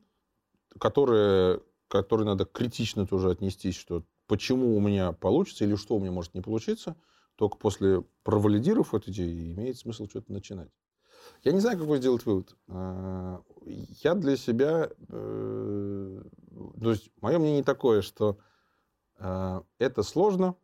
[0.80, 6.11] которая, которой надо критично тоже отнестись, что почему у меня получится или что у меня
[6.11, 6.95] может не получиться,
[7.35, 10.69] только после провалидировав эту идею, имеет смысл что-то начинать.
[11.43, 12.56] Я не знаю, какой сделать вывод.
[12.68, 13.41] А,
[14.03, 14.89] я для себя...
[15.10, 16.22] Э,
[16.81, 18.38] то есть, мое мнение такое, что
[19.18, 20.56] а, это сложно,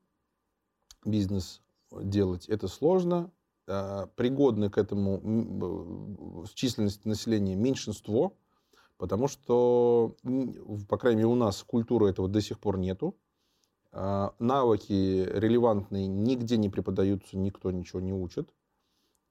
[1.06, 1.62] бизнес
[1.92, 3.32] делать, это сложно,
[3.68, 8.38] а, пригодны к этому численность населения меньшинство,
[8.98, 10.16] потому что,
[10.90, 13.18] по крайней мере, у нас культуры этого до сих пор нету.
[13.92, 18.54] Навыки релевантные нигде не преподаются, никто ничего не учит.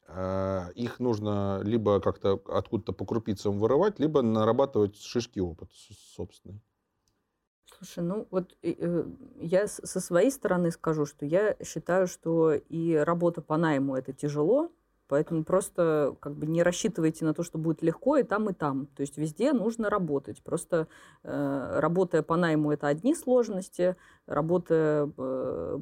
[0.07, 5.71] А, их нужно либо как-то откуда-то по крупицам вырывать, либо нарабатывать шишки опыт
[6.15, 6.61] собственный.
[7.79, 9.05] Слушай, ну вот э,
[9.37, 14.71] я со своей стороны скажу, что я считаю, что и работа по найму это тяжело,
[15.09, 18.87] Поэтому просто как бы не рассчитывайте на то, что будет легко и там, и там.
[18.87, 20.43] То есть везде нужно работать.
[20.43, 20.89] Просто
[21.23, 25.79] э, работая по найму это одни сложности, работая э,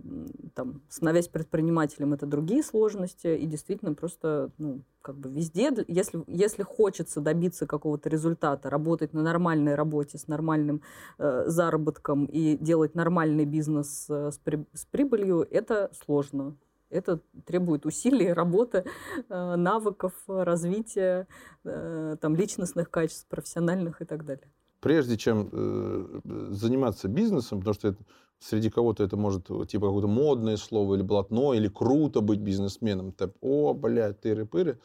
[0.54, 3.28] там, становясь предпринимателем это другие сложности.
[3.28, 9.22] И действительно просто ну, как бы везде, если, если хочется добиться какого-то результата, работать на
[9.22, 10.82] нормальной работе с нормальным
[11.18, 16.56] э, заработком и делать нормальный бизнес э, с, при, с прибылью, это сложно.
[16.92, 18.84] Это требует усилий, работы,
[19.28, 21.26] э, навыков, развития
[21.64, 24.50] э, там, личностных качеств, профессиональных и так далее.
[24.80, 26.20] Прежде чем э,
[26.50, 28.04] заниматься бизнесом, потому что это,
[28.38, 33.12] среди кого-то это может типа какое-то модное слово или блатное, или круто быть бизнесменом.
[33.12, 34.78] Так, О, блядь, тыры-пыры.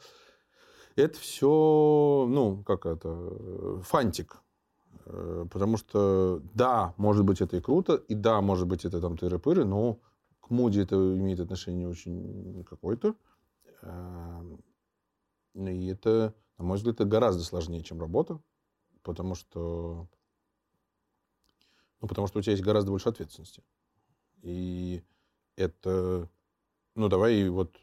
[0.96, 4.38] Это все, ну, как это, фантик.
[5.06, 9.64] Потому что, да, может быть, это и круто, и да, может быть, это там тыры-пыры,
[9.64, 10.00] но
[10.48, 13.16] к моде это имеет отношение очень какое-то.
[13.82, 14.64] Эм,
[15.54, 18.40] и это, на мой взгляд, это гораздо сложнее, чем работа,
[19.04, 20.08] потому что,
[22.02, 23.62] ну, потому что у тебя есть гораздо больше ответственности.
[24.42, 25.04] И
[25.56, 26.30] это,
[26.96, 27.76] ну, давай вот,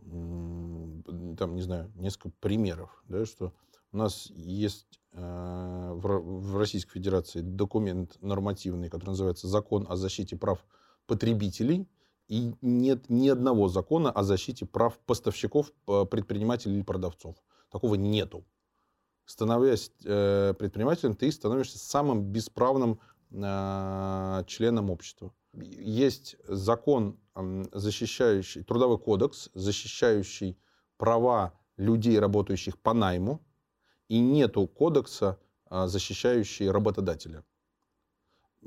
[0.00, 3.52] там, не знаю, несколько примеров, да, что
[3.92, 10.64] у нас есть э, в Российской Федерации документ нормативный, который называется «Закон о защите прав
[11.06, 11.88] потребителей»,
[12.28, 17.36] и нет ни одного закона о защите прав поставщиков, э, предпринимателей или продавцов.
[17.70, 18.44] Такого нету.
[19.24, 23.00] Становясь э, предпринимателем, ты становишься самым бесправным
[23.30, 25.32] э, членом общества.
[25.54, 27.18] Есть закон,
[27.72, 30.58] защищающий, трудовой кодекс, защищающий
[30.98, 33.40] права людей, работающих по найму,
[34.08, 35.38] и нету кодекса,
[35.70, 37.42] защищающий работодателя.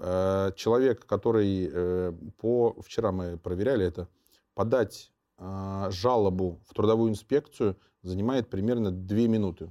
[0.01, 2.75] Э, человек, который э, по...
[2.81, 4.07] Вчера мы проверяли это.
[4.53, 9.69] Подать э, жалобу в трудовую инспекцию занимает примерно 2 минуты.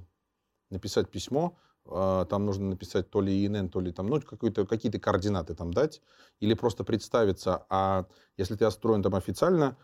[0.69, 5.73] Написать письмо, там нужно написать то ли ИНН, то ли там, ну, какие-то координаты там
[5.73, 6.03] дать,
[6.39, 7.65] или просто представиться.
[7.69, 8.05] А
[8.37, 9.75] если ты отстроен там официально,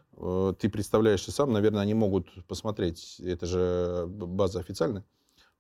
[0.60, 5.04] ты представляешься сам, наверное, они могут посмотреть, это же база официальная.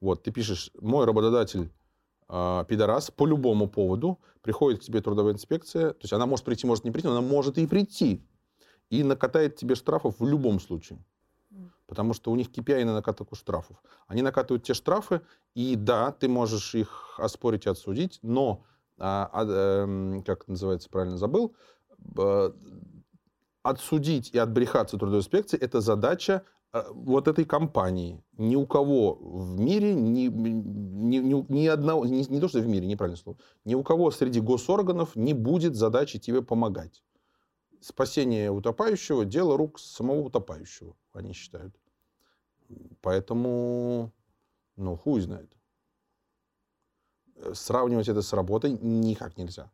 [0.02, 1.85] Вот, ты пишешь, мой работодатель э,
[2.28, 6.84] пидорас по любому поводу, приходит к тебе трудовая инспекция, то есть она может прийти, может
[6.84, 8.24] не прийти, но она может и прийти,
[8.90, 11.00] и накатает тебе штрафов в любом случае.
[11.88, 13.78] Потому что у них KPI на накатку штрафов.
[14.08, 15.22] Они накатывают те штрафы,
[15.54, 18.64] и да, ты можешь их оспорить и отсудить, но,
[18.98, 21.56] а, а, э, как называется, правильно забыл,
[23.64, 26.55] отсудить и отбрехаться трудовой инспекции– это задача а,
[26.92, 32.40] вот этой компании ни у кого в мире, ни, ни, ни, ни одного, не, не
[32.42, 36.42] то, что в мире, неправильное слово, ни у кого среди госорганов не будет задачи тебе
[36.42, 37.04] помогать.
[37.82, 41.76] Спасение утопающего– дело рук самого утопающего, они считают.
[43.02, 44.12] Поэтому,
[44.76, 45.56] ну, хуй знает.
[47.36, 49.72] э, сравнивать это с работой никак нельзя.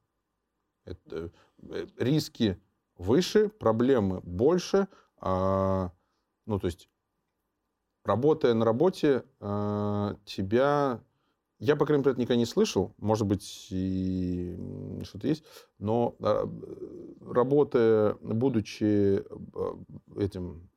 [0.85, 1.31] Это,
[1.63, 2.61] э, риски
[2.97, 4.87] выше, проблемы больше.
[5.17, 5.91] А,
[6.45, 6.89] ну, то есть,
[8.03, 11.01] работая на работе, а, тебя...
[11.59, 12.95] Я, по крайней мере, это никогда не слышал.
[12.97, 14.57] Может быть, и
[15.03, 15.43] что-то есть.
[15.77, 16.49] Но а,
[17.21, 19.23] работая, будучи
[19.53, 19.77] а,
[20.17, 20.67] этим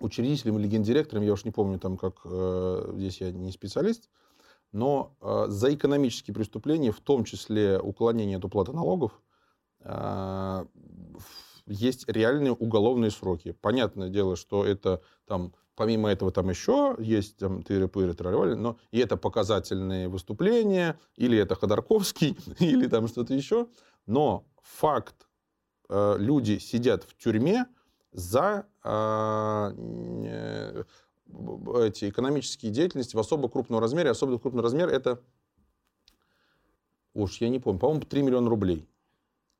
[0.00, 4.10] учредителем или гендиректором, я уж не помню, там как э, здесь я не специалист,
[4.72, 9.12] но э, за экономические преступления, в том числе уклонение от уплаты налогов,
[9.80, 10.64] э,
[11.66, 13.52] есть реальные уголовные сроки.
[13.60, 18.98] Понятное дело, что это там Помимо этого там еще есть там, тыры-пыры, тролливали, но и
[18.98, 23.68] это показательные выступления, или это Ходорковский, или там что-то еще.
[24.06, 25.28] Но факт,
[25.90, 27.66] э, люди сидят в тюрьме
[28.10, 29.72] за э,
[31.82, 34.08] эти экономические деятельности в особо крупном размере.
[34.08, 35.20] Особо крупный размер это,
[37.12, 38.88] уж я не помню, по-моему, 3 миллиона рублей.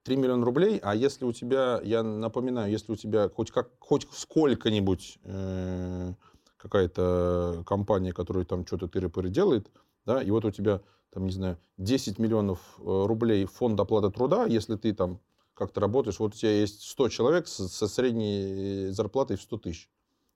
[0.07, 4.07] 3 миллиона рублей, а если у тебя, я напоминаю, если у тебя хоть, как, хоть
[4.13, 6.15] сколько-нибудь э,
[6.57, 9.69] какая-то компания, которая там что-то тыры-пыры делает,
[10.05, 10.81] да, и вот у тебя,
[11.11, 15.19] там, не знаю, 10 миллионов э, рублей фонд оплаты труда, если ты там
[15.55, 19.91] как-то работаешь, вот у тебя есть 100 человек со средней зарплатой в 100 тысяч,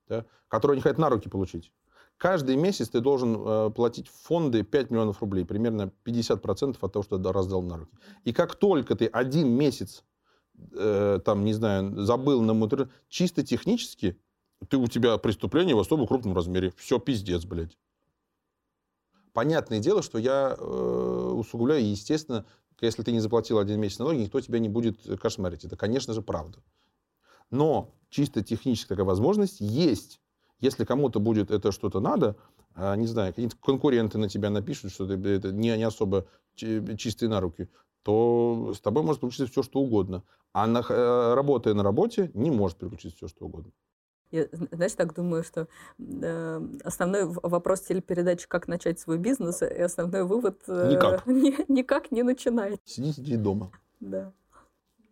[0.08, 1.70] да, которые не хотят на руки получить.
[2.20, 7.02] Каждый месяц ты должен э, платить в фонды 5 миллионов рублей, примерно 50% от того,
[7.02, 7.96] что ты раздал на руки.
[8.24, 10.04] И как только ты один месяц,
[10.72, 14.20] э, там, не знаю, забыл на мотор, чисто технически,
[14.68, 16.74] ты, у тебя преступление в особо крупном размере.
[16.76, 17.78] Все, пиздец, блядь.
[19.32, 22.44] Понятное дело, что я э, усугубляю, естественно,
[22.82, 25.64] если ты не заплатил один месяц налоги, никто тебя не будет кошмарить.
[25.64, 26.58] Это, конечно же, правда.
[27.50, 30.20] Но чисто технически такая возможность есть.
[30.60, 32.36] Если кому-то будет это что-то надо,
[32.74, 37.28] а, не знаю, какие-то конкуренты на тебя напишут, что ты это не, не особо чистые
[37.28, 37.68] на руки,
[38.02, 40.22] то с тобой может получиться все, что угодно.
[40.52, 43.72] А на, э, работая на работе, не может приключиться все, что угодно.
[44.30, 45.66] Я, знаешь, так думаю, что
[45.98, 51.26] э, основной вопрос телепередачи «Как начать свой бизнес» и основной вывод э, никак.
[51.26, 52.80] Ни, никак не начинать.
[52.84, 53.72] Сидите дома.
[53.98, 54.32] Да.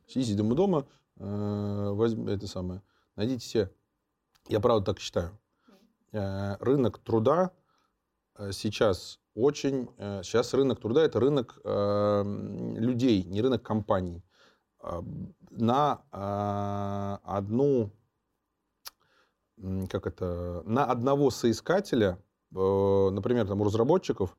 [0.06, 2.80] Сидите дома, дома э, возьм, это самое,
[3.16, 3.72] найдите себе
[4.48, 5.38] я правда так считаю.
[6.12, 7.50] Э, рынок труда
[8.36, 9.88] э, сейчас очень...
[9.98, 14.22] Э, сейчас рынок труда– это рынок людей, не рынок компаний.
[15.50, 17.90] На одну...
[19.88, 20.62] Как это?
[20.64, 22.18] На одного соискателя,
[22.52, 24.36] например, там, у разработчиков,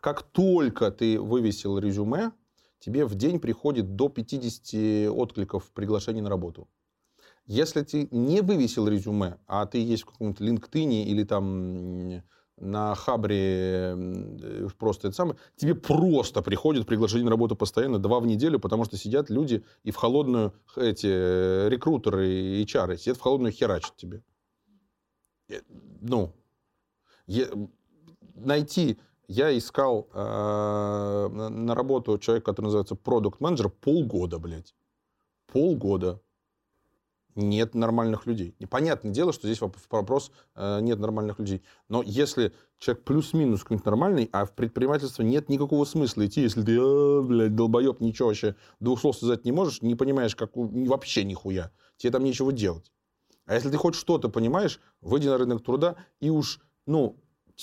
[0.00, 2.32] как только ты вывесил резюме,
[2.80, 6.68] тебе в день приходит до 50 откликов приглашений на работу.
[7.46, 12.22] Если ты не вывесил резюме, а ты есть в каком-то LinkedIn или там
[12.60, 13.96] на Хабре
[14.78, 18.96] просто это самое, тебе просто приходит приглашение на работу постоянно, два в неделю, потому что
[18.96, 24.22] сидят люди и в холодную, эти рекрутеры и HR, сидят в холодную херачат тебе.
[25.48, 25.60] Э,
[26.00, 26.32] ну,
[28.34, 34.74] найти я искал э, на работу человека, который называется продукт менеджер полгода, блядь.
[35.46, 36.20] Полгода
[37.34, 38.54] нет нормальных людей.
[38.58, 41.62] Непонятное дело, что здесь вопрос э, нет нормальных людей.
[41.88, 46.78] Но если человек плюс-минус какой-нибудь нормальный, а в предпринимательство нет никакого смысла идти, если ты,
[46.80, 51.70] а, блядь, долбоеб, ничего вообще, двух слов сказать не можешь, не понимаешь как, вообще нихуя,
[51.96, 52.90] тебе там нечего делать.
[53.46, 57.16] А если ты хоть что-то понимаешь, выйди на рынок труда и уж, ну,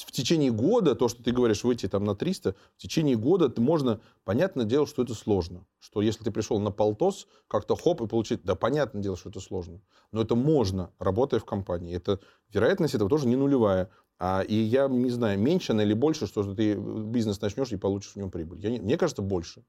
[0.06, 3.62] в течение года, то, что ты говоришь, выйти там на 300, в течение года ты
[3.62, 5.66] можно, понятное дело, что это сложно.
[5.80, 9.40] Что если ты пришел на полтос, как-то хоп и получить, да, понятное дело, что это
[9.40, 9.82] сложно.
[10.12, 11.96] Но это можно, работая в компании.
[11.96, 12.20] Это,
[12.50, 13.90] вероятность этого тоже не нулевая.
[14.20, 18.14] А, и я не знаю, меньше она или больше, что ты бизнес начнешь и получишь
[18.14, 18.60] в нем прибыль.
[18.60, 19.64] Я не, мне кажется, больше.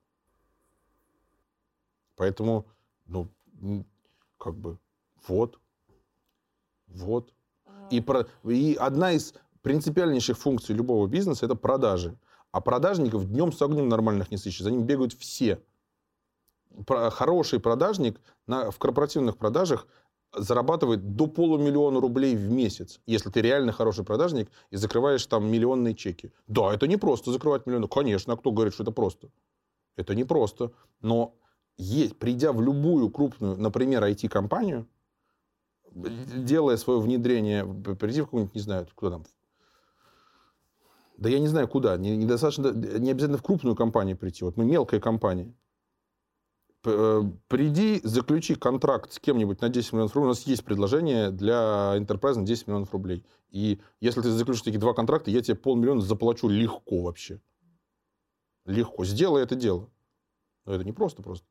[2.17, 2.67] Поэтому,
[3.07, 3.29] ну,
[4.39, 4.79] как бы,
[5.27, 5.61] вот,
[6.89, 7.33] вот.
[7.91, 12.17] И, про, и одна из принципиальнейших функций любого бизнеса– это продажи.
[12.51, 14.63] А продажников днем с огнем нормальных не сыщешь.
[14.63, 15.63] За ним бегают все.
[16.87, 19.87] Хороший продажник на, в корпоративных продажах
[20.35, 25.95] зарабатывает до полумиллиона рублей в месяц, если ты реально хороший продажник и закрываешь там миллионные
[25.95, 26.33] чеки.
[26.47, 27.89] Да, это не просто закрывать миллионы.
[27.89, 29.29] Конечно, а кто говорит, что это просто?
[29.97, 30.73] Это не просто.
[31.01, 31.35] Но
[31.77, 34.87] есть, придя в любую крупную, например, IT-компанию,
[35.95, 37.65] делая свое внедрение,
[37.95, 39.25] приди в какую-нибудь, не знаю, куда там,
[41.19, 41.97] да я не знаю куда.
[41.97, 44.45] Не, недостаточно, не обязательно в крупную компанию прийти.
[44.45, 45.53] Вот мы мелкая компания.
[46.85, 50.27] Э, приди, заключи контракт с кем-нибудь на 10 миллионов рублей.
[50.27, 53.27] У нас есть предложение для Enterprise на 10 миллионов рублей.
[53.51, 57.41] И если ты заключишь такие два контракта, я тебе полмиллиона заплачу легко вообще.
[58.65, 59.05] Легко.
[59.05, 59.91] Сделай это дело.
[60.67, 61.47] Но это не просто просто.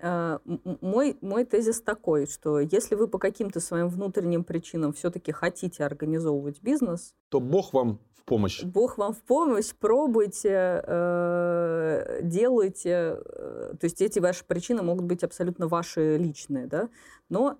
[0.00, 0.38] Э,
[0.80, 6.62] мой, мой тезис такой, что если вы по каким-то своим внутренним причинам все-таки хотите организовывать
[6.62, 8.62] бизнес, то Бог вам в помощь.
[8.62, 13.18] Бог вам в помощь, пробуйте, э, делайте.
[13.24, 16.88] Э, то есть эти ваши причины могут быть абсолютно ваши личные, да,
[17.28, 17.58] но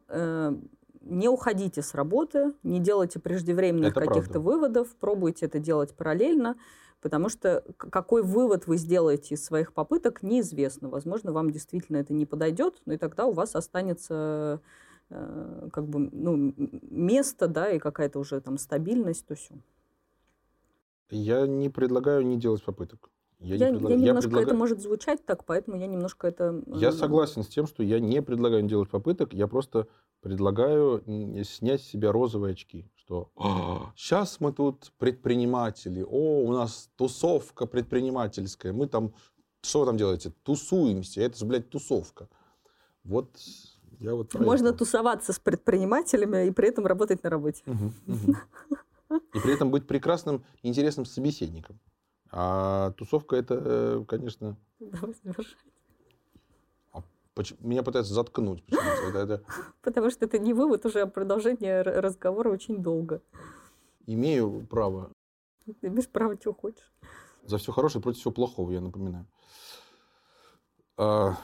[1.00, 6.56] не уходите с работы, не делайте преждевременных каких-то выводов, пробуйте это делать параллельно
[7.00, 10.88] потому что какой вывод вы сделаете из своих попыток, неизвестно.
[10.88, 14.60] Возможно, вам действительно это не подойдет, но и тогда у вас останется
[15.10, 16.54] э, как бы, ну,
[16.90, 19.54] место, да, и какая-то уже там стабильность, то все.
[21.10, 23.10] Я не предлагаю не делать попыток.
[23.38, 24.00] Я, я, не предлагаю.
[24.00, 24.46] я немножко я предлагаю...
[24.48, 26.62] это может звучать так, поэтому я немножко это...
[26.66, 29.86] Я согласен с тем, что я не предлагаю не делать попыток, я просто
[30.20, 31.02] предлагаю
[31.44, 33.30] снять с себя розовые очки что
[33.96, 39.14] сейчас мы тут предприниматели, о, у нас тусовка предпринимательская, мы там,
[39.62, 40.32] что вы там делаете?
[40.42, 42.28] Тусуемся, это же, блядь, тусовка.
[43.04, 43.30] Вот
[43.98, 44.78] я вот Можно это.
[44.78, 47.62] тусоваться с предпринимателями и при этом работать на работе.
[49.32, 51.80] И при этом быть прекрасным, интересным собеседником.
[52.30, 54.58] А тусовка это, э, конечно...
[54.80, 55.56] Давай завершать.
[57.60, 58.64] Меня пытаются заткнуть.
[58.68, 59.42] Это, это...
[59.82, 63.22] Потому что это не вывод, уже продолжение разговора очень долго.
[64.06, 65.10] Имею право.
[65.80, 66.92] Ты имеешь право, чего хочешь.
[67.44, 69.26] За все хорошее против всего плохого, я напоминаю.
[70.96, 71.36] А,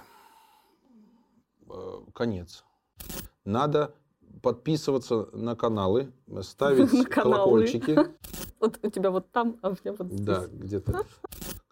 [1.69, 2.65] а, конец.
[3.45, 3.95] Надо
[4.43, 6.13] подписываться на каналы,
[6.43, 7.99] ставить на колокольчики.
[8.61, 10.21] Вот у тебя вот там, а у меня вот здесь.
[10.21, 11.05] Да, где-то.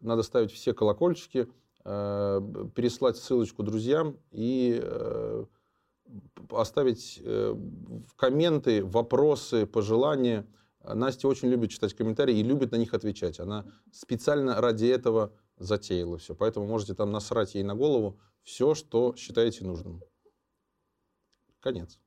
[0.02, 1.48] Надо ставить все колокольчики
[1.84, 5.44] переслать ссылочку друзьям и э,
[6.50, 7.56] оставить э,
[8.16, 10.46] комменты, вопросы, пожелания.
[10.84, 13.40] Настя очень любит читать комментарии и любит на них отвечать.
[13.40, 16.34] Она специально ради этого затеяла все.
[16.34, 20.02] Поэтому можете там насрать ей на голову все, что считаете нужным.
[21.60, 21.98] Конец.